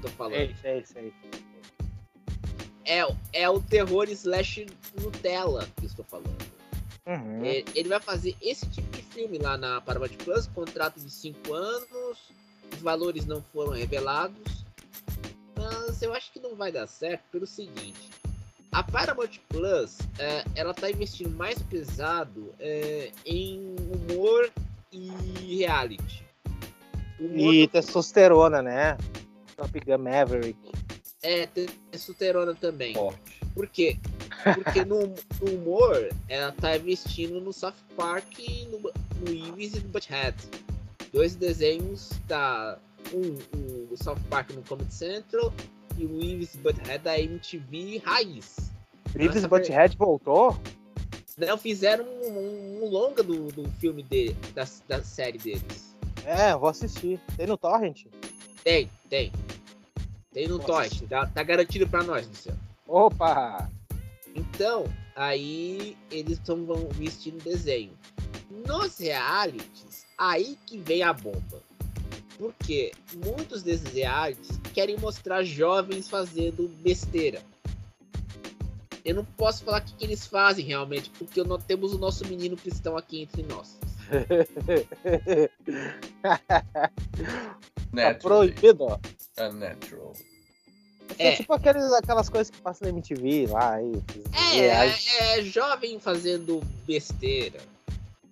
Tô 0.03 0.09
falando. 0.09 0.55
Sei, 0.61 0.85
sei, 0.85 0.85
sei. 0.85 1.13
É, 2.85 3.07
é 3.35 3.51
o 3.51 3.61
terror 3.61 4.09
slash 4.09 4.67
Nutella 5.01 5.69
que 5.77 5.87
estou 5.87 6.05
falando. 6.05 6.43
Uhum. 7.07 7.45
É, 7.45 7.65
ele 7.75 7.89
vai 7.89 8.01
fazer 8.01 8.37
esse 8.41 8.67
tipo 8.69 8.97
de 8.97 9.03
filme 9.03 9.39
lá 9.39 9.57
na 9.57 9.81
Paramount 9.81 10.17
Plus, 10.25 10.47
contrato 10.49 11.01
de 11.01 11.11
5 11.11 11.53
anos, 11.53 12.19
os 12.73 12.81
valores 12.81 13.27
não 13.27 13.43
foram 13.43 13.73
revelados, 13.73 14.58
mas 15.99 16.03
eu 16.03 16.15
acho 16.15 16.33
que 16.33 16.39
não 16.39 16.55
vai 16.55 16.71
dar 16.71 16.87
certo 16.87 17.23
pelo 17.33 17.45
seguinte. 17.47 18.09
A 18.71 18.85
Paramount 18.85 19.41
Plus, 19.49 19.99
é, 20.19 20.45
ela 20.55 20.73
tá 20.73 20.89
investindo 20.89 21.31
mais 21.31 21.61
pesado 21.61 22.55
é, 22.61 23.11
em 23.27 23.75
humor 23.91 24.49
e 24.93 25.09
reality. 25.57 26.25
Humor 27.19 27.53
e 27.53 27.67
do... 27.67 27.73
testosterona, 27.73 28.63
né? 28.63 28.97
Top 29.57 29.81
Gun 29.81 29.99
Maverick. 29.99 30.71
É, 31.21 31.49
testosterona 31.91 32.55
também. 32.55 32.95
Forte. 32.95 33.41
Por 33.53 33.67
quê? 33.67 33.99
Porque 34.55 34.85
no, 34.85 35.01
no, 35.41 35.53
humor, 35.53 36.11
ela 36.29 36.53
tá 36.53 36.77
investindo 36.77 37.41
no 37.41 37.53
South 37.53 37.73
Park, 37.97 38.39
no, 38.71 38.79
no 38.79 38.93
Beavis 39.25 39.75
e 39.75 39.81
no 39.81 39.89
Butthead. 39.89 40.37
Dois 41.13 41.35
desenhos 41.35 42.11
da 42.29 42.79
um, 43.13 43.89
o 43.91 43.97
South 43.97 44.21
Park 44.31 44.51
no 44.51 44.63
Comedy 44.63 44.95
Central 44.95 45.53
o 46.05 46.23
e 46.23 46.49
Butthead 46.59 47.05
da 47.05 47.19
MTV 47.19 48.03
Raiz. 48.05 48.71
Beavis 49.15 49.43
e 49.43 49.49
Butthead 49.49 49.97
voltou? 49.97 50.59
Não, 51.37 51.57
fizeram 51.57 52.05
um, 52.05 52.29
um, 52.29 52.85
um 52.85 52.89
longa 52.89 53.23
do, 53.23 53.47
do 53.53 53.71
filme 53.79 54.03
dele, 54.03 54.37
da, 54.55 54.67
da 54.89 55.03
série 55.03 55.39
deles. 55.39 55.97
É, 56.25 56.55
vou 56.57 56.69
assistir. 56.69 57.21
Tem 57.37 57.47
no 57.47 57.57
Torrent? 57.57 58.07
Tem, 58.65 58.91
tem. 59.09 59.33
Tem 60.33 60.49
no 60.49 60.59
Torrent. 60.59 61.03
Tá, 61.09 61.27
tá 61.27 61.43
garantido 61.43 61.89
pra 61.89 62.03
nós, 62.03 62.27
Luciano. 62.27 62.59
Opa! 62.87 63.71
Então, 64.35 64.85
aí 65.15 65.97
eles 66.11 66.39
estão 66.39 66.67
vestindo 66.93 67.43
desenho. 67.43 67.93
Nos 68.67 68.99
realities, 68.99 70.07
aí 70.17 70.57
que 70.67 70.79
vem 70.79 71.03
a 71.03 71.13
bomba. 71.13 71.63
Porque 72.39 72.93
muitos 73.25 73.63
desses 73.63 73.93
realities 73.93 74.59
querem 74.73 74.97
mostrar 74.99 75.43
jovens 75.43 76.09
fazendo 76.09 76.69
besteira. 76.81 77.43
Eu 79.05 79.15
não 79.17 79.25
posso 79.25 79.65
falar 79.65 79.81
o 79.81 79.85
que, 79.85 79.95
que 79.95 80.05
eles 80.05 80.27
fazem 80.27 80.65
realmente, 80.65 81.11
porque 81.19 81.43
nós 81.43 81.65
temos 81.65 81.93
o 81.95 81.99
nosso 81.99 82.25
menino 82.27 82.57
cristão 82.57 82.97
aqui 82.97 83.23
entre 83.23 83.43
nós. 83.43 83.77
tá 86.23 86.41
Natural. 87.93 88.39
proibido. 88.39 89.01
É 89.37 89.53
natural. 89.53 90.13
É, 91.19 91.29
É. 91.29 91.37
tipo 91.37 91.53
aqueles, 91.55 91.83
aquelas 91.93 92.29
coisas 92.29 92.51
que 92.51 92.61
passam 92.61 92.87
na 92.87 92.91
MTV 92.93 93.47
lá. 93.49 93.75
Aí, 93.75 93.93
esses 94.35 94.61
É, 94.61 94.67
é, 94.67 95.39
é 95.39 95.43
jovem 95.43 95.99
fazendo 95.99 96.61
besteira. 96.87 97.59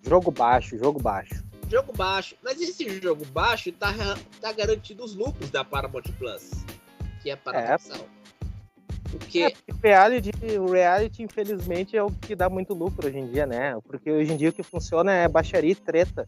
Jogo 0.03 0.31
baixo, 0.31 0.77
jogo 0.77 1.01
baixo. 1.01 1.43
Jogo 1.69 1.91
baixo. 1.93 2.35
Mas 2.43 2.61
esse 2.61 2.87
jogo 3.01 3.25
baixo 3.25 3.71
tá, 3.71 3.93
tá 4.41 4.51
garantido 4.51 5.03
os 5.03 5.15
lucros 5.15 5.49
da 5.49 5.63
Paramount 5.63 6.03
Plus. 6.17 6.51
Que 7.21 7.29
é 7.31 7.35
paradoxal. 7.35 8.07
Porque 9.11 9.39
É, 9.43 9.49
porque 9.51 9.87
reality, 9.87 10.31
o 10.59 10.71
reality, 10.71 11.23
infelizmente, 11.23 11.95
é 11.95 12.03
o 12.03 12.11
que 12.11 12.35
dá 12.35 12.49
muito 12.49 12.73
lucro 12.73 13.07
hoje 13.07 13.17
em 13.17 13.27
dia, 13.27 13.45
né? 13.45 13.77
Porque 13.87 14.11
hoje 14.11 14.31
em 14.33 14.37
dia 14.37 14.49
o 14.49 14.53
que 14.53 14.63
funciona 14.63 15.13
é 15.13 15.27
baixaria 15.27 15.71
e 15.71 15.75
treta. 15.75 16.27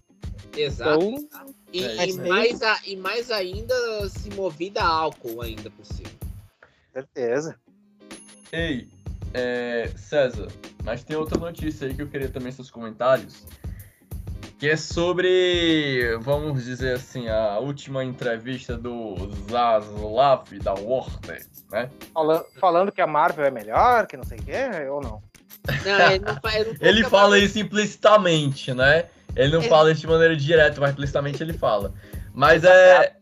Exato. 0.56 1.04
Então, 1.04 1.54
E, 1.72 1.84
É, 1.86 2.08
e 2.08 2.14
mais 2.14 2.64
a- 2.64 2.80
e 2.84 2.96
mais 2.96 3.30
ainda 3.30 3.76
se 4.10 4.32
movida 4.32 4.82
a 4.82 4.88
álcool 4.88 5.42
ainda 5.42 5.70
por 5.70 5.86
cima. 5.86 6.10
certeza. 6.92 7.56
Ei, 8.52 8.90
é, 9.36 9.92
César, 9.96 10.48
mas 10.84 11.04
tem 11.04 11.16
outra 11.16 11.38
notícia 11.40 11.88
aí 11.88 11.94
que 11.94 12.02
eu 12.02 12.08
queria 12.10 12.28
também 12.30 12.52
seus 12.52 12.72
comentários. 12.72 13.46
Que 14.60 14.72
é 14.72 14.76
sobre, 14.76 16.18
vamos 16.20 16.66
dizer 16.66 16.96
assim, 16.96 17.30
a 17.30 17.60
última 17.60 18.04
entrevista 18.04 18.76
do 18.76 19.16
Zaslav 19.50 20.44
da 20.62 20.74
Warner, 20.74 21.46
né? 21.72 21.90
Fala- 22.14 22.46
falando 22.60 22.92
que 22.92 23.00
a 23.02 23.08
Marvel 23.08 23.46
é 23.46 23.52
melhor, 23.52 24.06
que 24.06 24.18
não 24.18 24.24
sei 24.26 24.38
o 24.40 24.44
quê, 24.44 24.68
ou 24.92 25.02
não? 25.02 25.22
Não, 25.86 26.12
ele 26.12 26.20
não, 26.26 26.52
ele 26.52 26.66
não 26.74 26.76
Ele 26.88 27.04
fala 27.06 27.30
mais- 27.30 27.44
isso 27.44 27.60
implicitamente, 27.60 28.74
né? 28.74 29.06
Ele 29.36 29.54
não 29.54 29.62
É. 29.62 29.68
fala 29.70 29.92
isso 29.92 30.02
de 30.02 30.08
maneira 30.08 30.36
direta, 30.36 30.82
mas 30.82 30.92
implicitamente 30.92 31.42
ele 31.42 31.54
fala. 31.54 31.94
Mas 32.34 32.64
é. 32.66 33.16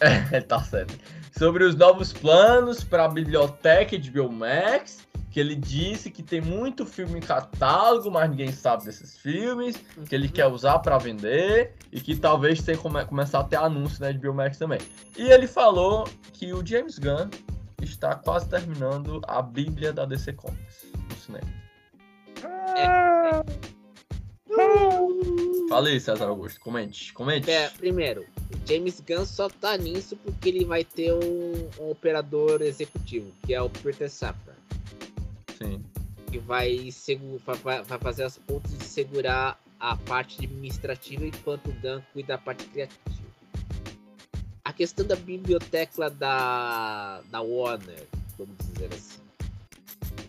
É, 0.32 0.40
tá 0.40 0.60
certo. 0.64 0.98
Sobre 1.38 1.62
os 1.62 1.76
novos 1.76 2.12
planos 2.12 2.82
para 2.82 3.04
a 3.04 3.08
biblioteca 3.08 3.96
de 3.96 4.10
Biomax, 4.10 5.06
que 5.32 5.40
ele 5.40 5.56
disse 5.56 6.10
que 6.10 6.22
tem 6.22 6.42
muito 6.42 6.84
filme 6.84 7.18
em 7.18 7.22
catálogo, 7.22 8.10
mas 8.10 8.28
ninguém 8.28 8.52
sabe 8.52 8.84
desses 8.84 9.18
filmes, 9.18 9.76
que 10.06 10.14
ele 10.14 10.28
quer 10.28 10.46
usar 10.46 10.78
para 10.80 10.98
vender 10.98 11.74
e 11.90 12.00
que 12.00 12.14
talvez 12.14 12.62
tenha 12.62 12.76
come 12.76 13.02
começar 13.06 13.40
a 13.40 13.44
ter 13.44 13.56
anúncio 13.56 14.02
né, 14.02 14.12
de 14.12 14.18
Biomax 14.18 14.58
também. 14.58 14.78
E 15.16 15.30
ele 15.30 15.46
falou 15.46 16.06
que 16.34 16.52
o 16.52 16.64
James 16.64 16.98
Gunn 16.98 17.30
está 17.80 18.14
quase 18.14 18.46
terminando 18.48 19.22
a 19.26 19.40
Bíblia 19.40 19.92
da 19.92 20.04
DC 20.04 20.34
Comics 20.34 20.86
no 21.08 21.16
cinema. 21.16 21.48
Ah, 22.44 23.42
Fala 25.68 25.88
aí, 25.88 25.98
César 25.98 26.26
Augusto. 26.26 26.60
Comente, 26.60 27.14
comente. 27.14 27.50
É, 27.50 27.70
primeiro, 27.70 28.26
o 28.50 28.68
James 28.68 29.00
Gunn 29.00 29.24
só 29.24 29.48
tá 29.48 29.78
nisso 29.78 30.14
porque 30.16 30.50
ele 30.50 30.66
vai 30.66 30.84
ter 30.84 31.14
um, 31.14 31.70
um 31.80 31.90
operador 31.90 32.60
executivo, 32.60 33.32
que 33.46 33.54
é 33.54 33.62
o 33.62 33.70
Peter 33.70 34.10
Safran, 34.10 34.51
Sim. 35.62 35.84
que 36.30 36.38
vai, 36.38 36.88
vai- 37.62 37.82
vai 37.82 37.98
fazer 37.98 38.24
as 38.24 38.38
pontes 38.38 38.76
de 38.76 38.84
segurar 38.84 39.60
a 39.78 39.96
parte 39.96 40.44
administrativa 40.44 41.26
enquanto 41.26 41.68
o 41.68 41.72
Gunn 41.74 42.00
cuida 42.12 42.34
da 42.34 42.38
parte 42.38 42.64
criativa. 42.66 43.00
A 44.64 44.72
questão 44.72 45.06
da 45.06 45.16
biblioteca 45.16 46.08
da, 46.08 47.20
da 47.30 47.40
Warner, 47.42 48.06
vamos 48.38 48.56
dizer 48.58 48.88
assim. 48.94 49.20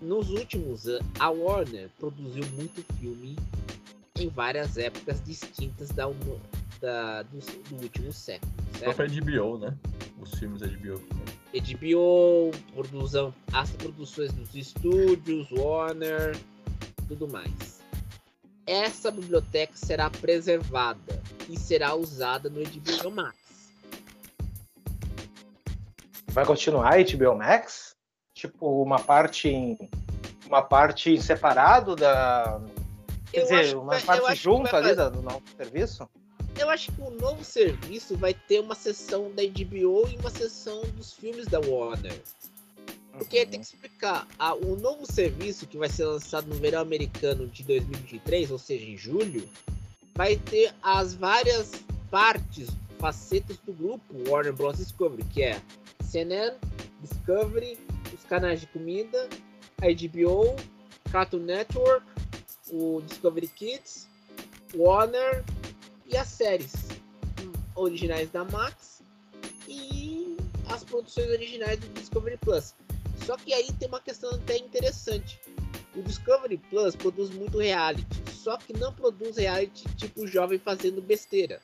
Nos 0.02 0.30
últimos 0.32 0.88
anos, 0.88 1.06
a 1.20 1.30
Warner 1.30 1.90
produziu 1.98 2.44
muito 2.52 2.84
filme 3.00 3.38
em 4.20 4.28
várias 4.28 4.78
épocas 4.78 5.24
distintas 5.24 5.90
da, 5.92 6.06
da- 6.82 7.22
do, 7.24 7.40
do 7.70 7.82
último 7.84 8.12
século. 8.12 8.52
A 8.74 8.78
Certo? 8.80 8.96
própria 8.96 9.22
HBO, 9.22 9.58
né? 9.60 9.78
Os 10.20 10.32
filmes 10.38 10.60
da 10.60 10.68
HBO. 10.68 10.98
né? 11.00 11.34
HBO, 11.54 12.52
produção, 12.74 13.34
as 13.52 13.70
produções 13.72 14.34
dos 14.34 14.56
estúdios, 14.56 15.48
Warner, 15.52 16.36
tudo 17.08 17.28
mais. 17.28 17.82
Essa 18.66 19.12
biblioteca 19.12 19.74
será 19.76 20.10
preservada 20.10 21.22
e 21.50 21.60
será 21.60 21.94
usada 21.96 22.50
no 22.50 22.62
HBO 22.64 23.12
Max. 23.12 23.38
Vai 26.30 26.46
continuar 26.46 26.94
a 26.94 27.04
HBO 27.04 27.36
Max? 27.36 27.96
Tipo, 28.34 28.82
uma 28.82 29.00
parte 29.00 29.48
em. 29.50 29.78
Uma 30.48 30.62
parte 30.62 31.22
separado 31.22 31.96
da. 31.96 32.60
Quer 33.32 33.40
Eu 33.40 33.44
dizer, 33.44 33.76
uma 33.78 33.94
vai- 33.94 34.02
parte 34.02 34.22
vai 34.24 34.36
ali 34.76 34.96
da- 34.96 35.10
do 35.10 35.22
novo 35.22 35.44
serviço? 35.56 36.10
Eu 36.60 36.70
acho 36.70 36.92
que 36.92 37.02
o 37.02 37.10
novo 37.10 37.44
serviço 37.44 38.16
vai 38.16 38.34
ter 38.34 38.60
uma 38.60 38.76
sessão 38.76 39.32
da 39.32 39.42
HBO 39.44 40.08
e 40.10 40.18
uma 40.18 40.30
sessão 40.30 40.82
dos 40.96 41.14
filmes 41.14 41.48
da 41.48 41.60
Warner. 41.60 42.14
Porque 43.12 43.40
Uhum. 43.44 43.46
tem 43.50 43.60
que 43.60 43.66
explicar, 43.66 44.28
a- 44.40 44.54
o 44.56 44.76
novo 44.76 45.06
serviço 45.12 45.68
que 45.68 45.78
vai 45.78 45.90
ser 45.90 46.06
lançado 46.06 46.48
no 46.48 46.56
verão 46.56 46.82
americano 46.82 47.48
de 47.48 47.64
2023, 47.64 48.50
ou 48.52 48.58
seja, 48.58 48.86
em 48.86 48.98
julho, 48.98 49.48
vai 50.16 50.36
ter 50.36 50.74
as 50.82 51.14
várias 51.14 51.72
partes, 52.10 52.68
facetas 53.00 53.58
do 53.66 53.74
grupo 53.74 54.04
Warner 54.30 54.54
Bros. 54.54 54.78
Discovery, 54.78 55.24
que 55.26 55.44
é 55.44 55.62
CNN, 56.04 56.56
Discovery, 57.02 57.78
os 58.14 58.24
canais 58.26 58.62
de 58.62 58.68
comida, 58.68 59.28
a 59.82 59.88
HBO, 59.88 60.56
Cartoon 61.12 61.40
Network, 61.40 62.06
o 62.72 63.02
Discovery 63.06 63.48
Kids, 63.48 64.08
Warner 64.76 65.44
e 66.14 66.18
as 66.18 66.28
séries 66.28 66.74
hum, 67.42 67.52
originais 67.76 68.30
da 68.30 68.46
Max 68.46 69.02
e 69.68 70.38
as 70.70 70.84
produções 70.84 71.28
originais 71.28 71.80
do 71.80 71.88
Discovery 72.00 72.38
Plus. 72.38 72.76
Só 73.26 73.36
que 73.36 73.52
aí 73.52 73.72
tem 73.74 73.88
uma 73.88 74.00
questão 74.00 74.30
até 74.30 74.58
interessante. 74.58 75.40
O 75.96 76.04
Discovery 76.04 76.58
Plus 76.70 76.96
produz 76.96 77.32
muito 77.32 77.58
reality, 77.58 78.06
só 78.32 78.58
que 78.58 78.74
não 78.74 78.94
produz 78.94 79.38
reality 79.38 79.84
tipo 79.96 80.28
jovem 80.28 80.60
fazendo 80.60 81.02
besteira. 81.02 81.60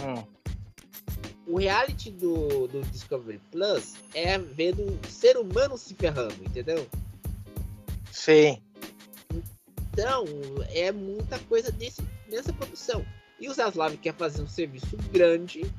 Hum. 0.00 0.24
O 1.48 1.58
reality 1.58 2.10
do, 2.10 2.68
do 2.68 2.82
Discovery 2.92 3.40
Plus 3.50 3.94
é 4.14 4.38
vendo 4.38 4.82
o 4.84 5.10
ser 5.10 5.36
humano 5.36 5.76
se 5.76 5.94
ferrando, 5.94 6.34
entendeu? 6.44 6.86
Sim. 8.12 8.62
Então, 9.90 10.24
é 10.70 10.92
muita 10.92 11.38
coisa 11.40 11.72
desse, 11.72 12.02
nessa 12.28 12.52
produção. 12.52 13.04
E 13.40 13.48
o 13.48 13.54
Zaslav 13.54 13.96
quer 13.96 14.14
fazer 14.14 14.42
um 14.42 14.48
serviço 14.48 14.96
grande. 15.12 15.70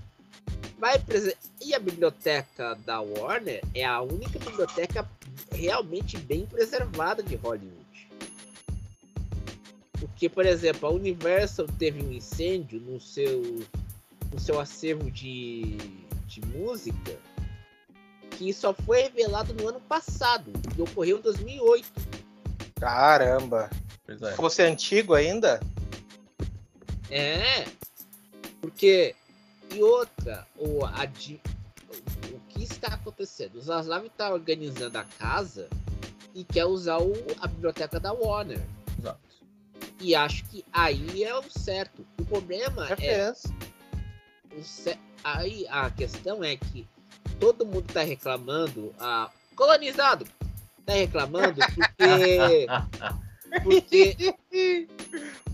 Vai 0.78 0.98
prese- 0.98 1.36
E 1.62 1.74
a 1.74 1.80
biblioteca 1.80 2.76
da 2.86 3.02
Warner 3.02 3.62
é 3.76 3.84
a 3.86 4.02
única 4.02 4.40
biblioteca 4.40 5.08
realmente 5.52 6.18
bem 6.18 6.46
preservada 6.46 7.22
de 7.22 7.36
Hollywood. 7.36 7.80
Porque, 10.00 10.30
por 10.30 10.46
exemplo, 10.46 10.88
a 10.88 10.92
Universal 10.92 11.68
teve 11.78 12.02
um 12.04 12.12
incêndio 12.12 12.80
no 12.80 13.00
seu, 13.02 13.42
no 14.32 14.40
seu 14.40 14.60
acervo 14.60 15.12
de, 15.12 15.76
de 16.28 16.42
música 16.48 17.18
que 18.32 18.54
só 18.54 18.74
foi 18.74 19.02
revelado 19.04 19.54
no 19.54 19.68
ano 19.68 19.82
passado, 19.82 20.54
que 20.74 20.82
ocorreu 20.82 21.18
em 21.18 21.22
2008. 21.22 21.86
Caramba. 22.80 23.70
Pois 24.06 24.22
é. 24.22 24.32
Se 24.32 24.38
fosse 24.38 24.62
antigo 24.62 25.14
ainda? 25.14 25.60
É, 27.12 27.65
porque 28.62 29.15
e 29.74 29.84
outra, 29.84 30.48
o, 30.58 30.84
a, 30.86 31.04
o, 31.06 32.39
que 32.50 32.63
está 32.63 32.88
acontecendo? 32.89 33.56
O 33.56 33.62
Zaslav 33.62 34.06
está 34.06 34.34
organizando 34.34 34.98
a 34.98 35.04
casa 35.04 35.69
e 36.34 36.43
quer 36.43 36.65
usar 36.65 36.98
o, 37.00 37.13
a 37.39 37.48
biblioteca 37.48 38.00
da 38.00 38.12
Warner. 38.12 38.62
Exato. 38.98 39.19
E 40.02 40.15
acho 40.15 40.43
que 40.45 40.65
aí 40.74 41.24
é 41.24 41.36
o 41.36 41.43
certo. 41.50 42.06
O 42.19 42.26
problema 42.26 42.88
é. 43.00 43.32
O 44.56 44.63
ce- 44.63 44.98
Aí 45.24 45.67
a 45.69 45.89
questão 45.91 46.43
é 46.43 46.56
que 46.56 46.88
todo 47.39 47.65
mundo 47.65 47.91
tá 47.93 48.02
reclamando. 48.02 48.93
A... 49.00 49.30
Colonizado! 49.56 50.26
Tá 50.86 50.93
reclamando 50.93 51.60
porque. 51.98 52.65
porque 53.63 54.88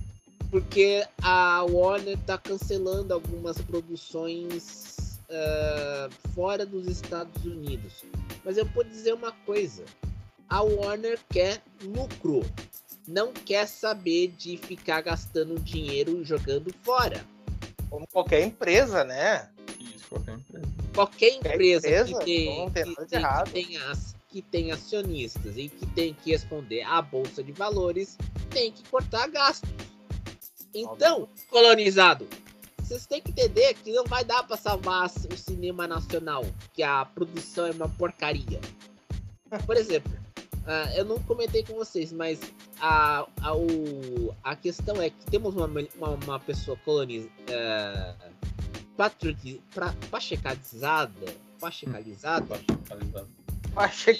porque 0.49 1.05
a 1.21 1.63
Warner 1.63 2.17
tá 2.25 2.37
cancelando 2.37 3.13
algumas 3.13 3.57
produções 3.61 5.19
ah, 5.29 6.09
fora 6.33 6.65
dos 6.65 6.87
Estados 6.87 7.43
Unidos. 7.45 8.03
Mas 8.43 8.57
eu 8.57 8.65
vou 8.65 8.83
dizer 8.83 9.13
uma 9.13 9.31
coisa: 9.31 9.83
a 10.49 10.61
Warner 10.61 11.19
quer 11.29 11.61
lucro, 11.83 12.45
não 13.07 13.33
quer 13.33 13.67
saber 13.67 14.27
de 14.37 14.57
ficar 14.57 15.01
gastando 15.01 15.59
dinheiro 15.59 16.23
jogando 16.23 16.73
fora. 16.83 17.25
Como 17.89 18.07
qualquer 18.07 18.43
empresa, 18.43 19.03
né? 19.03 19.49
Isso, 19.79 20.05
qualquer 20.09 20.33
empresa. 20.33 20.65
Qualquer 20.93 21.29
empresa, 21.35 21.87
empresa, 21.87 22.19
que, 22.19 22.25
tem, 22.25 22.57
não 22.59 22.69
tem 22.71 22.83
que, 22.83 22.89
nada 22.89 23.03
de 23.03 23.07
tem- 23.07 23.07
que 23.07 23.15
errado. 23.25 23.51
tem 23.51 23.77
as- 23.77 24.15
que 24.29 24.41
tem 24.41 24.71
acionistas 24.71 25.55
e 25.57 25.69
que 25.69 25.85
tem 25.87 26.13
que 26.13 26.31
responder 26.31 26.81
à 26.83 27.01
bolsa 27.01 27.41
de 27.41 27.53
valores 27.53 28.17
tem 28.49 28.69
que 28.69 28.83
cortar 28.89 29.27
gastos. 29.29 29.69
Então, 30.75 31.27
colonizado, 31.49 32.27
vocês 32.79 33.05
têm 33.05 33.21
que 33.21 33.31
entender 33.31 33.73
que 33.75 33.91
não 33.93 34.03
vai 34.03 34.23
dar 34.23 34.43
para 34.43 34.57
salvar 34.57 35.05
o 35.05 35.37
cinema 35.37 35.87
nacional, 35.87 36.45
que 36.73 36.83
a 36.83 37.05
produção 37.05 37.65
é 37.67 37.71
uma 37.71 37.89
porcaria. 37.89 38.59
Por 39.65 39.77
exemplo, 39.77 40.11
ah, 40.67 40.91
eu 40.95 41.05
não 41.05 41.17
comentei 41.19 41.63
com 41.63 41.73
vocês, 41.75 42.11
mas 42.11 42.39
a, 42.79 43.25
a, 43.41 43.55
o, 43.55 44.35
a 44.43 44.55
questão 44.55 45.01
é 45.01 45.09
que 45.09 45.25
temos 45.31 45.55
uma, 45.55 45.67
uma, 45.95 46.09
uma 46.09 46.39
pessoa 46.39 46.77
colonizada, 46.83 48.17
pachecalizada, 50.11 51.35
pachecalizada, 51.59 52.59
Baixo 53.75 54.11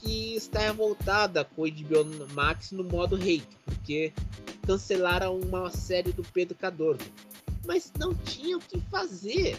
que 0.00 0.34
está 0.34 0.60
revoltada 0.60 1.44
com 1.44 1.62
o 1.62 1.70
HBO 1.70 2.32
Max 2.32 2.72
no 2.72 2.84
modo 2.84 3.16
hate, 3.16 3.46
porque 3.64 4.12
cancelaram 4.66 5.38
uma 5.38 5.70
série 5.70 6.12
do 6.12 6.22
Pedro 6.22 6.56
Cardoso. 6.56 7.00
Mas 7.66 7.92
não 7.98 8.14
tinha 8.14 8.56
o 8.56 8.60
que 8.60 8.80
fazer. 8.90 9.58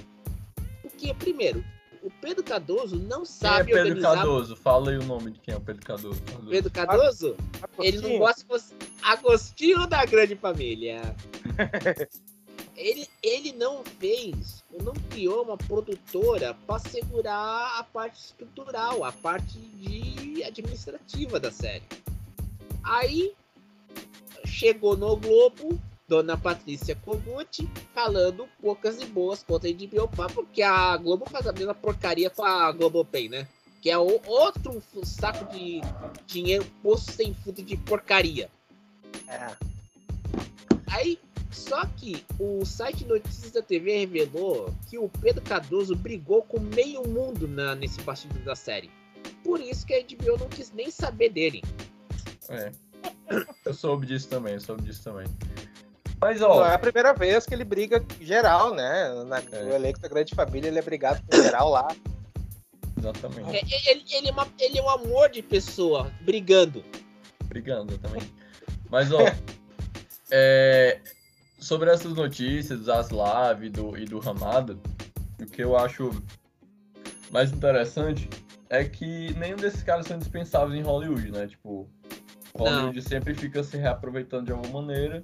Porque, 0.82 1.14
primeiro, 1.14 1.64
o 2.02 2.10
Pedro 2.10 2.44
Cardoso 2.44 2.96
não 2.98 3.24
Quem 3.24 3.24
é 3.24 3.26
sabe 3.26 3.66
Pedro 3.72 3.82
organizar. 3.82 4.16
Cardoso? 4.16 4.56
Fala 4.56 4.92
aí 4.92 4.98
o 4.98 5.04
nome 5.04 5.32
de 5.32 5.40
quem 5.40 5.54
é 5.54 5.58
o 5.58 5.62
Pedro 5.62 5.86
Cardoso. 5.86 6.22
Pedro 6.50 6.72
Cardoso, 6.72 7.36
ele 7.80 8.00
não 8.00 8.18
gosta 8.18 8.42
que 8.42 8.50
você... 8.50 8.74
Agostinho 9.04 9.88
da 9.88 10.06
grande 10.06 10.36
família. 10.36 11.16
ele, 12.76 13.08
ele 13.22 13.52
não 13.54 13.84
fez, 14.00 14.64
não 14.84 14.94
criou 15.10 15.44
uma 15.44 15.58
produtora 15.58 16.56
para 16.66 16.80
segurar 16.80 17.80
a 17.80 17.84
parte 17.84 18.20
estrutural, 18.20 19.04
a 19.04 19.12
parte 19.12 19.58
de 19.60 20.21
administrativa 20.44 21.40
da 21.40 21.52
série. 21.52 21.84
Aí 22.84 23.34
chegou 24.46 24.98
no 24.98 25.16
Globo, 25.16 25.80
Dona 26.08 26.38
Patrícia 26.38 26.96
Kogut 26.96 27.68
falando 27.94 28.48
poucas 28.62 29.02
e 29.02 29.06
boas 29.06 29.44
contra 29.44 29.70
a 29.70 29.74
HBO, 29.74 30.10
porque 30.34 30.62
a 30.62 30.98
Globo 30.98 31.26
faz 31.30 31.48
a 31.48 31.54
mesma 31.54 31.74
porcaria 31.74 32.30
com 32.30 32.44
a 32.44 32.72
Globopay, 32.72 33.30
né? 33.30 33.48
Que 33.82 33.90
é 33.90 33.98
outro 33.98 34.82
saco 35.04 35.52
de 35.54 35.82
dinheiro 36.28 36.66
posto 36.84 37.12
sem 37.12 37.34
fundo 37.34 37.64
de 37.64 37.78
porcaria. 37.78 38.50
É. 39.28 39.56
Aí, 40.88 41.18
só 41.50 41.86
que 41.86 42.24
o 42.38 42.66
site 42.66 43.06
Notícias 43.06 43.52
da 43.52 43.62
TV 43.62 44.00
revelou 44.00 44.74
que 44.90 44.98
o 44.98 45.10
Pedro 45.10 45.42
Cardoso 45.42 45.96
brigou 45.96 46.44
com 46.44 46.60
meio 46.60 47.08
mundo 47.08 47.48
na, 47.48 47.74
nesse 47.74 48.02
bastidor 48.02 48.44
da 48.44 48.56
série. 48.56 48.92
Por 49.44 49.60
isso 49.60 49.86
que 49.86 49.94
a 49.94 50.02
HBO 50.02 50.38
não 50.40 50.48
quis 50.50 50.72
nem 50.72 50.90
saber 50.92 51.30
dele. 51.30 51.64
É. 52.50 52.72
Eu 53.66 53.74
soube 53.74 54.06
disso 54.06 54.28
também, 54.28 54.54
eu 54.56 54.62
soube 54.62 54.84
disso 54.84 55.04
também. 55.04 55.26
Mas, 56.20 56.40
Não 56.40 56.50
ó, 56.52 56.66
é 56.68 56.76
a 56.76 56.80
primeira 56.80 57.14
vez 57.14 57.46
que 57.48 57.54
ele 57.56 57.64
briga 57.64 58.04
geral, 58.20 58.76
né? 58.76 59.10
Na, 59.26 59.40
É. 59.40 59.64
No 59.64 59.74
elenco 59.74 60.00
da 60.00 60.08
Grande 60.08 60.36
Família, 60.36 60.68
ele 60.68 60.78
é 60.78 60.82
brigado 60.82 61.20
com 61.30 61.42
geral 61.42 61.70
lá. 61.70 61.88
exatamente. 62.98 63.50
É, 63.56 63.60
é- 63.60 63.92
Ele, 63.92 64.04
ele, 64.12 64.28
é 64.30 64.32
uma- 64.32 64.48
ele 64.60 64.78
é 64.78 64.82
um 64.84 64.90
amor 64.90 65.30
de 65.30 65.42
pessoa 65.42 66.12
brigando. 66.22 66.84
Brigando 67.46 67.98
também. 67.98 68.22
Mas, 68.92 69.12
ó, 69.12 69.18
é, 70.30 71.00
sobre 71.60 71.90
essas 71.90 72.14
notícias 72.14 72.78
do 72.80 72.86
Zaslav 72.86 73.64
e 73.66 73.70
do, 73.70 73.98
e 73.98 74.06
do 74.06 74.20
Ramada, 74.20 74.78
o 75.42 75.46
que 75.48 75.64
eu 75.64 75.76
acho 75.76 76.12
mais 77.32 77.52
interessante 77.52 78.30
é 78.72 78.84
que 78.86 79.34
nenhum 79.38 79.58
desses 79.58 79.84
caras 79.84 80.08
são 80.08 80.18
dispensáveis 80.18 80.80
em 80.80 80.84
Hollywood, 80.84 81.30
né? 81.32 81.46
Tipo, 81.46 81.88
Hollywood 82.58 83.02
sempre 83.02 83.36
fica 83.36 83.62
se 83.64 83.78
reaproveitando 83.78 84.46
de 84.46 84.52
alguma 84.54 84.82
maneira. 84.82 85.24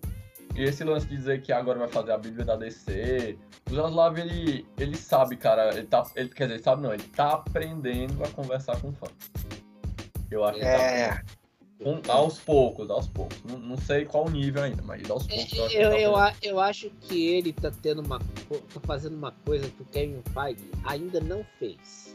E 0.56 0.64
esse 0.64 0.84
lance 0.84 1.06
de 1.08 1.16
dizer 1.16 1.42
que 1.42 1.52
agora 1.54 1.80
vai 1.80 1.88
fazer 1.88 2.12
a 2.12 2.18
Bíblia 2.18 2.44
da 2.44 2.56
DC. 2.56 3.38
O 3.72 3.76
Zaslav, 3.76 4.18
ele, 4.20 4.66
ele 4.78 4.98
sabe, 4.98 5.38
cara. 5.38 5.70
Ele 5.78 5.88
tá, 5.88 6.04
ele, 6.16 6.30
quer 6.30 6.48
dizer, 6.48 6.64
sabe 6.64 6.82
não, 6.82 6.94
ele 6.94 7.04
tá 7.04 7.34
aprendendo 7.34 8.24
a 8.24 8.28
conversar 8.30 8.80
com 8.82 8.92
fã. 8.94 9.08
Eu 10.30 10.44
acho 10.44 10.60
que 10.60 10.66
ele 10.66 10.72
tá 10.78 10.84
É. 10.84 11.22
um- 11.86 12.02
aos 12.12 12.40
poucos, 12.40 12.90
aos 12.90 13.08
poucos. 13.08 13.38
Não, 13.44 13.60
não 13.60 13.78
sei 13.78 14.04
qual 14.06 14.30
nível 14.30 14.64
ainda, 14.64 14.82
mas 14.82 15.10
aos 15.10 15.26
poucos. 15.28 15.54
Eu, 15.54 15.64
acho 15.66 15.72
que 15.76 15.82
eu, 15.82 15.90
tá 15.92 16.00
eu, 16.00 16.16
a- 16.16 16.34
eu 16.42 16.60
acho 16.60 16.90
que 17.02 17.28
ele 17.28 17.54
tá 17.54 17.72
tendo 17.82 18.02
uma. 18.02 18.20
tá 18.20 18.80
fazendo 18.84 19.16
uma 19.16 19.32
coisa 19.46 19.70
que 19.70 19.82
o 19.84 19.86
Kevin 19.86 20.22
Feige 20.34 20.70
ainda 20.86 21.22
não 21.22 21.46
fez. 21.60 22.14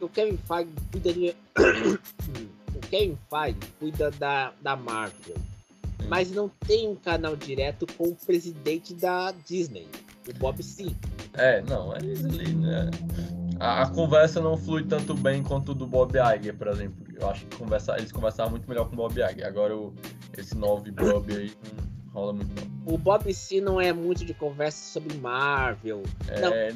O 0.00 0.08
Kevin 0.08 0.38
Feige 0.38 0.70
cuida 0.92 1.12
de. 1.12 1.36
o 2.74 2.80
Kevin 2.90 3.18
Feige 3.30 3.58
cuida 3.78 4.10
da, 4.12 4.52
da 4.60 4.76
Marvel. 4.76 5.36
Hum. 5.36 6.06
Mas 6.08 6.30
não 6.30 6.48
tem 6.66 6.88
um 6.88 6.96
canal 6.96 7.36
direto 7.36 7.86
com 7.94 8.04
o 8.04 8.14
presidente 8.14 8.94
da 8.94 9.32
Disney, 9.46 9.88
o 10.28 10.34
Bob 10.34 10.62
C. 10.62 10.94
É, 11.34 11.62
não, 11.62 11.94
é 11.94 11.98
ali, 11.98 12.54
né? 12.54 12.90
A, 13.58 13.82
a 13.82 13.90
conversa 13.90 14.40
não 14.40 14.56
flui 14.56 14.84
tanto 14.84 15.14
bem 15.14 15.42
quanto 15.42 15.74
do 15.74 15.86
Bob 15.86 16.12
Iger, 16.16 16.54
por 16.56 16.68
exemplo. 16.68 17.06
Eu 17.18 17.28
acho 17.30 17.46
que 17.46 17.56
conversa, 17.56 17.96
eles 17.96 18.12
conversavam 18.12 18.52
muito 18.52 18.68
melhor 18.68 18.86
com 18.86 18.94
o 18.94 18.96
Bob 18.96 19.12
Iger. 19.12 19.46
Agora 19.46 19.76
o, 19.76 19.94
esse 20.36 20.54
novo 20.54 20.84
Bob 20.92 21.34
aí 21.34 21.52
não 21.64 22.12
rola 22.12 22.32
muito 22.32 22.52
não. 22.54 22.94
O 22.94 22.98
Bob 22.98 23.32
C 23.32 23.60
não 23.60 23.80
é 23.80 23.92
muito 23.92 24.24
de 24.24 24.34
conversa 24.34 24.92
sobre 24.92 25.16
Marvel. 25.18 26.02
É, 26.28 26.68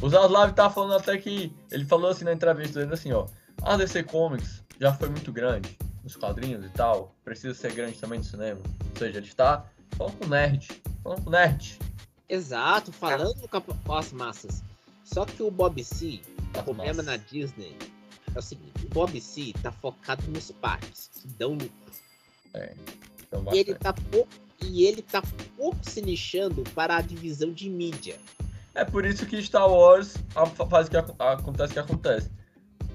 o 0.00 0.08
Zaslav 0.08 0.52
tá 0.52 0.70
falando 0.70 0.94
até 0.94 1.18
que. 1.18 1.52
Ele 1.70 1.84
falou 1.84 2.10
assim 2.10 2.24
na 2.24 2.32
entrevista, 2.32 2.74
dizendo 2.74 2.94
assim, 2.94 3.12
ó. 3.12 3.26
A 3.62 3.76
DC 3.76 4.04
Comics 4.04 4.62
já 4.80 4.92
foi 4.92 5.08
muito 5.08 5.32
grande 5.32 5.76
nos 6.02 6.16
quadrinhos 6.16 6.64
e 6.64 6.68
tal. 6.70 7.14
Precisa 7.24 7.54
ser 7.54 7.72
grande 7.72 7.98
também 7.98 8.18
no 8.18 8.24
cinema. 8.24 8.60
Ou 8.64 8.98
seja, 8.98 9.18
ele 9.18 9.26
está 9.26 9.64
falando 9.96 10.18
com 10.18 10.26
nerd. 10.26 10.68
Falando 11.02 11.24
com 11.24 11.30
nerd. 11.30 11.78
Exato, 12.28 12.92
falando 12.92 13.48
com, 13.48 13.92
as 13.92 14.12
massas. 14.12 14.62
Só 15.04 15.24
que 15.24 15.42
o 15.42 15.50
Bob 15.50 15.82
C, 15.82 16.20
o 16.58 16.62
problema 16.62 17.02
na 17.02 17.16
Disney 17.16 17.76
é 18.34 18.38
o 18.38 18.42
seguinte: 18.42 18.86
o 18.86 18.88
Bob 18.88 19.20
C 19.20 19.52
tá 19.62 19.70
focado 19.70 20.22
nos 20.30 20.50
parques, 20.50 21.10
que 21.14 21.28
dão 21.28 21.52
lucro. 21.52 21.92
Então, 23.26 23.44
E 23.52 23.58
ele 23.58 23.74
tá 23.74 23.92
pouco. 23.92 24.28
E 24.62 24.86
ele 24.86 25.02
tá 25.02 25.22
pouco 25.56 25.78
se 25.82 26.00
nichando 26.00 26.62
para 26.74 26.96
a 26.96 27.00
divisão 27.02 27.52
de 27.52 27.68
mídia. 27.68 28.18
É 28.74 28.84
por 28.84 29.04
isso 29.06 29.24
que 29.26 29.40
Star 29.42 29.70
Wars 29.70 30.14
a- 30.34 30.46
faz 30.46 30.88
o 30.88 30.90
que 30.90 30.96
ac- 30.96 31.14
acontece 31.18 31.70
o 31.70 31.74
que 31.74 31.78
acontece. 31.80 32.30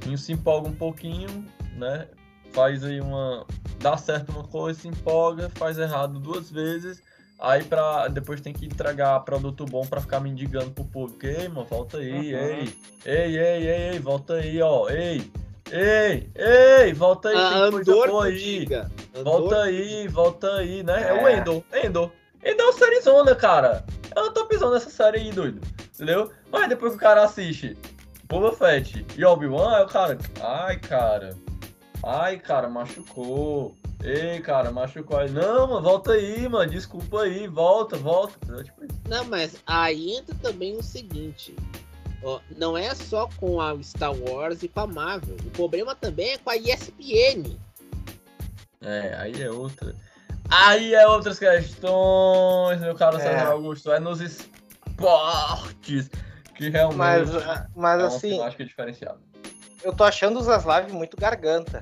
Quem 0.02 0.18
se 0.18 0.34
empolga 0.34 0.68
um 0.70 0.76
pouquinho, 0.76 1.46
né? 1.78 2.08
Faz 2.52 2.84
aí 2.84 3.00
uma. 3.00 3.46
dá 3.80 3.96
certo 3.96 4.32
uma 4.32 4.44
coisa, 4.44 4.80
se 4.82 4.88
empolga, 4.88 5.50
faz 5.56 5.78
errado 5.78 6.20
duas 6.20 6.50
vezes. 6.52 7.02
Aí 7.40 7.64
pra, 7.64 8.10
depois 8.10 8.42
tem 8.42 8.52
que 8.52 8.66
entregar 8.66 9.18
produto 9.22 9.64
bom 9.66 9.86
pra 9.86 10.02
ficar 10.02 10.20
mendigando 10.20 10.72
pro 10.72 10.84
público. 10.84 11.26
Ei, 11.26 11.48
mano, 11.48 11.66
volta 11.70 11.98
aí, 11.98 12.12
Uhum. 12.12 12.40
ei. 12.40 12.76
Ei, 13.06 13.38
ei, 13.38 13.68
ei, 13.68 13.92
ei, 13.94 14.00
volta 14.00 14.34
aí, 14.34 14.62
ó. 14.62 14.90
Ei, 14.90 15.32
ei, 15.72 16.30
ei, 16.36 16.94
volta 16.94 17.30
aí, 17.30 17.36
Ah, 17.38 17.62
tem 17.64 17.72
coisa 17.72 17.92
boa 18.08 18.26
aí. 18.26 18.68
Volta 19.24 19.62
aí, 19.64 20.08
volta 20.10 20.54
aí, 20.56 20.84
né? 20.84 21.10
É, 21.10 21.14
o 21.14 21.28
É. 21.28 21.38
Endor, 21.38 21.64
Endor. 21.74 22.12
Endor 22.44 22.66
é 22.66 22.70
uma 22.70 22.74
sériezona, 22.74 23.36
cara. 23.36 23.86
Eu 24.20 24.26
não 24.26 24.34
tô 24.34 24.46
pisando 24.46 24.74
nessa 24.74 24.90
série 24.90 25.20
aí, 25.20 25.32
doido. 25.32 25.62
Entendeu? 25.96 26.30
Mas 26.52 26.68
depois 26.68 26.92
que 26.92 26.98
o 26.98 27.02
cara 27.02 27.24
assiste 27.24 27.78
Boba 28.26 28.52
Fett 28.52 29.06
e 29.18 29.26
Obi-Wan, 29.26 29.78
aí 29.78 29.84
o 29.84 29.88
cara... 29.88 30.18
Ai, 30.42 30.78
cara. 30.78 31.38
Ai, 32.04 32.38
cara, 32.38 32.70
machucou. 32.70 33.76
Ei, 34.04 34.42
cara, 34.42 34.72
machucou. 34.72 35.18
Aí, 35.18 35.30
não, 35.30 35.68
mano, 35.68 35.82
volta 35.82 36.12
aí, 36.12 36.48
mano. 36.50 36.70
Desculpa 36.70 37.22
aí, 37.22 37.48
volta, 37.48 37.96
volta. 37.96 38.64
Tipo. 38.64 38.82
Não, 39.08 39.24
mas 39.26 39.58
aí 39.66 40.18
entra 40.18 40.36
também 40.42 40.76
o 40.78 40.84
seguinte. 40.84 41.56
ó, 42.22 42.40
não 42.58 42.78
é 42.78 42.94
só 42.96 43.30
com 43.38 43.62
a 43.62 43.82
Star 43.82 44.14
Wars 44.14 44.64
e 44.64 44.68
com 44.68 44.82
a 44.82 44.88
Marvel. 44.88 45.38
O 45.46 45.52
problema 45.52 45.96
também 45.96 46.32
é 46.32 46.38
com 46.38 46.50
a 46.50 46.58
ESPN. 46.58 47.58
É, 48.82 49.16
aí 49.18 49.42
é 49.42 49.50
outra. 49.50 49.96
Aí 50.50 50.94
é 50.96 51.08
outras 51.08 51.38
questões, 51.38 52.80
meu 52.82 52.96
caro 52.96 53.18
É. 53.18 53.22
César 53.22 53.52
Augusto. 53.52 53.92
É 53.92 54.00
nos 54.00 54.20
esportes 54.20 56.10
que 56.56 56.70
realmente 56.70 56.98
Mas, 56.98 57.30
mas 57.76 58.00
é 58.02 58.04
um 58.04 58.08
assim, 58.08 58.42
acho 58.42 58.58
que 58.58 58.64
é 58.64 58.66
diferenciado. 58.66 59.20
eu 59.84 59.94
tô 59.94 60.04
achando 60.04 60.40
o 60.40 60.44
Zaslav 60.44 60.92
muito 60.92 61.16
garganta. 61.16 61.82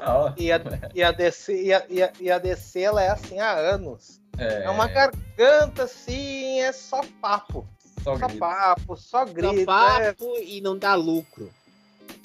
Ah, 0.00 0.32
E 0.36 0.52
a, 0.52 0.60
e 0.94 1.02
a 1.02 1.10
DC, 1.10 1.62
e 1.62 1.72
a, 1.72 1.82
e 1.88 2.02
a, 2.02 2.12
e 2.20 2.30
a 2.30 2.38
DC 2.38 2.80
ela 2.82 3.02
é 3.02 3.08
assim 3.08 3.40
há 3.40 3.52
anos. 3.52 4.20
é, 4.38 4.64
É 4.64 4.70
uma 4.70 4.86
garganta 4.88 5.84
assim, 5.84 6.60
é 6.60 6.70
só 6.70 7.00
papo. 7.20 7.66
só 8.04 8.16
Só 8.18 8.28
papo, 8.38 8.96
só 8.96 9.26
Só 9.26 9.32
grito. 9.32 9.62
É, 9.62 9.64
papo 9.64 10.36
e 10.38 10.60
não 10.60 10.76
dá 10.78 10.94
lucro. 10.94 11.50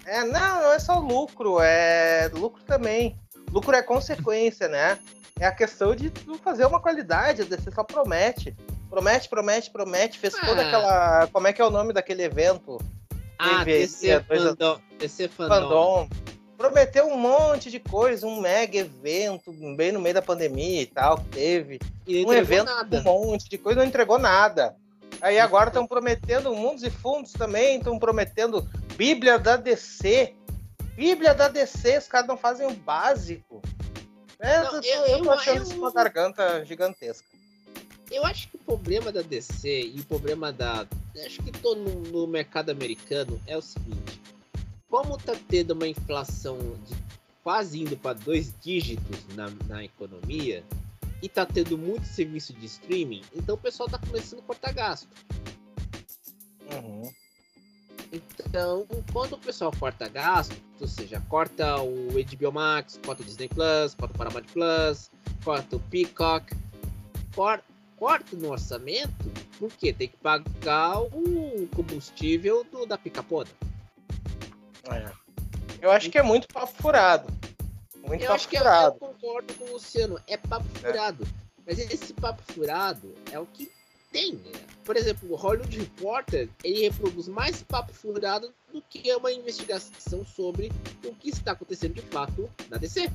é, 0.06 0.24
não, 0.26 0.62
não 0.62 0.72
é 0.74 0.80
só 0.80 1.00
lucro, 1.00 1.60
é 1.62 2.30
lucro 2.34 2.62
também. 2.64 3.18
Lucro 3.52 3.76
é 3.76 3.82
consequência, 3.82 4.68
né? 4.68 4.98
É 5.40 5.46
a 5.46 5.52
questão 5.52 5.96
de 5.96 6.10
tu 6.10 6.36
fazer 6.38 6.66
uma 6.66 6.80
qualidade, 6.80 7.42
a 7.42 7.46
DC 7.46 7.72
só 7.72 7.84
promete. 7.84 8.56
Promete, 8.90 9.30
promete, 9.30 9.72
promete. 9.72 10.20
Fez 10.20 10.34
toda 10.34 10.62
Ah. 10.62 10.68
aquela. 10.68 11.28
Como 11.28 11.48
é 11.48 11.54
que 11.54 11.62
é 11.62 11.66
o 11.66 11.70
nome 11.72 11.94
daquele 11.94 12.24
evento? 12.24 12.78
Ah, 13.40 13.64
DC 13.64 14.10
é, 14.10 14.20
fandom. 14.22 14.80
DC 15.00 15.28
fandom. 15.30 16.08
Prometeu 16.58 17.08
um 17.08 17.18
monte 17.18 17.72
de 17.72 17.80
coisa, 17.80 18.28
um 18.28 18.40
mega 18.40 18.78
evento, 18.78 19.52
bem 19.76 19.92
no 19.92 20.00
meio 20.00 20.14
da 20.14 20.22
pandemia 20.22 20.84
e 20.84 20.86
tal, 20.86 21.18
que 21.18 21.24
teve. 21.30 21.80
E 22.06 22.24
um 22.24 22.32
evento 22.32 22.66
nada. 22.66 23.00
um 23.00 23.04
monte 23.04 23.50
de 23.50 23.58
coisa, 23.58 23.80
não 23.80 23.88
entregou 23.88 24.20
nada. 24.20 24.76
Aí 25.22 25.40
agora 25.40 25.70
estão 25.70 25.88
prometendo 25.88 26.54
mundos 26.54 26.84
e 26.84 26.92
fundos 26.92 27.32
também, 27.34 27.78
estão 27.78 27.98
prometendo 27.98 28.68
Bíblia 28.96 29.40
da 29.40 29.56
DC. 29.56 30.36
Bíblia 31.02 31.34
da 31.34 31.48
DC, 31.48 31.98
os 31.98 32.08
caras 32.08 32.28
não 32.28 32.38
fazem 32.38 32.68
o 32.68 32.74
básico. 32.76 33.60
É, 34.38 34.62
Não, 34.62 34.76
eu, 34.76 34.84
eu- 34.84 35.06
eu 35.18 35.24
tô 35.24 35.32
achando 35.32 35.58
eu- 35.58 35.64
isso 35.64 35.76
uma 35.80 35.92
garganta 35.92 36.64
gigantesca. 36.64 37.26
Eu 38.12 38.24
acho 38.24 38.48
que 38.50 38.56
o 38.58 38.60
problema 38.60 39.12
da 39.12 39.24
DC 39.24 39.82
e 39.96 40.00
o 40.00 40.04
problema 40.06 40.54
da. 40.54 40.86
Acho 41.26 41.42
que 41.42 41.52
tô 41.52 41.74
no, 41.74 42.02
no 42.02 42.28
mercado 42.28 42.70
americano 42.70 43.42
é 43.48 43.58
o 43.58 43.62
seguinte: 43.64 44.22
como 44.88 45.18
tá 45.18 45.34
tendo 45.50 45.72
uma 45.72 45.88
inflação 45.88 46.60
de 46.60 46.96
quase 47.44 47.82
indo 47.82 47.98
para 47.98 48.14
dois 48.14 48.54
dígitos 48.62 49.26
na, 49.36 49.50
na 49.68 49.84
economia 49.84 50.64
e 51.20 51.28
tá 51.28 51.48
tendo 51.48 51.80
muito 51.80 52.06
serviço 52.06 52.54
de 52.54 52.68
streaming, 52.68 53.24
então 53.34 53.56
o 53.56 53.58
pessoal 53.58 53.90
tá 53.90 53.98
começando 53.98 54.40
a 54.40 54.44
cortar 54.44 54.72
gasto. 54.72 55.10
Uhum. 56.72 57.12
Então, 58.12 58.86
quando 59.14 59.34
o 59.34 59.38
pessoal 59.38 59.72
corta 59.80 60.08
gasto, 60.10 60.56
ou 60.80 60.88
seja, 60.88 61.22
corta 61.30 61.78
o 61.82 62.10
HBO 62.12 62.52
Max, 62.52 63.00
corta 63.06 63.22
o 63.22 63.26
Disney 63.26 63.48
Plus, 63.48 63.96
corta 63.96 64.14
o 64.14 64.18
Paramount 64.18 64.44
Plus, 64.52 65.10
corta 65.46 65.76
o 65.78 65.80
Peacock, 65.80 66.54
cor- 67.34 67.62
corta 67.98 68.36
no 68.36 68.52
orçamento, 68.52 69.32
porque 69.58 69.94
tem 69.94 70.10
que 70.10 70.18
pagar 70.18 71.00
o 71.02 71.68
combustível 71.74 72.66
do, 72.66 72.86
da 72.86 72.98
picapoda. 72.98 73.50
É. 74.90 75.10
Eu 75.82 75.90
acho 75.92 76.10
que 76.10 76.18
é 76.18 76.24
muito 76.24 76.48
papo 76.50 76.74
furado. 76.82 77.28
Muito 78.06 78.22
Eu 78.24 78.28
papo 78.28 78.34
acho 78.34 78.48
que 78.50 78.56
eu, 78.58 78.60
eu 78.60 78.66
furado. 78.66 78.96
concordo 79.00 79.54
com 79.54 79.66
o 79.66 79.74
Luciano, 79.74 80.20
é 80.28 80.36
papo 80.36 80.66
furado. 80.80 81.26
Mas 81.66 81.80
esse 81.80 82.14
papo 82.14 82.42
furado 82.52 83.14
é 83.32 83.40
o 83.40 83.46
que 83.46 83.72
tem. 84.12 84.34
né? 84.34 84.52
Por 84.84 84.98
exemplo, 84.98 85.32
o 85.32 85.36
Hollywood 85.36 85.78
Reporter, 85.78 86.50
ele 86.64 86.82
reproduz 86.82 87.28
mais 87.28 87.62
papo 87.62 87.94
furado 87.94 88.52
do 88.74 88.82
que 88.82 89.14
uma 89.16 89.32
investigação 89.32 90.26
sobre 90.26 90.72
o 91.06 91.14
que 91.14 91.30
está 91.30 91.52
acontecendo 91.52 91.94
de 91.94 92.02
fato 92.02 92.50
na 92.70 92.78
DC. 92.78 93.10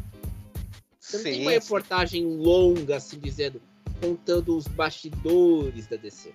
Você 1.01 1.17
não 1.19 1.25
tem 1.25 1.43
uma 1.43 1.51
reportagem 1.53 2.25
longa, 2.25 2.97
assim 2.97 3.19
dizendo, 3.19 3.61
contando 4.01 4.57
os 4.57 4.67
bastidores 4.67 5.87
da 5.87 5.97
DC. 5.97 6.33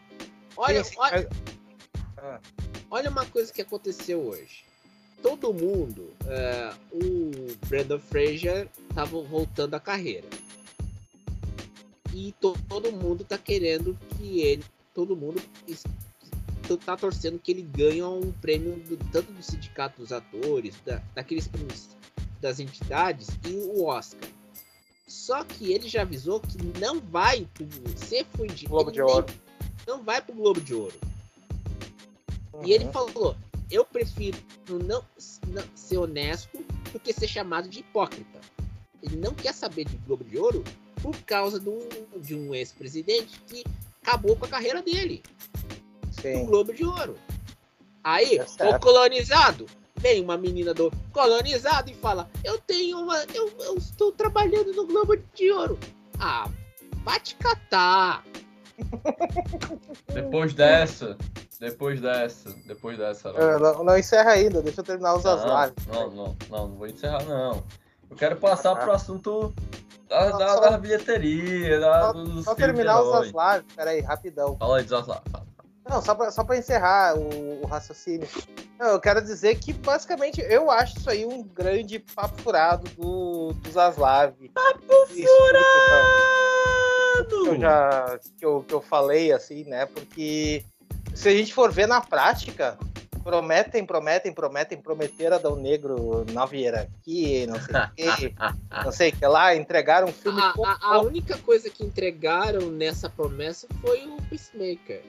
Olha, 0.57 0.83
Sim, 0.83 0.91
sim, 0.91 0.95
olha, 0.99 1.29
mas- 2.17 2.41
olha 2.89 3.09
uma 3.09 3.25
coisa 3.25 3.51
que 3.51 3.61
aconteceu 3.61 4.19
hoje. 4.21 4.63
Todo 5.21 5.53
mundo, 5.53 6.13
é, 6.27 6.73
o 6.91 7.31
Brandon 7.67 7.99
Fraser 7.99 8.67
estava 8.89 9.21
voltando 9.21 9.75
à 9.75 9.79
carreira. 9.79 10.27
E 12.13 12.33
to- 12.39 12.57
todo 12.67 12.91
mundo 12.91 13.23
tá 13.23 13.37
querendo 13.37 13.97
que 14.17 14.41
ele, 14.41 14.63
todo 14.93 15.15
mundo 15.15 15.41
tá 16.85 16.95
torcendo 16.95 17.37
que 17.39 17.51
ele 17.51 17.63
ganhe 17.63 18.01
um 18.03 18.31
prêmio 18.33 18.75
do- 18.77 18.97
tanto 19.11 19.31
do 19.33 19.43
sindicato 19.43 20.01
dos 20.01 20.11
atores, 20.11 20.75
da, 20.85 21.01
daqueles 21.13 21.47
prêmios 21.47 21.89
das 22.39 22.59
entidades 22.59 23.27
e 23.45 23.53
o 23.55 23.85
Oscar. 23.85 24.29
Só 25.07 25.43
que 25.43 25.73
ele 25.73 25.89
já 25.89 26.03
avisou 26.03 26.39
que 26.39 26.57
não 26.79 26.99
vai 27.01 27.45
pro, 27.53 27.67
se 27.97 28.23
foi 28.35 28.47
de, 28.47 28.65
Globo 28.65 28.91
de 28.91 29.01
Ouro. 29.01 29.25
não 29.85 30.01
vai 30.03 30.21
pro 30.21 30.33
Globo 30.33 30.61
de 30.61 30.73
Ouro. 30.73 30.97
E 32.65 32.71
ele 32.71 32.85
Uhum. 32.85 32.91
falou: 32.93 33.35
eu 33.69 33.83
prefiro 33.83 34.37
não, 34.69 35.03
não 35.47 35.63
ser 35.75 35.97
honesto 35.97 36.57
do 36.93 36.99
que 36.99 37.11
ser 37.11 37.27
chamado 37.27 37.67
de 37.67 37.79
hipócrita. 37.79 38.39
Ele 39.03 39.17
não 39.17 39.33
quer 39.33 39.53
saber 39.53 39.85
de 39.85 39.97
Globo 39.97 40.23
de 40.23 40.37
Ouro 40.37 40.63
por 41.01 41.15
causa 41.21 41.59
de 41.59 41.69
um, 41.69 41.79
de 42.17 42.35
um 42.35 42.53
ex-presidente 42.53 43.39
que 43.47 43.63
acabou 44.01 44.35
com 44.35 44.45
a 44.45 44.49
carreira 44.49 44.81
dele 44.81 45.23
no 46.05 46.21
Sim. 46.21 46.45
Globo 46.45 46.73
de 46.73 46.85
Ouro. 46.85 47.17
Aí, 48.03 48.41
certo. 48.47 48.75
o 48.75 48.79
colonizado, 48.79 49.65
vem 49.97 50.21
uma 50.21 50.37
menina 50.37 50.73
do 50.73 50.91
colonizado 51.11 51.89
e 51.89 51.93
fala: 51.93 52.29
Eu 52.43 52.59
tenho 52.59 52.99
uma. 52.99 53.23
Eu, 53.33 53.51
eu 53.59 53.77
estou 53.77 54.11
trabalhando 54.11 54.73
no 54.73 54.87
Globo 54.87 55.17
de 55.33 55.51
Ouro. 55.51 55.79
Ah, 56.19 56.49
vai 57.03 57.19
te 57.19 57.35
catar. 57.35 58.23
Depois 60.11 60.53
dessa, 60.53 61.15
depois 61.59 62.01
dessa, 62.01 62.49
depois 62.65 62.97
dessa. 62.97 63.29
Ah, 63.29 63.59
Não, 63.59 63.83
não 63.83 63.97
encerra 63.97 64.31
ainda, 64.31 64.61
deixa 64.61 64.81
eu 64.81 64.85
terminar 64.85 65.15
os. 65.15 65.23
Não, 65.23 65.37
não, 65.37 65.73
não, 65.87 66.09
não, 66.15 66.35
não 66.49 66.75
vou 66.75 66.87
encerrar, 66.87 67.23
não. 67.25 67.63
Eu 68.11 68.17
quero 68.17 68.35
passar 68.35 68.75
pro 68.75 68.91
assunto 68.91 69.53
da, 70.07 70.31
da, 70.31 70.47
só- 70.49 70.59
da 70.59 70.77
bilheteria, 70.77 71.79
da, 71.79 72.01
Só, 72.01 72.13
dos 72.13 72.45
só 72.45 72.53
terminar 72.55 73.01
os. 73.01 73.09
Zaslav, 73.27 73.63
peraí, 73.75 74.01
rapidão. 74.01 74.57
Fala 74.57 74.77
aí, 74.79 74.83
Zaslav. 74.87 75.21
fala. 75.31 75.45
Não, 75.89 76.01
só 76.01 76.13
pra, 76.13 76.29
só 76.31 76.43
pra 76.43 76.57
encerrar 76.57 77.17
o, 77.17 77.63
o 77.63 77.65
raciocínio. 77.65 78.27
Não, 78.77 78.87
eu 78.87 78.99
quero 78.99 79.21
dizer 79.21 79.55
que, 79.59 79.73
basicamente, 79.73 80.39
eu 80.41 80.69
acho 80.69 80.97
isso 80.97 81.09
aí 81.09 81.25
um 81.25 81.41
grande 81.43 81.99
papo 81.99 82.39
furado 82.41 82.87
do, 82.97 83.53
do 83.53 83.71
Zaslav. 83.71 84.33
Papo 84.53 85.05
Que 85.07 85.25
eu, 87.49 87.59
já, 87.59 88.19
que, 88.37 88.45
eu, 88.45 88.63
que 88.67 88.73
eu 88.73 88.81
falei, 88.81 89.31
assim, 89.31 89.63
né? 89.65 89.85
Porque 89.85 90.63
se 91.13 91.29
a 91.29 91.31
gente 91.31 91.53
for 91.53 91.71
ver 91.71 91.87
na 91.87 92.01
prática, 92.01 92.77
prometem, 93.23 93.85
prometem, 93.85 94.33
prometem, 94.33 94.77
prometer 94.81 95.33
Adão 95.33 95.55
Negro 95.55 96.25
nova 96.31 96.55
hierarquia, 96.55 97.47
não 97.47 97.59
sei 97.59 97.75
o 97.75 97.91
quê, 97.95 98.33
não 98.85 98.91
sei 98.91 99.09
o 99.09 99.15
que 99.15 99.25
lá, 99.25 99.55
entregaram 99.55 100.07
um 100.07 100.13
filme 100.13 100.41
A, 100.41 100.53
a- 100.65 100.95
a 100.95 101.01
única 101.01 101.37
coisa 101.39 101.69
que 101.69 101.83
entregaram 101.83 102.69
nessa 102.71 103.09
promessa 103.09 103.67
foi 103.81 104.05
o 104.07 104.17
Peacemaker. 104.29 105.01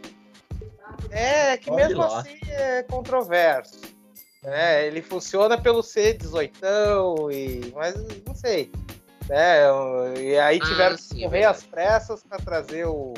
É, 1.10 1.56
que 1.56 1.70
Olha 1.70 1.86
mesmo 1.88 2.02
lá. 2.02 2.20
assim 2.20 2.38
é 2.48 2.82
controverso. 2.82 3.80
É, 4.44 4.86
ele 4.86 5.00
funciona 5.02 5.60
pelo 5.60 5.82
ser 5.82 6.14
18 6.18 7.30
e 7.32 7.72
mas 7.74 7.94
não 8.26 8.34
sei. 8.34 8.70
É, 9.30 9.66
e 10.20 10.36
aí 10.38 10.58
Ah, 10.60 10.66
tiveram 10.66 10.98
sim, 10.98 11.14
que 11.16 11.22
é 11.24 11.26
correr 11.28 11.44
às 11.44 11.62
pressas 11.62 12.22
para 12.24 12.38
trazer 12.38 12.86
o, 12.86 13.14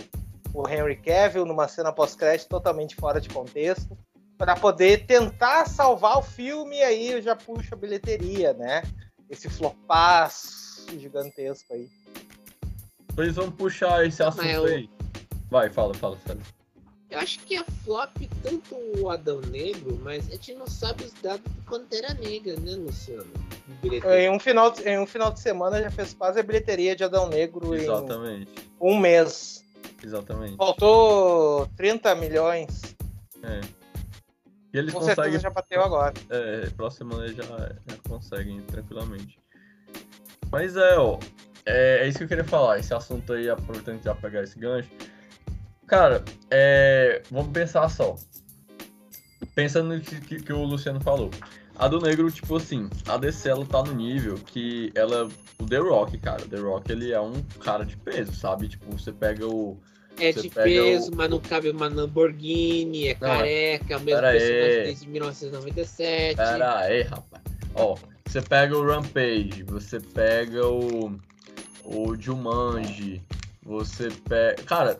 o 0.52 0.68
Henry 0.68 0.96
Cavill 0.96 1.46
numa 1.46 1.66
cena 1.66 1.90
pós-crédito 1.92 2.48
totalmente 2.48 2.94
fora 2.94 3.20
de 3.20 3.30
contexto, 3.30 3.96
para 4.44 4.56
poder 4.56 5.06
tentar 5.06 5.66
salvar 5.66 6.18
o 6.18 6.22
filme 6.22 6.76
e 6.76 6.82
aí 6.82 7.12
eu 7.12 7.22
já 7.22 7.34
puxo 7.34 7.72
a 7.72 7.76
bilheteria, 7.78 8.52
né? 8.52 8.82
Esse 9.30 9.48
flopaço 9.48 10.84
gigantesco 10.98 11.72
aí. 11.72 11.88
Vocês 13.14 13.36
vão 13.36 13.50
puxar 13.50 14.06
esse 14.06 14.22
assunto 14.22 14.44
eu- 14.46 14.66
aí. 14.66 14.90
Vai, 15.50 15.70
fala, 15.70 15.94
fala, 15.94 16.18
sério. 16.26 16.42
Eu 17.08 17.20
acho 17.20 17.38
que 17.38 17.56
é 17.56 17.64
flop 17.84 18.14
tanto 18.42 18.76
o 18.98 19.08
Adão 19.08 19.40
Negro, 19.40 19.98
mas 20.02 20.28
a 20.28 20.32
gente 20.32 20.52
não 20.54 20.66
sabe 20.66 21.04
os 21.04 21.12
dados 21.22 21.40
do 21.50 21.62
Pantera 21.62 22.12
Negra, 22.12 22.54
né, 22.60 22.72
Luciano? 22.72 23.32
Em 23.82 24.28
um, 24.28 24.38
final 24.38 24.72
de, 24.72 24.82
em 24.86 24.98
um 24.98 25.06
final 25.06 25.32
de 25.32 25.40
semana 25.40 25.80
já 25.80 25.90
fez 25.90 26.12
quase 26.12 26.38
a 26.38 26.42
bilheteria 26.42 26.94
de 26.94 27.02
Adão 27.02 27.30
Negro 27.30 27.74
Exatamente, 27.74 28.50
em 28.60 28.64
um 28.78 28.98
mês. 28.98 29.64
exatamente. 30.02 30.56
Faltou 30.56 31.66
30 31.76 32.14
milhões. 32.14 32.94
É. 33.42 33.83
E 34.74 34.78
eles 34.78 34.92
Com 34.92 35.00
certeza 35.00 35.22
conseguem. 35.22 35.40
já 35.40 35.50
bateu 35.50 35.82
agora. 35.84 36.12
É, 36.28 36.68
próxima 36.70 37.12
semana 37.12 37.28
eles 37.28 37.36
já, 37.36 37.56
já 37.86 37.96
conseguem 38.08 38.60
tranquilamente. 38.62 39.38
Mas 40.50 40.76
é, 40.76 40.98
ó. 40.98 41.18
É, 41.64 42.00
é 42.04 42.08
isso 42.08 42.18
que 42.18 42.24
eu 42.24 42.28
queria 42.28 42.44
falar. 42.44 42.78
Esse 42.78 42.92
assunto 42.92 43.32
aí, 43.32 43.48
aproveitando 43.48 44.02
já 44.02 44.14
pegar 44.16 44.42
esse 44.42 44.58
gancho. 44.58 44.90
Cara, 45.86 46.24
é, 46.50 47.22
vamos 47.30 47.52
pensar 47.52 47.88
só. 47.88 48.16
Pensando 49.54 49.94
no 49.94 50.00
que, 50.00 50.20
que, 50.20 50.42
que 50.42 50.52
o 50.52 50.64
Luciano 50.64 51.00
falou. 51.00 51.30
A 51.76 51.86
do 51.86 52.00
negro, 52.00 52.30
tipo 52.30 52.56
assim, 52.56 52.88
a 53.08 53.16
DC 53.16 53.48
ela 53.48 53.64
tá 53.64 53.82
no 53.82 53.94
nível 53.94 54.36
que 54.38 54.92
ela. 54.94 55.28
O 55.58 55.66
The 55.66 55.78
Rock, 55.78 56.18
cara. 56.18 56.44
O 56.44 56.48
The 56.48 56.58
Rock 56.58 56.90
ele 56.90 57.12
é 57.12 57.20
um 57.20 57.40
cara 57.60 57.84
de 57.84 57.96
peso, 57.96 58.34
sabe? 58.34 58.68
Tipo, 58.68 58.90
você 58.90 59.12
pega 59.12 59.46
o. 59.46 59.80
É 60.18 60.32
Você 60.32 60.42
de 60.42 60.50
peso, 60.50 61.10
o- 61.10 61.16
mas 61.16 61.28
não 61.30 61.40
cabe 61.40 61.68
uma 61.70 61.88
Lamborghini, 61.88 63.08
é 63.08 63.16
Não, 63.20 63.28
careca, 63.28 63.94
é 63.94 63.96
o 63.96 64.00
mesmo 64.00 64.20
personagem 64.20 64.82
desde 64.84 65.08
1997. 65.08 66.36
Pera 66.36 66.78
aí, 66.78 67.02
rapaz. 67.02 67.42
Ó, 67.74 67.96
você 68.26 68.40
pega 68.40 68.76
o 68.76 68.86
Rampage, 68.86 69.62
você 69.64 70.00
pega 70.00 70.66
o. 70.66 71.18
O 71.84 72.16
Jumanji, 72.18 73.22
você 73.62 74.08
pega. 74.26 74.62
Cara, 74.62 74.98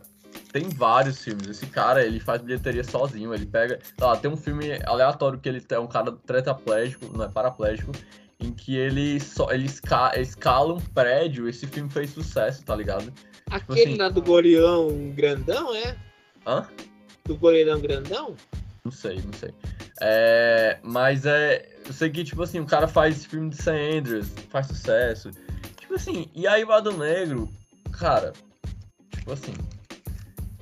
tem 0.52 0.68
vários 0.68 1.22
filmes. 1.22 1.46
Esse 1.48 1.66
cara, 1.66 2.04
ele 2.04 2.20
faz 2.20 2.42
bilheteria 2.42 2.84
sozinho. 2.84 3.32
Ele 3.32 3.46
pega. 3.46 3.78
lá, 4.00 4.16
tem 4.16 4.30
um 4.30 4.36
filme 4.36 4.78
aleatório 4.84 5.38
que 5.38 5.48
ele 5.48 5.62
é 5.70 5.78
um 5.78 5.86
cara 5.86 6.12
tetraplégico, 6.12 7.06
não 7.16 7.24
é 7.24 7.28
paraplégico, 7.28 7.92
em 8.38 8.52
que 8.52 8.76
ele 8.76 9.18
só 9.20 9.50
ele 9.50 9.64
esca- 9.66 10.12
escala 10.20 10.74
um 10.74 10.80
prédio. 10.80 11.48
Esse 11.48 11.66
filme 11.66 11.88
fez 11.88 12.10
sucesso, 12.10 12.62
tá 12.64 12.76
ligado? 12.76 13.10
Aquele 13.50 13.82
assim- 13.82 13.96
lá 13.96 14.08
do 14.08 14.22
goleirão 14.22 15.10
grandão, 15.14 15.74
é? 15.74 15.96
Hã? 16.46 16.68
Do 17.24 17.36
goleirão 17.36 17.80
grandão? 17.80 18.34
Não 18.84 18.92
sei, 18.92 19.20
não 19.24 19.32
sei. 19.32 19.52
É, 20.00 20.78
mas 20.82 21.24
é. 21.24 21.68
Eu 21.86 21.92
sei 21.92 22.10
que, 22.10 22.24
tipo 22.24 22.42
assim, 22.42 22.60
o 22.60 22.66
cara 22.66 22.88
faz 22.88 23.24
filme 23.24 23.50
de 23.50 23.56
San 23.56 23.74
Andreas, 23.74 24.28
faz 24.50 24.66
sucesso. 24.66 25.30
Tipo 25.78 25.94
assim, 25.94 26.28
e 26.34 26.46
aí 26.46 26.64
o 26.64 26.72
Adão 26.72 26.96
Negro, 26.96 27.48
cara, 27.92 28.32
tipo 29.10 29.32
assim, 29.32 29.52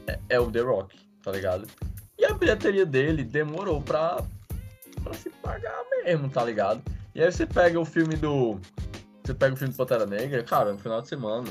é, 0.07 0.19
é 0.29 0.41
o 0.41 0.51
The 0.51 0.61
Rock, 0.61 0.97
tá 1.23 1.33
ligado? 1.33 1.67
E 2.19 2.25
a 2.25 2.35
bilheteria 2.35 2.85
dele 2.87 3.25
demorou 3.25 3.81
pra, 3.81 4.23
pra 5.03 5.13
se 5.15 5.31
pagar 5.31 5.83
mesmo, 6.05 6.29
tá 6.29 6.45
ligado? 6.45 6.83
E 7.15 7.23
aí 7.23 7.31
você 7.31 7.47
pega 7.47 7.79
o 7.81 7.85
filme 7.85 8.17
do. 8.17 8.59
Você 9.25 9.35
pega 9.35 9.55
o 9.55 9.57
filme 9.57 9.73
do 9.73 9.77
Pantera 9.77 10.07
Negra, 10.07 10.43
cara, 10.43 10.73
no 10.73 10.79
final 10.79 11.01
de 11.03 11.09
semana. 11.09 11.49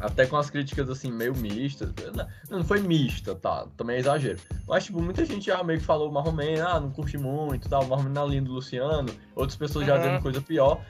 Até 0.00 0.26
com 0.26 0.36
as 0.36 0.50
críticas 0.50 0.90
assim, 0.90 1.10
meio 1.10 1.34
mistas. 1.36 1.90
Não, 2.14 2.58
não 2.58 2.64
foi 2.64 2.80
mista, 2.80 3.34
tá? 3.34 3.66
Também 3.76 3.96
é 3.96 4.00
exagero. 4.00 4.38
Mas, 4.66 4.84
tipo, 4.84 5.00
muita 5.00 5.24
gente 5.24 5.46
já 5.46 5.62
meio 5.62 5.78
que 5.78 5.84
falou 5.86 6.10
Marromeno, 6.10 6.66
ah, 6.66 6.80
não 6.80 6.90
curte 6.90 7.16
muito, 7.16 7.68
tal, 7.68 7.86
Marromeno 7.86 8.14
na 8.14 8.24
linha 8.24 8.42
do 8.42 8.52
Luciano. 8.52 9.08
Outras 9.34 9.56
pessoas 9.56 9.86
já 9.86 9.94
Uhum. 9.94 10.00
dizendo 10.02 10.22
coisa 10.22 10.40
pior. 10.40 10.84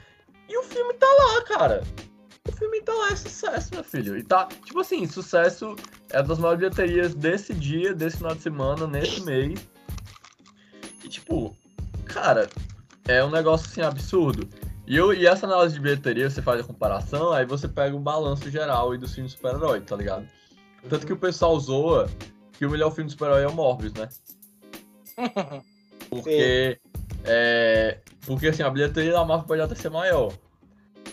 E 0.49 0.57
o 0.57 0.63
filme 0.63 0.93
tá 0.95 1.07
lá, 1.07 1.41
cara. 1.43 1.83
O 2.47 2.51
filme 2.51 2.81
tá 2.81 2.93
lá, 2.93 3.11
é 3.11 3.15
sucesso, 3.15 3.73
meu 3.73 3.83
filho. 3.83 4.17
E 4.17 4.23
tá, 4.23 4.47
tipo 4.65 4.79
assim, 4.79 5.07
sucesso 5.07 5.75
é 6.11 6.21
das 6.21 6.37
maiores 6.37 6.59
bilheterias 6.59 7.13
desse 7.15 7.53
dia, 7.53 7.93
desse 7.93 8.17
final 8.17 8.35
de 8.35 8.41
semana, 8.41 8.85
nesse 8.85 9.21
mês. 9.23 9.59
E, 11.03 11.07
tipo, 11.07 11.55
cara, 12.05 12.49
é 13.07 13.23
um 13.23 13.29
negócio 13.31 13.67
assim 13.67 13.81
absurdo. 13.81 14.47
E, 14.87 14.95
eu, 14.95 15.13
e 15.13 15.25
essa 15.25 15.47
análise 15.47 15.75
de 15.75 15.81
bilheteria, 15.81 16.29
você 16.29 16.41
faz 16.41 16.61
a 16.61 16.63
comparação, 16.63 17.31
aí 17.31 17.45
você 17.45 17.67
pega 17.67 17.95
o 17.95 17.99
balanço 17.99 18.49
geral 18.51 18.93
e 18.93 18.97
dos 18.97 19.13
filmes 19.13 19.31
de 19.31 19.37
super-herói, 19.37 19.81
tá 19.81 19.95
ligado? 19.95 20.27
Tanto 20.87 21.07
que 21.07 21.13
o 21.13 21.17
pessoal 21.17 21.59
zoa 21.59 22.07
que 22.53 22.65
o 22.65 22.69
melhor 22.69 22.91
filme 22.91 23.07
de 23.07 23.13
super-herói 23.13 23.43
é 23.43 23.47
o 23.47 23.53
Morbius, 23.53 23.93
né? 23.93 24.07
Porque. 26.09 26.79
É, 27.23 27.99
porque 28.25 28.47
assim, 28.47 28.61
a 28.61 28.69
bilheteria 28.69 29.11
da 29.11 29.25
Marvel 29.25 29.47
pode 29.47 29.61
até 29.61 29.73
ser 29.73 29.89
maior. 29.89 30.31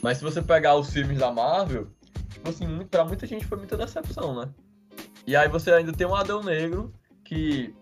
Mas 0.03 0.19
se 0.19 0.25
você 0.25 0.43
pegar 0.43 0.77
os 0.77 0.91
filmes 0.91 1.19
da 1.19 1.33
Marvel, 1.33 1.89
tipo 2.29 2.51
assim, 2.51 2.67
pra 2.91 3.05
muita 3.05 3.27
gente 3.27 3.47
foi 3.47 3.57
muita 3.57 3.79
decepção, 3.79 4.35
né? 4.35 4.51
E 5.27 5.35
aí 5.35 5.49
você 5.49 5.73
ainda 5.73 5.93
tem 5.93 6.07
um 6.07 6.15
Adão 6.15 6.43
Negro 6.43 6.93
que. 7.25 7.75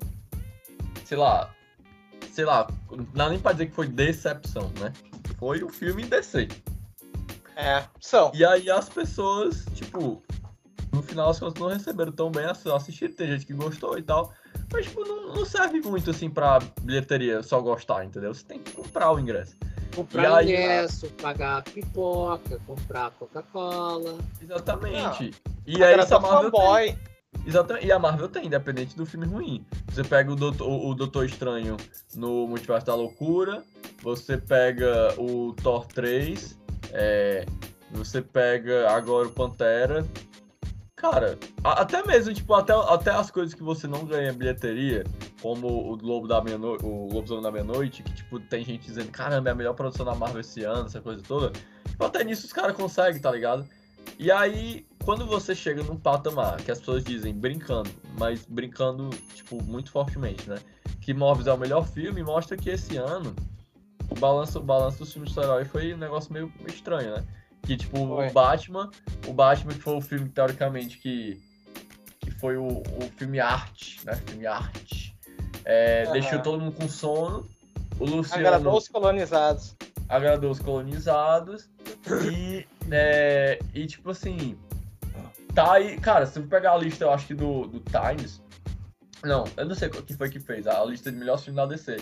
Sei 1.04 1.18
lá. 1.18 1.52
Sei 2.30 2.44
lá, 2.44 2.68
não 2.90 3.04
dá 3.12 3.28
nem 3.28 3.40
pra 3.40 3.52
dizer 3.52 3.66
que 3.66 3.74
foi 3.74 3.88
decepção, 3.88 4.70
né? 4.78 4.92
Foi 5.40 5.64
o 5.64 5.68
filme 5.68 6.04
DC. 6.04 6.46
É, 7.56 7.82
são. 8.00 8.30
E 8.34 8.44
aí 8.44 8.70
as 8.70 8.88
pessoas, 8.88 9.64
tipo, 9.74 10.22
no 10.92 11.02
final 11.02 11.30
as 11.30 11.38
contas 11.40 11.60
não 11.60 11.68
receberam 11.68 12.12
tão 12.12 12.30
bem 12.30 12.44
ass- 12.44 12.66
assistiram, 12.66 13.14
tem 13.14 13.26
gente 13.28 13.46
que 13.46 13.52
gostou 13.54 13.98
e 13.98 14.02
tal. 14.02 14.32
Mas, 14.72 14.86
tipo, 14.86 15.04
não, 15.04 15.34
não 15.34 15.44
serve 15.44 15.80
muito, 15.80 16.10
assim, 16.10 16.30
pra 16.30 16.60
bilheteria 16.82 17.42
só 17.42 17.60
gostar, 17.60 18.04
entendeu? 18.04 18.32
Você 18.32 18.44
tem 18.44 18.60
que 18.60 18.72
comprar 18.72 19.10
o 19.12 19.18
ingresso. 19.18 19.56
Comprar 19.96 20.22
E 20.22 20.26
aí, 20.26 20.48
ingresso, 20.54 21.08
pagar 21.20 21.62
pipoca, 21.64 22.60
comprar 22.66 23.10
Coca-Cola. 23.12 24.16
Exatamente. 24.40 25.32
E 25.66 25.82
aí, 25.82 25.94
Agradou 25.94 26.18
a 26.18 26.20
Marvel 26.20 26.50
tem. 26.52 26.98
Exatamente. 27.46 27.86
E 27.86 27.92
a 27.92 27.98
Marvel 27.98 28.28
tem, 28.28 28.46
independente 28.46 28.96
do 28.96 29.04
filme 29.04 29.26
ruim. 29.26 29.66
Você 29.90 30.04
pega 30.04 30.30
o 30.30 30.36
Doutor, 30.36 30.68
o 30.68 30.94
Doutor 30.94 31.24
Estranho 31.24 31.76
no 32.14 32.46
Multiverso 32.46 32.86
da 32.86 32.94
Loucura, 32.94 33.64
você 34.02 34.36
pega 34.36 35.14
o 35.20 35.52
Thor 35.54 35.86
3, 35.86 36.58
é, 36.92 37.44
você 37.92 38.20
pega 38.22 38.90
agora 38.90 39.28
o 39.28 39.30
Pantera. 39.32 40.06
Cara, 40.96 41.38
a- 41.64 41.80
até 41.80 42.04
mesmo, 42.06 42.32
tipo, 42.34 42.52
até, 42.52 42.74
até 42.74 43.10
as 43.10 43.30
coisas 43.30 43.54
que 43.54 43.62
você 43.62 43.86
não 43.86 44.04
ganha 44.04 44.32
bilheteria, 44.34 45.02
como 45.40 45.90
o 45.90 45.96
Globo 45.96 46.28
da 46.28 46.42
Meia-Noite, 46.42 46.84
o 46.84 47.06
Globozão 47.08 47.40
da 47.40 47.50
Meia-Noite, 47.50 48.02
que, 48.02 48.12
tipo, 48.14 48.38
tem 48.38 48.62
gente 48.64 48.84
dizendo, 48.86 49.10
caramba, 49.10 49.48
é 49.48 49.52
a 49.52 49.54
melhor 49.54 49.72
produção 49.74 50.04
da 50.04 50.14
Marvel 50.14 50.40
esse 50.40 50.62
ano, 50.62 50.86
essa 50.86 51.00
coisa 51.00 51.22
toda. 51.22 51.52
Tipo, 51.88 52.04
até 52.04 52.22
nisso 52.22 52.44
os 52.46 52.52
caras 52.52 52.76
conseguem, 52.76 53.18
tá 53.20 53.30
ligado? 53.30 53.66
E 54.18 54.30
aí, 54.30 54.84
quando 55.04 55.26
você 55.26 55.54
chega 55.54 55.82
num 55.82 55.96
patamar 55.96 56.58
que 56.58 56.70
as 56.70 56.78
pessoas 56.78 57.02
dizem 57.02 57.32
brincando, 57.34 57.88
mas 58.18 58.44
brincando, 58.46 59.08
tipo, 59.34 59.62
muito 59.62 59.90
fortemente, 59.90 60.48
né? 60.50 60.58
Que 61.00 61.14
Morbius 61.14 61.46
é 61.46 61.52
o 61.52 61.58
melhor 61.58 61.86
filme, 61.88 62.22
mostra 62.22 62.58
que 62.58 62.68
esse 62.68 62.98
ano 62.98 63.34
o 64.10 64.14
balanço, 64.14 64.58
o 64.58 64.62
balanço 64.62 64.98
dos 64.98 65.12
filmes 65.12 65.30
de 65.30 65.34
super-herói 65.34 65.64
foi 65.64 65.94
um 65.94 65.98
negócio 65.98 66.32
meio, 66.32 66.52
estranho, 66.66 67.14
né? 67.14 67.24
Que, 67.62 67.76
tipo, 67.76 67.96
Foi. 68.06 68.28
o 68.28 68.32
Batman, 68.32 68.90
o 69.26 69.32
Batman 69.32 69.74
que 69.74 69.80
foi 69.80 69.94
o 69.94 70.00
filme, 70.00 70.28
teoricamente, 70.28 70.98
que, 70.98 71.40
que 72.18 72.30
foi 72.30 72.56
o, 72.56 72.66
o 72.66 73.10
filme 73.16 73.38
arte, 73.38 74.04
né? 74.04 74.16
Filme 74.26 74.46
arte. 74.46 75.16
É. 75.64 76.10
Deixou 76.12 76.40
todo 76.40 76.60
mundo 76.60 76.74
com 76.74 76.88
sono. 76.88 77.48
O 77.98 78.04
Luciano 78.04 78.46
Agradou 78.46 78.78
os 78.78 78.88
colonizados. 78.88 79.76
agradou 80.08 80.50
os 80.50 80.58
colonizados 80.58 81.68
e, 82.32 82.66
é, 82.90 83.58
e 83.74 83.86
tipo 83.86 84.10
assim, 84.10 84.58
tá 85.54 85.74
aí, 85.74 86.00
cara, 86.00 86.24
se 86.24 86.38
eu 86.38 86.46
pegar 86.46 86.72
a 86.72 86.78
lista, 86.78 87.04
eu 87.04 87.10
acho 87.10 87.26
que 87.26 87.34
do, 87.34 87.66
do 87.66 87.80
Times, 87.80 88.42
não, 89.22 89.44
eu 89.56 89.66
não 89.66 89.74
sei 89.74 89.90
qual 89.90 90.02
que 90.02 90.14
foi 90.14 90.30
que 90.30 90.40
fez, 90.40 90.66
a 90.66 90.82
lista 90.84 91.12
de 91.12 91.18
melhores 91.18 91.44
filmes 91.44 91.56
da 91.56 91.66
DC. 91.66 91.98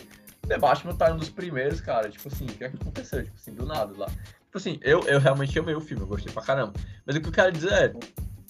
The 0.49 0.59
Batman 0.59 0.95
tá 0.95 1.13
um 1.13 1.19
dos 1.19 1.29
primeiros, 1.29 1.81
cara, 1.81 2.09
tipo 2.09 2.29
assim, 2.29 2.47
o 2.47 2.55
que 2.55 2.65
é 2.65 2.69
que 2.71 2.77
aconteceu? 2.77 3.23
Tipo 3.23 3.37
assim, 3.37 3.53
do 3.53 3.67
nada 3.67 3.93
lá. 3.97 4.07
Tipo 4.07 4.57
assim, 4.57 4.81
eu, 4.83 5.01
eu 5.03 5.21
realmente 5.21 5.59
amei 5.59 5.75
o 5.75 5.81
filme, 5.81 6.03
eu 6.03 6.07
gostei 6.07 6.33
pra 6.33 6.43
caramba. 6.43 6.73
Mas 7.05 7.17
o 7.17 7.21
que 7.21 7.29
eu 7.29 7.33
quero 7.33 7.53
dizer 7.53 7.73
é, 7.73 7.95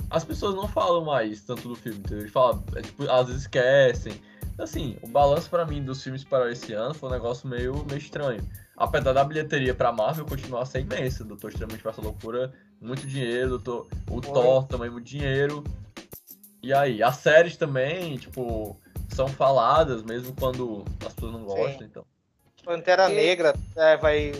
as 0.09 0.25
pessoas 0.25 0.55
não 0.55 0.69
falam 0.69 1.05
mais 1.05 1.43
tanto 1.43 1.69
do 1.69 1.75
filme, 1.75 1.99
entendeu? 1.99 2.21
Eles 2.21 2.33
falam, 2.33 2.63
é, 2.77 2.83
tipo, 2.83 3.11
às 3.11 3.27
vezes 3.27 3.43
esquecem. 3.43 4.21
Assim, 4.57 4.97
o 5.03 5.09
balanço 5.09 5.51
pra 5.51 5.67
mim 5.67 5.83
dos 5.85 6.03
filmes 6.03 6.25
para 6.25 6.51
esse 6.51 6.73
ano 6.73 6.95
foi 6.95 7.09
um 7.09 7.13
negócio 7.13 7.49
meio, 7.49 7.85
meio 7.85 7.99
estranho. 7.99 8.41
Apesar 8.77 9.13
da 9.13 9.25
bilheteria 9.25 9.75
pra 9.75 9.93
Marvel 9.93 10.25
continuar 10.25 10.63
a 10.63 10.67
ser 10.67 10.81
imensa. 10.81 11.25
Doutor 11.25 11.51
Extremamente 11.51 11.83
Passa 11.83 12.01
Loucura, 12.01 12.53
muito 12.81 13.07
dinheiro. 13.07 13.51
Doutor, 13.51 13.89
o. 14.11 14.21
Thor 14.21 14.67
também, 14.67 14.89
muito 14.89 15.05
dinheiro. 15.05 15.65
E 16.63 16.73
aí, 16.73 17.03
as 17.03 17.17
séries 17.17 17.57
também, 17.57 18.17
tipo, 18.17 18.77
são 19.09 19.29
faladas, 19.29 20.03
mesmo 20.03 20.35
quando 20.39 20.85
as 21.05 21.13
pessoas 21.13 21.33
não 21.33 21.45
gostam, 21.45 21.87
então. 21.87 22.05
Pantera 22.65 23.11
E- 23.11 23.15
Negra 23.15 23.55
é, 23.77 23.97
vai. 23.97 24.33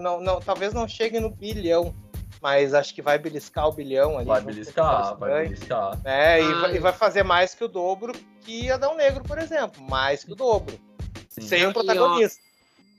Não, 0.00 0.20
não, 0.20 0.40
talvez 0.40 0.72
não 0.74 0.86
chegue 0.86 1.18
no 1.18 1.30
bilhão, 1.30 1.94
mas 2.40 2.74
acho 2.74 2.94
que 2.94 3.00
vai 3.00 3.18
beliscar 3.18 3.68
o 3.68 3.72
bilhão 3.72 4.16
ali. 4.18 4.26
Vai 4.26 4.40
beliscar, 4.42 5.16
vai 5.16 5.44
beliscar. 5.48 5.98
É, 6.04 6.40
e, 6.40 6.44
Ah, 6.44 6.60
vai, 6.60 6.76
e 6.76 6.78
vai 6.78 6.92
fazer 6.92 7.22
mais 7.22 7.54
que 7.54 7.64
o 7.64 7.68
dobro 7.68 8.12
que 8.42 8.70
Adão 8.70 8.94
Negro, 8.96 9.24
por 9.24 9.38
exemplo. 9.38 9.82
Mais 9.82 10.22
que 10.24 10.32
o 10.32 10.36
dobro. 10.36 10.78
Sim. 11.30 11.40
Sem 11.40 11.64
um 11.64 11.68
E, 11.68 11.70
ó, 11.70 11.72
protagonista. 11.72 12.42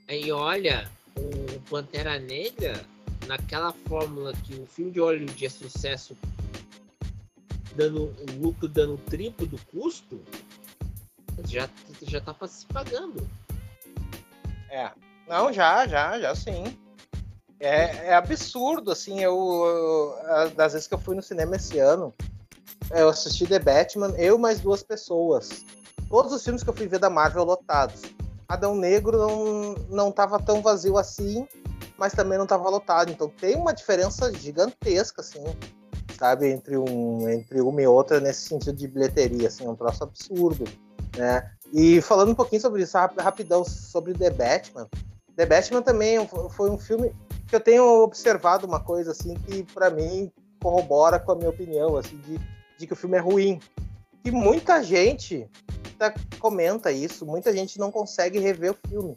Aí 0.08 0.32
olha, 0.32 0.90
o 1.16 1.60
Pantera 1.70 2.18
Negra, 2.18 2.84
naquela 3.26 3.72
fórmula 3.88 4.32
que 4.32 4.54
o 4.54 4.66
filme 4.66 4.90
de 4.90 5.00
Hollywood 5.00 5.46
é 5.46 5.48
sucesso, 5.48 6.16
dando 7.74 8.04
o 8.04 8.40
lucro 8.42 8.68
dando 8.68 8.94
o 8.94 8.98
triplo 8.98 9.46
do 9.46 9.58
custo, 9.66 10.20
já, 11.44 11.68
já 12.02 12.20
tá 12.20 12.34
se 12.46 12.66
pagando. 12.66 13.28
É. 14.70 14.90
Não, 15.28 15.52
já, 15.52 15.86
já, 15.86 16.20
já 16.20 16.34
sim. 16.34 16.76
É, 17.58 18.08
é 18.08 18.14
absurdo, 18.14 18.90
assim, 18.92 19.20
eu, 19.20 19.34
eu- 19.34 20.50
das 20.50 20.72
vezes 20.74 20.86
que 20.86 20.94
eu 20.94 20.98
fui 21.00 21.14
no 21.16 21.22
cinema 21.22 21.56
esse 21.56 21.78
ano, 21.78 22.12
eu 22.90 23.08
assisti 23.08 23.46
The 23.46 23.58
Batman, 23.58 24.10
eu 24.18 24.38
mais 24.38 24.60
duas 24.60 24.82
pessoas. 24.82 25.64
Todos 26.08 26.32
os 26.32 26.44
filmes 26.44 26.62
que 26.62 26.70
eu 26.70 26.74
fui 26.74 26.86
ver 26.86 26.98
da 26.98 27.10
Marvel 27.10 27.44
lotados. 27.44 28.02
Adão 28.48 28.76
Negro 28.76 29.18
não, 29.18 29.74
não 29.88 30.12
tava 30.12 30.38
tão 30.40 30.62
vazio 30.62 30.96
assim, 30.96 31.48
mas 31.98 32.12
também 32.12 32.38
não 32.38 32.46
tava 32.46 32.68
lotado. 32.68 33.10
Então 33.10 33.28
tem 33.28 33.56
uma 33.56 33.72
diferença 33.72 34.32
gigantesca, 34.34 35.20
assim, 35.20 35.42
sabe, 36.16 36.48
entre, 36.48 36.76
um, 36.76 37.28
entre 37.28 37.60
uma 37.60 37.82
e 37.82 37.86
outra 37.86 38.20
nesse 38.20 38.42
sentido 38.48 38.76
de 38.76 38.86
bilheteria, 38.86 39.48
assim, 39.48 39.64
é 39.64 39.68
um 39.68 39.74
troço 39.74 40.04
absurdo, 40.04 40.64
né? 41.16 41.50
E 41.72 42.00
falando 42.00 42.30
um 42.30 42.34
pouquinho 42.34 42.60
sobre 42.60 42.82
isso, 42.82 42.96
rap- 42.96 43.20
rapidão, 43.20 43.64
sobre 43.64 44.14
The 44.14 44.30
Batman, 44.30 44.88
The 45.36 45.44
Batman 45.44 45.82
também 45.82 46.26
foi 46.50 46.70
um 46.70 46.78
filme 46.78 47.14
que 47.46 47.54
eu 47.54 47.60
tenho 47.60 47.84
observado 48.02 48.66
uma 48.66 48.80
coisa 48.80 49.12
assim 49.12 49.34
que 49.34 49.62
para 49.64 49.90
mim 49.90 50.32
corrobora 50.60 51.20
com 51.20 51.32
a 51.32 51.36
minha 51.36 51.50
opinião, 51.50 51.96
assim, 51.96 52.16
de, 52.18 52.40
de 52.78 52.86
que 52.86 52.92
o 52.94 52.96
filme 52.96 53.18
é 53.18 53.20
ruim. 53.20 53.60
E 54.24 54.30
muita 54.30 54.82
gente 54.82 55.48
tá, 55.98 56.12
comenta 56.40 56.90
isso, 56.90 57.26
muita 57.26 57.52
gente 57.52 57.78
não 57.78 57.92
consegue 57.92 58.38
rever 58.38 58.72
o 58.72 58.88
filme. 58.88 59.16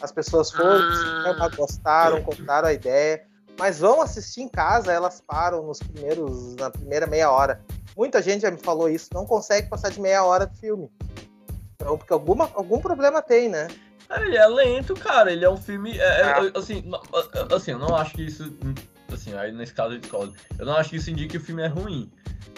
As 0.00 0.10
pessoas 0.10 0.50
foram, 0.50 0.80
ah. 0.80 1.48
gostaram, 1.54 2.22
contaram 2.24 2.68
a 2.68 2.72
ideia, 2.72 3.24
mas 3.58 3.78
vão 3.78 4.00
assistir 4.00 4.40
em 4.40 4.48
casa, 4.48 4.90
elas 4.90 5.20
param 5.20 5.62
nos 5.62 5.78
primeiros, 5.78 6.56
na 6.56 6.70
primeira 6.70 7.06
meia 7.06 7.30
hora. 7.30 7.60
Muita 7.96 8.22
gente 8.22 8.42
já 8.42 8.50
me 8.50 8.58
falou 8.58 8.88
isso, 8.88 9.08
não 9.12 9.26
consegue 9.26 9.68
passar 9.68 9.90
de 9.90 10.00
meia 10.00 10.24
hora 10.24 10.46
do 10.46 10.56
filme. 10.56 10.90
Então, 11.74 11.98
porque 11.98 12.12
alguma, 12.12 12.50
algum 12.54 12.80
problema 12.80 13.20
tem, 13.20 13.48
né? 13.48 13.68
Ele 14.20 14.36
é 14.36 14.46
lento, 14.46 14.94
cara. 14.94 15.32
Ele 15.32 15.44
é 15.44 15.50
um 15.50 15.56
filme. 15.56 15.98
É, 15.98 16.02
é, 16.02 16.22
ah. 16.22 16.40
assim, 16.54 16.84
assim, 17.54 17.70
eu 17.72 17.78
não 17.78 17.96
acho 17.96 18.14
que 18.14 18.22
isso. 18.22 18.52
Assim, 19.12 19.34
aí 19.34 19.52
nesse 19.52 19.74
caso 19.74 19.94
eu 19.94 19.98
discordo. 19.98 20.34
Eu 20.58 20.66
não 20.66 20.74
acho 20.76 20.90
que 20.90 20.96
isso 20.96 21.10
indique 21.10 21.30
que 21.30 21.36
o 21.38 21.40
filme 21.40 21.62
é 21.62 21.66
ruim. 21.66 22.10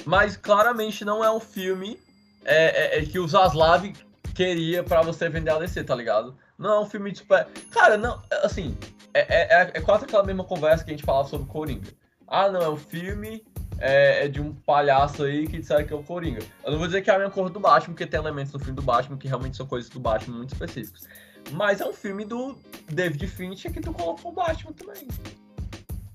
Mas 0.05 0.37
claramente 0.37 1.05
não 1.05 1.25
é 1.25 1.31
um 1.31 1.41
filme 1.41 1.99
é, 2.45 2.97
é, 2.97 2.99
é 2.99 3.05
que 3.05 3.19
o 3.19 3.27
Zaslav 3.27 3.93
queria 4.35 4.83
para 4.83 5.03
você 5.03 5.29
vender 5.29 5.51
a 5.51 5.59
DC, 5.59 5.83
tá 5.85 5.95
ligado? 5.95 6.37
Não 6.59 6.73
é 6.73 6.81
um 6.81 6.87
filme 6.87 7.11
de 7.11 7.19
super. 7.19 7.47
Cara, 7.71 7.97
não, 7.97 8.23
assim, 8.43 8.77
é, 9.13 9.21
é, 9.21 9.71
é, 9.75 9.81
quase 9.81 10.05
aquela 10.05 10.25
mesma 10.25 10.45
conversa 10.45 10.85
que 10.85 10.91
a 10.91 10.95
gente 10.95 11.05
falava 11.05 11.29
sobre 11.29 11.47
Coringa. 11.49 11.89
Ah, 12.27 12.49
não, 12.49 12.63
é 12.63 12.69
um 12.69 12.77
filme 12.77 13.45
é, 13.79 14.25
é, 14.25 14.29
de 14.29 14.41
um 14.41 14.55
palhaço 14.55 15.25
aí 15.25 15.47
que 15.47 15.59
disseram 15.59 15.87
que 15.87 15.93
é 15.93 15.97
o 15.97 16.03
Coringa. 16.03 16.41
Eu 16.65 16.73
não 16.73 16.79
vou 16.79 16.87
dizer 16.87 17.03
que 17.03 17.11
é 17.11 17.15
a 17.15 17.19
minha 17.19 17.31
cor 17.31 17.51
do 17.51 17.61
Batman, 17.61 17.95
porque 17.95 18.07
tem 18.07 18.19
elementos 18.21 18.53
no 18.53 18.59
filme 18.59 18.75
do 18.75 18.83
Batman 18.83 19.17
que 19.17 19.29
realmente 19.29 19.57
são 19.57 19.67
coisas 19.67 19.91
do 19.91 20.01
Batman 20.01 20.39
muito 20.39 20.53
específicas. 20.53 21.09
Mas 21.53 21.81
é 21.81 21.87
um 21.87 21.93
filme 21.93 22.25
do 22.25 22.57
David 22.91 23.27
Fincher 23.27 23.73
que 23.73 23.81
tu 23.81 23.93
colocou 23.93 24.33
o 24.33 24.35
Batman 24.35 24.73
também. 24.73 25.09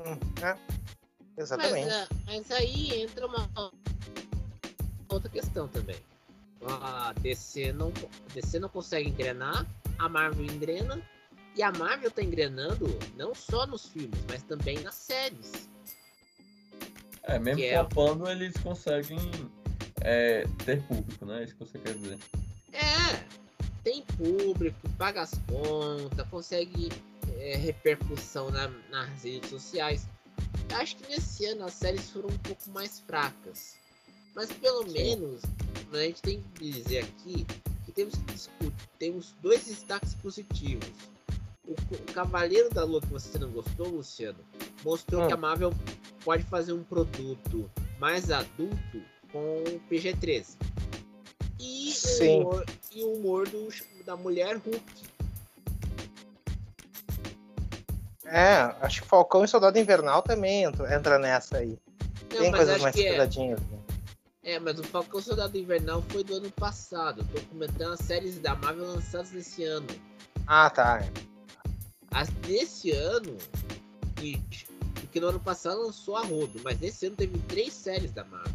Hum, 0.05 0.17
é. 0.41 0.55
Exatamente. 1.37 1.87
Mas, 1.87 2.09
mas, 2.25 2.51
aí 2.51 3.01
entra 3.01 3.27
uma 3.27 3.49
outra 5.07 5.29
questão 5.29 5.67
também. 5.67 5.97
A 6.65 7.13
DC 7.21 7.71
não, 7.71 7.89
a 7.89 8.33
DC 8.33 8.59
não 8.59 8.67
consegue 8.67 9.09
engrenar, 9.09 9.65
a 9.97 10.09
Marvel 10.09 10.45
engrena, 10.45 11.01
e 11.55 11.63
a 11.63 11.71
Marvel 11.71 12.11
tá 12.11 12.21
engrenando 12.21 12.87
não 13.15 13.33
só 13.33 13.65
nos 13.65 13.87
filmes, 13.87 14.19
mas 14.29 14.43
também 14.43 14.79
nas 14.81 14.95
séries. 14.95 15.69
É, 17.29 17.39
mesmo 17.39 17.61
que 17.61 17.73
flopando, 17.73 18.27
é... 18.27 18.31
eles 18.31 18.55
conseguem 18.57 19.19
é, 20.01 20.45
ter 20.65 20.81
público, 20.83 21.25
né? 21.25 21.41
É 21.41 21.43
isso 21.43 21.53
que 21.55 21.59
você 21.59 21.79
quer 21.79 21.93
dizer. 21.93 22.17
É, 22.73 23.23
tem 23.83 24.03
público, 24.17 24.77
paga 24.97 25.21
as 25.21 25.31
contas, 25.47 26.27
consegue 26.29 26.89
é, 27.37 27.55
repercussão 27.55 28.49
na, 28.49 28.67
nas 28.89 29.23
redes 29.23 29.49
sociais. 29.49 30.07
Acho 30.73 30.95
que 30.97 31.09
nesse 31.09 31.45
ano 31.45 31.65
as 31.65 31.73
séries 31.73 32.09
foram 32.09 32.29
um 32.29 32.37
pouco 32.39 32.69
mais 32.69 32.99
fracas. 32.99 33.75
Mas 34.35 34.51
pelo 34.53 34.85
menos 34.91 35.41
a 35.91 35.97
gente 35.97 36.21
tem 36.21 36.43
que 36.55 36.71
dizer 36.71 36.99
aqui 36.99 37.45
que 37.85 37.91
temos 37.91 38.13
que 38.15 38.33
discutir, 38.33 38.89
temos 38.97 39.35
dois 39.41 39.65
destaques 39.65 40.13
positivos. 40.15 40.87
O, 41.69 42.13
Cavaleiro 42.13 42.67
da 42.71 42.83
Lua 42.83 42.99
que 42.99 43.07
você 43.07 43.37
não 43.37 43.51
gostou, 43.51 43.87
Luciano, 43.87 44.39
mostrou 44.83 45.27
que 45.27 45.33
a 45.33 45.35
hum. 45.35 45.39
Marvel 45.39 45.73
pode 46.25 46.43
fazer 46.43 46.73
um 46.73 46.83
produto 46.83 47.69
mais 47.99 48.31
adulto 48.31 49.01
com 49.31 49.63
PG-13. 49.87 50.57
E 51.59 51.91
Sim. 51.91 52.37
o 52.37 52.41
humor, 52.41 52.65
e 52.91 53.03
o 53.03 53.13
humor 53.13 53.47
do, 53.47 53.67
da 54.03 54.15
mulher 54.15 54.55
Hulk. 54.57 55.03
É, 58.25 58.75
acho 58.81 59.03
que 59.03 59.07
Falcão 59.07 59.43
e 59.43 59.47
Soldado 59.47 59.77
Invernal 59.77 60.23
também 60.23 60.63
entra 60.63 61.19
nessa 61.19 61.57
aí. 61.57 61.77
Não, 62.31 62.39
Tem 62.39 62.51
coisas 62.51 62.81
mais 62.81 62.95
é. 62.95 63.11
pesadinhas. 63.11 63.59
É. 63.59 63.63
Né? 63.63 63.79
é, 64.43 64.59
mas 64.59 64.79
o 64.79 64.83
Falcão 64.83 65.19
e 65.19 65.23
Soldado 65.23 65.55
Invernal 65.55 66.03
foi 66.09 66.23
do 66.23 66.35
ano 66.35 66.49
passado. 66.51 67.23
tô 67.31 67.39
comentando 67.47 67.93
as 67.93 67.99
séries 67.99 68.39
da 68.39 68.55
Marvel 68.55 68.85
lançadas 68.85 69.31
nesse 69.31 69.63
ano. 69.65 69.87
Ah, 70.47 70.69
tá. 70.69 71.03
As 72.11 72.29
desse 72.29 72.91
ano, 72.91 73.37
porque 74.93 75.19
no 75.19 75.27
ano 75.27 75.39
passado 75.39 75.81
lançou 75.81 76.15
a 76.15 76.23
Rodo, 76.23 76.59
mas 76.63 76.79
nesse 76.79 77.07
ano 77.07 77.15
teve 77.15 77.37
três 77.47 77.73
séries 77.73 78.11
da 78.11 78.23
Marvel. 78.25 78.53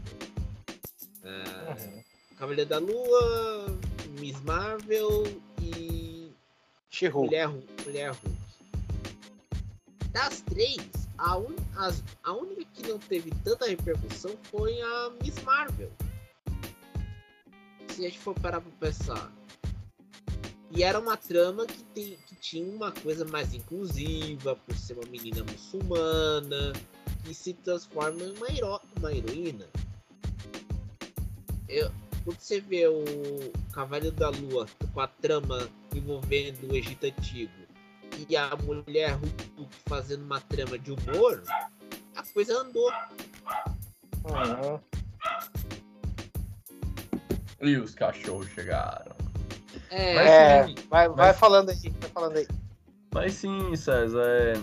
Ah, 1.24 1.76
uhum. 1.78 2.02
Cavaleiro 2.36 2.68
da 2.68 2.78
Lua, 2.78 3.66
Miss 4.20 4.40
Marvel 4.42 5.24
e 5.60 6.32
Mulher, 7.12 7.48
Mulher 7.84 8.10
Hulk. 8.12 8.44
Das 10.10 10.42
três, 10.42 10.78
a, 11.18 11.36
un, 11.36 11.56
as, 11.76 12.02
a 12.22 12.32
única 12.32 12.64
que 12.74 12.88
não 12.88 12.98
teve 12.98 13.30
tanta 13.42 13.66
repercussão 13.66 14.36
foi 14.44 14.80
a 14.80 15.10
Miss 15.22 15.42
Marvel. 15.42 15.90
Se 17.88 18.04
a 18.04 18.08
gente 18.08 18.18
for 18.18 18.34
parar 18.38 18.60
pra 18.60 18.70
pensar. 18.78 19.32
E 20.76 20.82
era 20.82 20.98
uma 20.98 21.16
trama 21.16 21.66
que, 21.66 21.84
tem, 21.84 22.18
que 22.26 22.34
tinha 22.34 22.68
uma 22.68 22.90
coisa 22.90 23.24
mais 23.24 23.54
inclusiva, 23.54 24.56
por 24.56 24.74
ser 24.76 24.94
uma 24.94 25.08
menina 25.08 25.44
muçulmana, 25.44 26.72
que 27.24 27.32
se 27.32 27.54
transforma 27.54 28.20
em 28.20 28.36
uma, 28.36 28.48
hero, 28.48 28.80
uma 28.98 29.12
heroína. 29.12 29.66
Eu, 31.68 31.92
quando 32.24 32.40
você 32.40 32.60
vê 32.60 32.88
o 32.88 33.04
Cavaleiro 33.72 34.16
da 34.16 34.30
Lua 34.30 34.66
com 34.92 35.00
a 35.00 35.06
trama 35.06 35.68
envolvendo 35.94 36.68
o 36.68 36.74
Egito 36.74 37.06
Antigo 37.06 37.52
e 38.28 38.36
a 38.36 38.56
mulher 38.56 39.12
Hulk 39.56 39.76
fazendo 39.86 40.24
uma 40.24 40.40
trama 40.40 40.76
de 40.76 40.90
humor, 40.90 41.40
a 42.16 42.22
coisa 42.32 42.60
andou. 42.60 42.90
Uhum. 44.24 44.80
E 47.60 47.76
os 47.76 47.94
cachorros 47.94 48.48
chegaram. 48.48 49.23
É, 49.94 50.14
mas, 50.14 50.26
é 50.26 50.66
sim, 50.66 50.74
vai, 50.90 51.08
mas... 51.08 51.16
vai 51.16 51.32
falando 51.34 51.70
aí, 51.70 51.90
vai 52.00 52.10
falando 52.10 52.36
aí. 52.36 52.48
Mas 53.12 53.34
sim, 53.34 53.76
César, 53.76 54.22
é... 54.22 54.54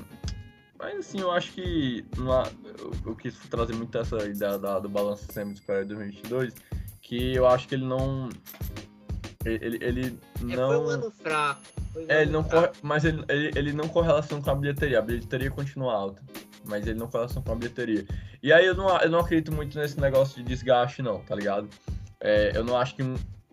Mas 0.78 0.98
assim, 1.00 1.22
eu 1.22 1.32
acho 1.32 1.52
que 1.54 2.06
uma, 2.18 2.44
eu, 2.80 2.92
eu 3.06 3.16
quis 3.16 3.36
trazer 3.50 3.74
muito 3.74 3.96
essa 3.98 4.18
ideia 4.26 4.58
da, 4.58 4.80
do 4.80 4.90
balanço 4.90 5.26
sempre 5.32 5.54
de 5.54 5.86
2022 5.86 6.54
que 7.12 7.36
eu 7.36 7.46
acho 7.46 7.68
que 7.68 7.76
ele 7.76 7.86
não. 7.86 8.30
Ele, 9.44 9.78
ele 9.82 10.20
não. 10.40 10.72
É, 10.72 10.76
foi 10.76 10.78
um 10.78 10.90
ano 10.90 11.12
fraco. 11.12 11.62
Um 11.94 12.06
é, 12.08 12.22
ele 12.22 12.32
não 12.32 12.44
corre, 12.44 12.70
mas 12.82 13.04
ele, 13.04 13.26
ele, 13.28 13.52
ele 13.54 13.74
não 13.74 13.90
correlaciona 13.90 14.42
com 14.42 14.50
a 14.50 14.56
bilheteria. 14.56 15.00
A 15.00 15.02
bilheteria 15.02 15.52
continua 15.52 15.94
alta, 15.94 16.22
mas 16.64 16.88
ele 16.88 16.98
não 16.98 17.08
correlaciona 17.08 17.46
com 17.46 17.52
a 17.52 17.56
bilheteria. 17.56 18.06
E 18.42 18.54
aí 18.54 18.66
eu 18.66 18.76
não, 18.76 18.98
eu 19.00 19.10
não 19.10 19.20
acredito 19.20 19.52
muito 19.52 19.78
nesse 19.78 20.00
negócio 20.00 20.38
de 20.38 20.44
desgaste, 20.44 21.02
não, 21.02 21.20
tá 21.20 21.36
ligado? 21.36 21.68
É, 22.22 22.54
eu 22.56 22.64
não 22.64 22.78
acho 22.78 22.96
que. 22.96 23.04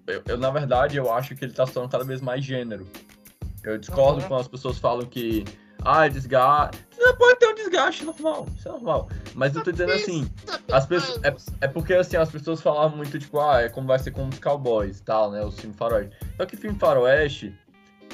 Eu, 0.08 0.22
eu, 0.26 0.38
na 0.38 0.50
verdade, 0.50 0.96
eu 0.96 1.12
acho 1.12 1.36
que 1.36 1.44
ele 1.44 1.52
tá 1.52 1.66
se 1.66 1.72
tornando 1.72 1.92
cada 1.92 2.04
vez 2.04 2.20
mais 2.20 2.44
gênero. 2.44 2.88
Eu 3.62 3.78
discordo 3.78 4.20
uhum. 4.22 4.28
quando 4.28 4.40
as 4.40 4.48
pessoas 4.48 4.78
falam 4.78 5.04
que 5.04 5.44
ah, 5.84 6.08
desgaste. 6.08 6.78
Você 6.90 7.12
pode 7.14 7.38
ter 7.38 7.46
um 7.46 7.54
desgaste 7.54 8.04
normal, 8.04 8.46
isso 8.56 8.68
é 8.68 8.72
normal. 8.72 9.08
Mas 9.34 9.54
eu 9.54 9.62
tô 9.62 9.70
dizendo 9.70 9.92
assim, 9.92 10.28
as 10.72 10.86
pessoas. 10.86 11.22
É, 11.22 11.34
é, 11.60 11.68
porque 11.68 11.94
assim, 11.94 12.16
as 12.16 12.30
pessoas 12.30 12.60
falavam 12.60 12.96
muito, 12.96 13.18
tipo, 13.18 13.38
ah, 13.38 13.62
é 13.62 13.68
como 13.68 13.86
vai 13.86 13.98
ser 13.98 14.10
com 14.10 14.26
os 14.26 14.38
cowboys 14.38 14.98
e 14.98 15.02
tal, 15.02 15.30
né? 15.30 15.44
O 15.44 15.52
filme 15.52 15.74
faroeste. 15.74 16.16
Só 16.36 16.46
que 16.46 16.54
o 16.54 16.58
filme 16.58 16.78
faroeste, 16.78 17.54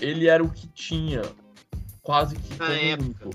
ele 0.00 0.28
era 0.28 0.42
o 0.42 0.50
que 0.50 0.66
tinha 0.68 1.22
quase 2.02 2.36
que 2.36 2.54
único. 3.00 3.30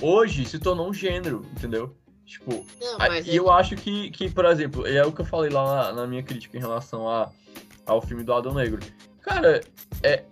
Hoje 0.00 0.46
se 0.46 0.58
tornou 0.58 0.88
um 0.88 0.94
gênero, 0.94 1.42
entendeu? 1.52 1.94
Tipo, 2.24 2.64
Não, 2.80 3.06
e 3.06 3.30
é... 3.30 3.38
eu 3.38 3.50
acho 3.50 3.76
que, 3.76 4.10
que, 4.10 4.30
por 4.30 4.46
exemplo, 4.46 4.86
é 4.86 5.04
o 5.04 5.12
que 5.12 5.20
eu 5.20 5.26
falei 5.26 5.50
lá 5.50 5.92
na, 5.92 5.92
na 5.92 6.06
minha 6.06 6.22
crítica 6.22 6.56
em 6.56 6.60
relação 6.60 7.08
a, 7.08 7.30
ao 7.86 8.00
filme 8.00 8.22
do 8.22 8.32
Adão 8.32 8.54
Negro. 8.54 8.80
Cara, 9.20 9.60
é, 10.02 10.24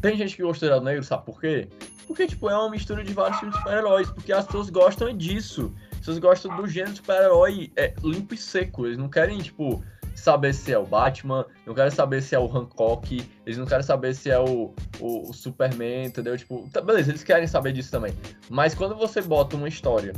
tem 0.00 0.16
gente 0.16 0.36
que 0.36 0.42
gostou 0.42 0.68
do 0.68 0.74
Adão 0.74 0.84
Negro, 0.84 1.04
sabe 1.04 1.24
por 1.24 1.40
quê? 1.40 1.68
Porque, 2.06 2.26
tipo, 2.26 2.50
é 2.50 2.56
uma 2.56 2.70
mistura 2.70 3.02
de 3.02 3.12
vários 3.14 3.38
filmes 3.38 3.56
de 3.56 3.62
super-heróis, 3.62 4.10
porque 4.10 4.32
as 4.32 4.44
pessoas 4.44 4.68
gostam 4.70 5.16
disso. 5.16 5.74
As 5.92 5.98
pessoas 6.00 6.18
gostam 6.18 6.56
do 6.56 6.66
gênero 6.66 6.96
super-herói 6.96 7.72
é, 7.76 7.94
limpo 8.02 8.34
e 8.34 8.36
seco. 8.36 8.86
Eles 8.86 8.98
não 8.98 9.08
querem, 9.08 9.38
tipo, 9.38 9.82
saber 10.14 10.52
se 10.54 10.72
é 10.72 10.78
o 10.78 10.84
Batman, 10.84 11.46
não 11.66 11.74
querem 11.74 11.90
saber 11.90 12.22
se 12.22 12.34
é 12.34 12.38
o 12.38 12.46
Hancock, 12.46 13.26
eles 13.44 13.58
não 13.58 13.66
querem 13.66 13.82
saber 13.82 14.14
se 14.14 14.30
é 14.30 14.38
o, 14.38 14.74
o, 15.00 15.30
o 15.30 15.32
Superman, 15.32 16.06
entendeu? 16.06 16.36
Tipo, 16.36 16.68
tá, 16.72 16.80
beleza, 16.80 17.10
eles 17.10 17.24
querem 17.24 17.46
saber 17.46 17.72
disso 17.72 17.90
também. 17.90 18.14
Mas 18.48 18.74
quando 18.74 18.94
você 18.94 19.20
bota 19.20 19.56
uma 19.56 19.68
história 19.68 20.12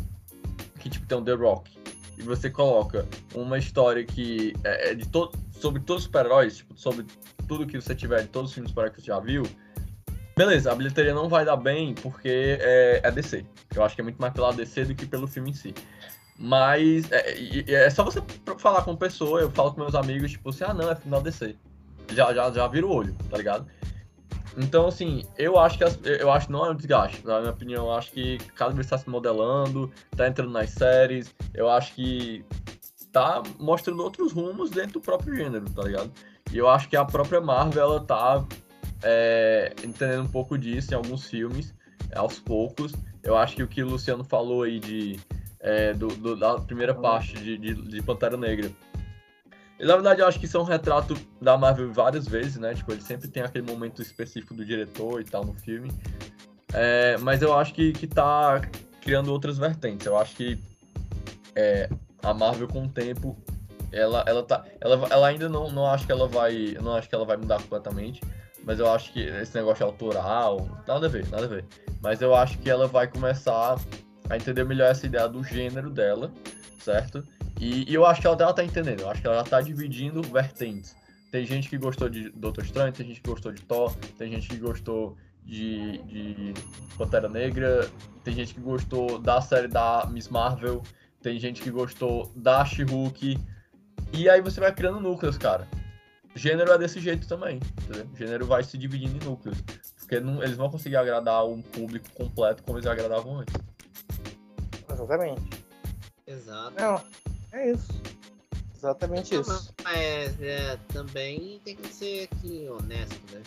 que, 0.80 0.91
tipo, 0.91 1.07
tem 1.07 1.18
o 1.18 1.22
The 1.22 1.34
Rock, 1.34 1.70
e 2.18 2.22
você 2.22 2.51
coloca 2.51 3.07
uma 3.34 3.59
história 3.59 4.05
que 4.05 4.55
é, 4.64 4.91
é 4.91 4.95
de 4.95 5.07
to 5.09 5.30
sobre 5.61 5.80
todos 5.82 6.02
os 6.02 6.07
super-heróis, 6.07 6.59
tipo, 6.59 6.76
sobre 6.78 7.07
tudo 7.48 7.66
que 7.66 7.80
você 7.80 7.94
tiver 7.94 8.22
de 8.22 8.28
todos 8.28 8.50
os 8.50 8.54
filmes 8.54 8.70
super 8.70 8.90
que 8.90 9.00
você 9.00 9.07
já 9.07 9.18
viu, 9.20 9.44
Beleza, 10.36 10.70
a 10.70 10.74
bilheteria 10.74 11.14
não 11.14 11.30
vai 11.30 11.46
dar 11.46 11.57
bem 11.57 11.94
porque 11.94 12.59
é, 12.61 13.00
é 13.02 13.11
DC. 13.11 13.42
Eu 13.74 13.82
acho 13.82 13.94
que 13.94 14.02
é 14.02 14.04
muito 14.04 14.20
mais 14.20 14.34
pela 14.34 14.52
DC 14.52 14.84
do 14.84 14.94
que 14.94 15.07
pelo 15.07 15.26
filme 15.26 15.48
em 15.50 15.54
si. 15.54 15.74
Mas 16.38 17.11
é, 17.11 17.72
é 17.72 17.88
só 17.88 18.04
você 18.04 18.22
falar 18.59 18.82
com 18.82 18.94
pessoa, 18.94 19.40
eu 19.40 19.50
falo 19.50 19.72
com 19.72 19.80
meus 19.80 19.94
amigos, 19.94 20.32
tipo 20.32 20.50
assim, 20.50 20.64
ah 20.64 20.74
não, 20.74 20.90
é 20.90 20.94
final 20.94 21.22
DC. 21.22 21.57
Já, 22.12 22.34
já, 22.34 22.50
já 22.50 22.68
vira 22.68 22.86
o 22.86 22.92
olho, 22.92 23.16
tá 23.30 23.38
ligado? 23.38 23.66
Então, 24.59 24.86
assim, 24.86 25.24
eu 25.38 25.59
acho 25.59 25.78
que 25.78 25.84
as, 25.84 25.98
eu 26.04 26.30
acho 26.30 26.48
que 26.48 26.52
não 26.52 26.66
é 26.66 26.70
um 26.70 26.74
desgaste. 26.74 27.26
Na 27.26 27.40
minha 27.40 27.52
opinião, 27.52 27.86
eu 27.86 27.92
acho 27.92 28.12
que 28.12 28.36
cada 28.54 28.74
vez 28.74 28.86
está 28.86 28.98
se 28.98 29.09
modelando, 29.09 29.90
tá 30.14 30.28
entrando 30.28 30.50
nas 30.50 30.68
séries. 30.68 31.34
Eu 31.54 31.70
acho 31.70 31.94
que 31.94 32.44
tá 33.16 33.42
mostrando 33.58 34.02
outros 34.02 34.30
rumos 34.30 34.68
dentro 34.68 34.94
do 34.94 35.00
próprio 35.00 35.34
gênero, 35.34 35.64
tá 35.70 35.82
ligado? 35.82 36.12
E 36.52 36.58
eu 36.58 36.68
acho 36.68 36.86
que 36.86 36.96
a 36.96 37.04
própria 37.04 37.40
Marvel, 37.40 37.82
ela 37.82 38.00
tá 38.00 38.44
é, 39.02 39.74
entendendo 39.82 40.24
um 40.24 40.28
pouco 40.28 40.58
disso 40.58 40.92
em 40.92 40.96
alguns 40.96 41.26
filmes, 41.26 41.74
aos 42.14 42.38
poucos. 42.38 42.92
Eu 43.22 43.34
acho 43.34 43.56
que 43.56 43.62
o 43.62 43.68
que 43.68 43.82
o 43.82 43.88
Luciano 43.88 44.22
falou 44.22 44.64
aí 44.64 44.78
de, 44.78 45.18
é, 45.60 45.94
do, 45.94 46.08
do, 46.08 46.36
da 46.36 46.58
primeira 46.60 46.94
parte 46.94 47.32
de, 47.38 47.56
de, 47.56 47.74
de 47.74 48.02
Pantera 48.02 48.36
Negra. 48.36 48.70
E, 49.80 49.84
na 49.86 49.94
verdade, 49.94 50.20
eu 50.20 50.26
acho 50.26 50.38
que 50.38 50.44
isso 50.44 50.58
é 50.58 50.60
um 50.60 50.64
retrato 50.64 51.16
da 51.40 51.56
Marvel 51.56 51.90
várias 51.90 52.28
vezes, 52.28 52.58
né? 52.58 52.74
Tipo, 52.74 52.92
ele 52.92 53.00
sempre 53.00 53.28
tem 53.28 53.42
aquele 53.42 53.66
momento 53.66 54.02
específico 54.02 54.52
do 54.52 54.62
diretor 54.62 55.22
e 55.22 55.24
tal 55.24 55.42
no 55.42 55.54
filme. 55.54 55.90
É, 56.74 57.16
mas 57.18 57.40
eu 57.40 57.56
acho 57.56 57.72
que, 57.72 57.94
que 57.94 58.06
tá 58.06 58.60
criando 59.00 59.32
outras 59.32 59.56
vertentes. 59.56 60.06
Eu 60.06 60.18
acho 60.18 60.36
que 60.36 60.58
é, 61.54 61.88
a 62.22 62.34
Marvel, 62.34 62.68
com 62.68 62.84
o 62.84 62.88
tempo, 62.88 63.36
ela, 63.92 64.24
ela, 64.26 64.42
tá, 64.42 64.64
ela, 64.80 65.06
ela 65.10 65.28
ainda 65.28 65.48
não, 65.48 65.70
não 65.70 65.86
acho 65.86 66.06
que 66.06 66.12
ela 66.12 66.28
vai. 66.28 66.76
Não 66.82 66.94
acho 66.94 67.08
que 67.08 67.14
ela 67.14 67.24
vai 67.24 67.36
mudar 67.36 67.60
completamente. 67.60 68.20
Mas 68.64 68.80
eu 68.80 68.92
acho 68.92 69.12
que 69.12 69.20
esse 69.20 69.54
negócio 69.54 69.86
autoral, 69.86 70.82
nada 70.88 71.06
a 71.06 71.08
ver, 71.08 71.28
nada 71.28 71.44
a 71.44 71.48
ver. 71.48 71.64
Mas 72.02 72.20
eu 72.20 72.34
acho 72.34 72.58
que 72.58 72.68
ela 72.68 72.88
vai 72.88 73.06
começar 73.06 73.78
a 74.28 74.36
entender 74.36 74.64
melhor 74.64 74.90
essa 74.90 75.06
ideia 75.06 75.28
do 75.28 75.42
gênero 75.44 75.88
dela, 75.88 76.32
certo? 76.80 77.22
E, 77.60 77.88
e 77.90 77.94
eu 77.94 78.04
acho 78.04 78.20
que 78.20 78.26
ela, 78.26 78.36
ela 78.40 78.52
tá 78.52 78.64
entendendo, 78.64 79.00
eu 79.00 79.10
acho 79.10 79.20
que 79.20 79.26
ela 79.26 79.44
tá 79.44 79.60
dividindo 79.60 80.20
vertentes. 80.20 80.96
Tem 81.30 81.44
gente 81.44 81.68
que 81.68 81.78
gostou 81.78 82.08
de 82.08 82.30
Doutor 82.30 82.64
Estranho, 82.64 82.92
tem 82.92 83.06
gente 83.06 83.20
que 83.20 83.30
gostou 83.30 83.52
de 83.52 83.62
Thor, 83.62 83.94
tem 84.18 84.30
gente 84.32 84.48
que 84.48 84.56
gostou 84.56 85.16
de, 85.44 85.98
de 85.98 86.54
Pantera 86.98 87.28
Negra, 87.28 87.88
tem 88.24 88.34
gente 88.34 88.54
que 88.54 88.60
gostou 88.60 89.18
da 89.18 89.40
série 89.40 89.68
da 89.68 90.06
Miss 90.10 90.28
Marvel, 90.28 90.82
tem 91.27 91.41
gente 91.41 91.61
que 91.61 91.72
gostou 91.72 92.31
da 92.37 92.64
She-Hulk. 92.64 93.37
E 94.12 94.31
aí 94.31 94.41
você 94.41 94.61
vai 94.61 94.72
criando 94.72 95.01
núcleos, 95.01 95.37
cara. 95.37 95.66
Gênero 96.37 96.70
é 96.70 96.79
desse 96.79 97.01
jeito 97.01 97.27
também, 97.27 97.59
entendeu? 97.83 98.09
Gênero 98.14 98.47
vai 98.47 98.62
se 98.62 98.79
dividindo 98.79 99.16
em 99.16 99.29
núcleos. 99.29 99.59
Porque 99.99 100.20
não, 100.20 100.41
eles 100.41 100.57
vão 100.57 100.70
conseguir 100.70 100.95
agradar 100.95 101.45
um 101.45 101.61
público 101.61 102.09
completo 102.12 102.62
como 102.62 102.79
eles 102.79 102.89
agradavam 102.89 103.41
antes. 103.41 103.55
Exatamente. 104.89 105.64
Exato. 106.29 106.74
Não, 106.81 107.03
é 107.53 107.72
isso. 107.72 107.93
Exatamente 108.77 109.35
Não, 109.35 109.41
isso. 109.41 109.74
Mas 109.83 110.41
é, 110.41 110.79
também 110.93 111.61
tem 111.64 111.74
que 111.74 111.89
ser 111.89 112.29
aqui 112.31 112.68
honesto, 112.68 113.20
né? 113.35 113.43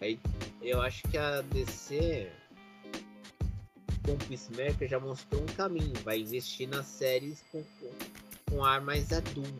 Aí, 0.00 0.18
eu 0.60 0.82
acho 0.82 1.04
que 1.04 1.16
a 1.16 1.42
DC 1.42 2.28
com 4.10 4.24
o 4.24 4.26
Peacemaker 4.28 4.88
já 4.88 4.98
mostrou 4.98 5.42
um 5.42 5.46
caminho. 5.46 5.92
Vai 6.02 6.20
investir 6.20 6.68
nas 6.68 6.86
séries 6.86 7.42
com, 7.52 7.62
com, 7.62 7.90
com 8.50 8.64
ar 8.64 8.80
mais 8.80 9.12
adulto. 9.12 9.52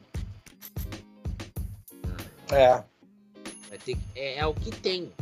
É. 2.52 2.82
Vai 3.68 3.78
ter 3.78 3.94
que- 3.94 4.00
é, 4.18 4.38
é 4.38 4.46
o 4.46 4.54
que 4.54 4.70
tem. 4.70 5.12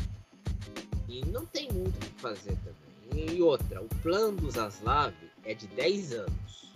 E 1.08 1.24
não 1.26 1.44
tem 1.46 1.70
muito 1.70 1.96
o 1.96 2.00
que 2.10 2.20
fazer 2.20 2.56
também. 2.56 3.36
E 3.36 3.42
outra, 3.42 3.82
o 3.82 3.88
plano 4.02 4.36
do 4.38 4.50
Zaslav 4.50 5.14
é 5.44 5.54
de 5.54 5.66
10 5.68 6.12
anos. 6.12 6.72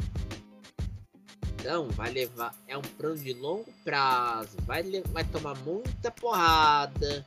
Então, 1.55 1.88
vai 1.90 2.11
levar. 2.11 2.55
É 2.66 2.76
um 2.76 2.82
plano 2.82 3.18
de 3.18 3.32
longo 3.34 3.70
prazo. 3.84 4.57
Vai, 4.66 4.82
vai 5.12 5.24
tomar 5.24 5.55
muita 5.59 6.11
porrada. 6.11 7.24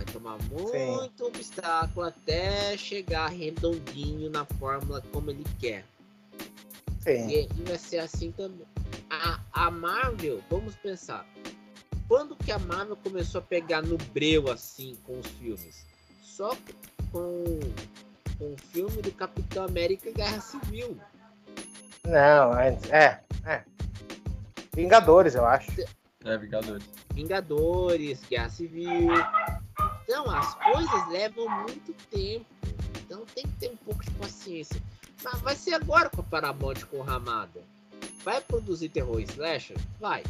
Vai 0.00 0.14
tomar 0.14 0.38
muito 0.44 1.26
obstáculo 1.26 2.06
até 2.06 2.74
chegar 2.74 3.28
redondinho 3.28 4.30
na 4.30 4.46
fórmula 4.46 5.02
como 5.12 5.30
ele 5.30 5.44
quer. 5.58 5.84
Sim. 7.00 7.28
E, 7.28 7.42
e 7.44 7.62
vai 7.64 7.76
ser 7.76 7.98
assim 7.98 8.32
também. 8.32 8.66
A, 9.10 9.40
a 9.52 9.70
Marvel, 9.70 10.42
vamos 10.48 10.74
pensar. 10.76 11.26
Quando 12.08 12.34
que 12.34 12.50
a 12.50 12.58
Marvel 12.58 12.96
começou 12.96 13.40
a 13.40 13.42
pegar 13.42 13.82
no 13.82 13.98
breu 13.98 14.50
assim 14.50 14.96
com 15.04 15.18
os 15.18 15.26
filmes? 15.26 15.84
Só 16.22 16.56
com, 17.12 17.44
com 18.38 18.54
o 18.54 18.56
filme 18.72 19.02
do 19.02 19.12
Capitão 19.12 19.66
América 19.66 20.10
Guerra 20.10 20.40
Civil. 20.40 20.98
Não, 22.06 22.54
antes. 22.54 22.90
É, 22.90 23.22
é. 23.44 23.64
Vingadores, 24.74 25.34
eu 25.34 25.44
acho. 25.44 25.70
É, 26.24 26.38
Vingadores. 26.38 26.84
Vingadores, 27.12 28.22
Guerra 28.30 28.48
Civil. 28.48 29.10
Então, 30.04 30.28
as 30.30 30.54
coisas 30.54 31.08
levam 31.08 31.48
muito 31.48 31.92
tempo. 32.10 32.46
Então 33.00 33.24
tem 33.34 33.44
que 33.44 33.56
ter 33.56 33.70
um 33.70 33.76
pouco 33.76 34.04
de 34.04 34.10
paciência. 34.12 34.80
Mas 35.22 35.40
vai 35.40 35.56
ser 35.56 35.74
agora 35.74 36.08
com 36.08 36.20
a 36.20 36.24
Paramount 36.24 36.84
com 36.90 36.98
o 36.98 37.02
Ramada. 37.02 37.62
Vai 38.22 38.40
produzir 38.40 38.88
terror 38.88 39.20
slasher? 39.20 39.76
Vai. 39.98 40.22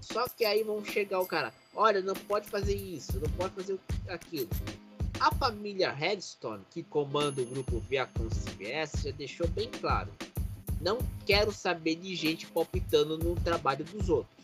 Só 0.00 0.28
que 0.28 0.44
aí 0.44 0.62
vão 0.62 0.84
chegar 0.84 1.20
o 1.20 1.26
cara. 1.26 1.52
Olha, 1.74 2.00
não 2.00 2.14
pode 2.14 2.48
fazer 2.48 2.74
isso, 2.74 3.20
não 3.20 3.30
pode 3.30 3.54
fazer 3.54 3.78
aquilo. 4.08 4.48
A 5.20 5.32
família 5.34 5.92
Redstone, 5.92 6.64
que 6.70 6.82
comanda 6.82 7.42
o 7.42 7.46
grupo 7.46 7.80
Viacom 7.80 8.28
CBS, 8.28 9.02
já 9.02 9.10
deixou 9.10 9.46
bem 9.48 9.70
claro. 9.70 10.12
Não 10.80 10.98
quero 11.26 11.52
saber 11.52 11.96
de 11.96 12.14
gente 12.14 12.46
palpitando 12.46 13.18
no 13.18 13.34
trabalho 13.36 13.84
dos 13.84 14.08
outros 14.08 14.38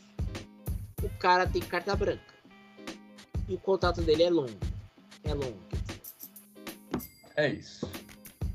o 1.05 1.11
cara 1.19 1.47
tem 1.47 1.61
carta 1.61 1.95
branca. 1.95 2.34
O 3.49 3.59
contrato 3.59 4.01
dele 4.03 4.23
é 4.25 4.31
longo. 4.31 4.51
É 5.25 5.35
longo. 5.35 5.59
É 7.37 7.49
isso. 7.49 7.91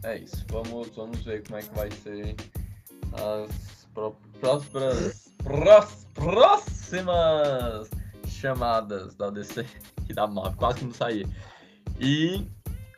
É 0.04 0.18
isso. 0.18 0.46
Vamos, 0.50 0.90
vamos 0.96 1.24
ver 1.24 1.44
como 1.46 1.58
é 1.58 1.62
que 1.62 1.76
vai 1.76 1.92
ser 1.92 2.36
as 3.14 3.86
pró- 3.94 4.16
próximas, 4.40 5.32
prós- 5.44 6.08
próximas 6.14 7.90
chamadas 8.28 9.16
da 9.16 9.30
DC 9.30 9.66
e 10.10 10.14
da 10.14 10.26
Marvel. 10.28 10.58
Quase 10.58 10.80
que 10.80 10.86
não 10.86 10.94
saía. 10.94 11.28
E 12.00 12.48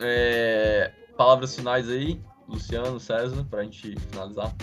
é, 0.00 0.92
palavras 1.16 1.54
finais 1.56 1.88
aí, 1.88 2.20
Luciano, 2.48 3.00
César, 3.00 3.44
pra 3.50 3.64
gente 3.64 3.98
finalizar. 4.10 4.54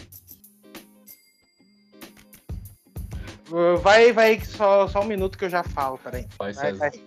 Vai, 3.81 4.11
vai, 4.11 4.39
só, 4.41 4.87
só 4.87 5.01
um 5.01 5.05
minuto 5.05 5.37
que 5.37 5.45
eu 5.45 5.49
já 5.49 5.63
falo, 5.63 5.97
peraí. 5.97 6.27
Vai, 6.37 6.53
Vai, 6.53 6.73
vai. 6.73 6.91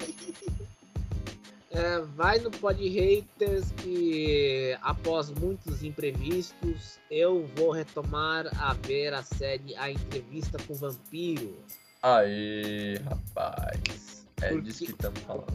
É, 1.75 2.01
vai 2.15 2.39
no 2.39 2.51
Pod 2.51 2.87
Haters 2.87 3.71
que 3.79 4.77
após 4.83 5.31
muitos 5.31 5.83
imprevistos 5.83 6.99
eu 7.11 7.49
vou 7.57 7.71
retomar 7.71 8.47
a 8.63 8.75
ver 8.75 9.15
a 9.15 9.23
série 9.23 9.75
A 9.77 9.91
Entrevista 9.91 10.59
com 10.67 10.75
o 10.75 10.77
Vampiro. 10.77 11.57
Aê, 12.03 12.97
rapaz. 13.09 14.27
É 14.43 14.51
Por 14.51 14.61
disso 14.61 14.85
que- 14.85 14.91
estamos 14.91 15.19
falando. 15.21 15.47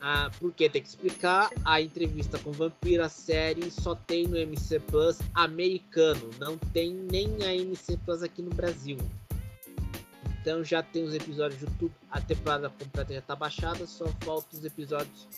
Ah, 0.00 0.30
porque 0.40 0.68
tem 0.70 0.80
que 0.80 0.88
explicar, 0.88 1.50
a 1.64 1.78
entrevista 1.80 2.38
com 2.38 2.48
o 2.48 2.52
Vampiro, 2.54 3.04
a 3.04 3.08
série 3.10 3.70
só 3.70 3.94
tem 3.94 4.26
no 4.26 4.36
MC 4.38 4.80
Plus 4.80 5.18
americano, 5.34 6.30
não 6.40 6.56
tem 6.56 6.90
nem 6.92 7.36
a 7.44 7.54
MC 7.54 7.98
Plus 7.98 8.22
aqui 8.22 8.40
no 8.40 8.50
Brasil. 8.50 8.96
Então 10.42 10.62
já 10.64 10.82
tem 10.82 11.04
os 11.04 11.14
episódios 11.14 11.60
do 11.60 11.66
YouTube, 11.66 11.92
a 12.10 12.20
temporada 12.20 12.68
completa 12.68 13.14
já 13.14 13.22
tá 13.22 13.36
baixada, 13.36 13.86
só 13.86 14.06
falta 14.24 14.48
os 14.56 14.64
episódios 14.64 15.28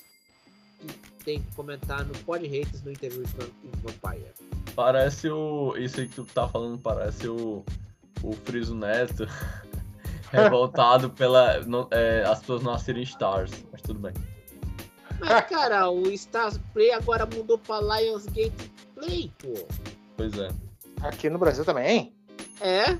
que 0.80 1.24
tem 1.24 1.42
que 1.42 1.54
comentar 1.54 2.04
no 2.06 2.14
Pod 2.20 2.46
Haters 2.46 2.82
no 2.82 2.90
Interview 2.90 3.20
with 3.20 3.70
Vampire. 3.82 4.32
Parece 4.74 5.28
o. 5.30 5.76
Isso 5.76 6.00
aí 6.00 6.08
que 6.08 6.14
tu 6.14 6.24
tá 6.24 6.48
falando 6.48 6.78
parece 6.78 7.28
o. 7.28 7.62
O 8.22 8.32
Friso 8.32 8.74
Neto 8.74 9.26
revoltado 10.32 11.10
pela. 11.10 11.60
não- 11.60 11.86
é, 11.90 12.24
as 12.24 12.40
pessoas 12.40 12.62
não 12.62 12.72
assistirem 12.72 13.02
Stars, 13.02 13.52
mas 13.70 13.82
tudo 13.82 14.00
bem. 14.00 14.12
Mas 15.20 15.46
cara, 15.46 15.90
o 15.90 16.10
Stars 16.12 16.58
Play 16.72 16.90
agora 16.92 17.26
mudou 17.26 17.58
pra 17.58 17.80
Lionsgate 17.80 18.70
Play, 18.94 19.30
pô. 19.38 19.66
Pois 20.16 20.32
é. 20.38 20.48
Aqui 21.02 21.28
no 21.28 21.38
Brasil 21.38 21.64
também? 21.64 22.14
É? 22.60 22.96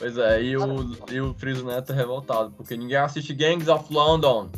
Pois 0.00 0.16
é, 0.16 0.42
e 0.42 0.56
o, 0.56 0.96
e 1.12 1.20
o 1.20 1.34
Friso 1.34 1.62
Neto 1.62 1.92
é 1.92 1.94
revoltado, 1.94 2.50
porque 2.52 2.74
ninguém 2.74 2.96
assiste 2.96 3.34
Gangs 3.34 3.68
of 3.68 3.92
London. 3.92 4.48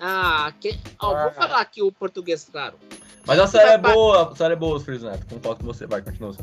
Ah, 0.00 0.52
que... 0.60 0.76
Ah. 0.98 1.22
vou 1.22 1.30
falar 1.30 1.60
aqui 1.60 1.80
o 1.80 1.92
português, 1.92 2.48
claro. 2.50 2.76
Mas 3.24 3.38
a 3.38 3.46
série 3.46 3.70
é 3.70 3.78
vai- 3.78 3.94
boa, 3.94 4.32
a 4.32 4.34
série 4.34 4.54
é 4.54 4.56
boa, 4.56 4.80
Friso 4.80 5.06
Neto. 5.06 5.24
Concordo 5.26 5.60
com 5.60 5.72
você. 5.72 5.86
Vai, 5.86 6.02
continua. 6.02 6.34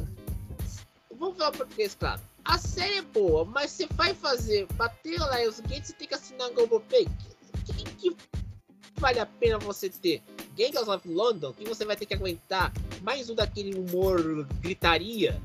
Vamos 1.19 1.37
falar 1.37 1.51
português, 1.51 1.93
claro. 1.93 2.21
A 2.45 2.57
série 2.57 2.99
é 2.99 3.01
boa, 3.01 3.43
mas 3.43 3.71
você 3.71 3.85
vai 3.91 4.13
fazer, 4.13 4.65
bater 4.75 5.19
lá 5.19 5.41
os 5.45 5.59
gates, 5.59 5.87
você 5.87 5.93
tem 5.93 6.07
que 6.07 6.15
assinar 6.15 6.51
o 6.51 6.53
Globoplay. 6.53 7.05
Que, 7.65 7.73
que, 7.73 7.91
que 8.11 8.17
vale 8.95 9.19
a 9.19 9.25
pena 9.25 9.57
você 9.57 9.89
ter? 9.89 10.23
Gangs 10.57 10.89
of 10.89 11.05
London, 11.05 11.51
que 11.51 11.67
você 11.67 11.83
vai 11.83 11.97
ter 11.97 12.05
que 12.05 12.13
aguentar 12.13 12.71
mais 13.01 13.29
um 13.29 13.35
daquele 13.35 13.77
humor 13.77 14.45
gritaria, 14.61 15.37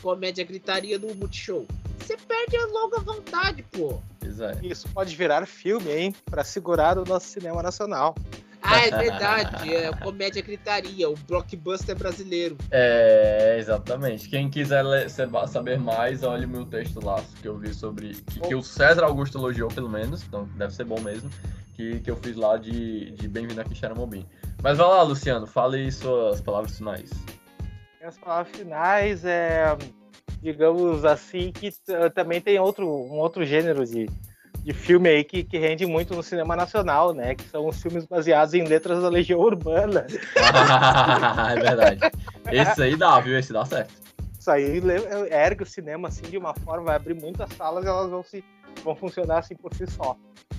comédia 0.00 0.44
gritaria 0.44 0.98
do 0.98 1.14
Multishow. 1.14 1.66
Você 1.98 2.16
perde 2.16 2.56
a 2.56 2.66
longa 2.66 3.00
vontade, 3.00 3.62
pô. 3.72 4.00
É. 4.22 4.66
Isso 4.66 4.88
pode 4.90 5.14
virar 5.16 5.46
filme, 5.46 5.90
hein? 5.90 6.14
Pra 6.26 6.44
segurar 6.44 6.98
o 6.98 7.04
nosso 7.04 7.26
cinema 7.26 7.62
nacional. 7.62 8.14
Ah, 8.62 8.80
é 8.80 8.90
verdade. 8.90 9.74
É 9.74 9.92
comédia 9.92 10.42
gritaria, 10.42 11.08
o 11.08 11.14
blockbuster 11.28 11.96
brasileiro. 11.96 12.56
É, 12.70 13.56
exatamente. 13.58 14.28
Quem 14.28 14.50
quiser 14.50 14.84
saber 15.08 15.78
mais, 15.78 16.22
olhe 16.22 16.46
o 16.46 16.48
meu 16.48 16.66
texto 16.66 17.04
lá 17.04 17.22
que 17.40 17.46
eu 17.46 17.56
vi 17.56 17.72
sobre. 17.72 18.14
Que, 18.14 18.40
que 18.40 18.54
o 18.54 18.62
César 18.62 19.04
Augusto 19.04 19.38
elogiou, 19.38 19.68
pelo 19.68 19.88
menos, 19.88 20.22
então 20.24 20.48
deve 20.56 20.74
ser 20.74 20.84
bom 20.84 21.00
mesmo. 21.00 21.30
Que, 21.74 22.00
que 22.00 22.10
eu 22.10 22.16
fiz 22.16 22.34
lá 22.36 22.56
de, 22.56 23.10
de 23.12 23.28
Bem-vindo 23.28 23.60
aqui, 23.60 23.74
Xeramobim. 23.74 24.26
Mas 24.62 24.78
vai 24.78 24.88
lá, 24.88 25.02
Luciano, 25.02 25.46
fale 25.46 25.92
suas 25.92 26.40
palavras 26.40 26.76
finais. 26.76 27.10
As 28.06 28.16
palavras 28.18 28.56
finais 28.56 29.24
é, 29.24 29.76
digamos 30.40 31.04
assim, 31.04 31.50
que 31.50 31.70
t- 31.72 32.10
também 32.14 32.40
tem 32.40 32.58
outro, 32.58 32.86
um 32.86 33.18
outro 33.18 33.44
gênero 33.44 33.84
de, 33.84 34.08
de 34.62 34.72
filme 34.72 35.08
aí 35.08 35.24
que, 35.24 35.42
que 35.42 35.58
rende 35.58 35.84
muito 35.86 36.14
no 36.14 36.22
cinema 36.22 36.54
nacional, 36.54 37.12
né? 37.12 37.34
Que 37.34 37.44
são 37.48 37.66
os 37.66 37.82
filmes 37.82 38.04
baseados 38.06 38.54
em 38.54 38.62
letras 38.64 39.02
da 39.02 39.08
Legião 39.08 39.40
Urbana. 39.40 40.06
é 41.50 41.60
verdade. 41.60 42.00
Esse 42.52 42.82
aí 42.82 42.96
dá, 42.96 43.18
viu? 43.18 43.36
Esse 43.38 43.52
dá 43.52 43.64
certo. 43.64 43.92
Isso 44.38 44.50
aí 44.50 44.78
le- 44.78 45.02
ergue 45.30 45.64
o 45.64 45.66
cinema 45.66 46.06
assim 46.06 46.22
de 46.30 46.38
uma 46.38 46.54
forma, 46.54 46.84
vai 46.84 46.96
abrir 46.96 47.14
muitas 47.14 47.50
salas 47.54 47.84
e 47.84 47.88
elas 47.88 48.08
vão 48.08 48.22
se 48.22 48.44
vão 48.82 48.94
funcionar 48.96 49.38
assim 49.38 49.54
por 49.56 49.72
si 49.74 49.86
só, 49.86 50.16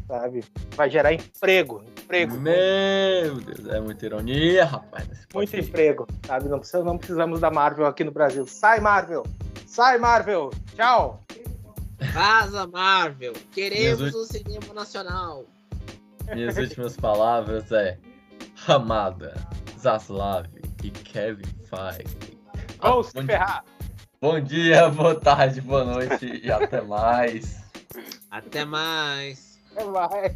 sabe? 0.08 0.44
Vai 0.76 0.90
gerar 0.90 1.14
emprego, 1.14 1.84
emprego, 2.02 2.38
Meu 2.40 3.36
Deus, 3.36 3.68
é 3.68 3.80
muita 3.80 4.06
ironia, 4.06 4.66
rapaz. 4.66 5.08
muito 5.08 5.28
podcast. 5.30 5.70
emprego, 5.70 6.08
sabe? 6.26 6.50
Não, 6.50 6.60
precisa, 6.60 6.84
não 6.84 6.98
precisamos 6.98 7.40
da 7.40 7.50
Marvel 7.52 7.86
aqui 7.86 8.04
no 8.04 8.12
Brasil. 8.12 8.46
Sai 8.48 8.80
Marvel, 8.80 9.24
sai 9.66 9.98
Marvel, 9.98 10.50
tchau. 10.76 11.22
Vaza, 12.14 12.68
Marvel. 12.68 13.34
Queremos 13.52 14.14
o 14.14 14.26
cinema 14.26 14.74
nacional. 14.74 15.46
Minhas 16.34 16.58
últimas 16.58 16.96
palavras 16.96 17.72
é 17.72 17.98
Ramada, 18.56 19.34
Zaslav 19.80 20.46
e 20.84 20.92
Kevin 20.92 21.44
Feige. 21.64 22.38
Ah, 22.80 22.90
Vamos 22.90 23.08
se 23.08 23.14
bom, 23.16 23.26
ferrar. 23.26 23.64
bom 24.22 24.40
dia, 24.40 24.90
boa 24.90 25.16
tarde, 25.20 25.62
boa 25.62 25.84
noite 25.86 26.42
e 26.44 26.52
até 26.52 26.82
mais. 26.82 27.64
Até 28.30 28.66
mais. 28.66 29.60
Vai. 29.74 30.36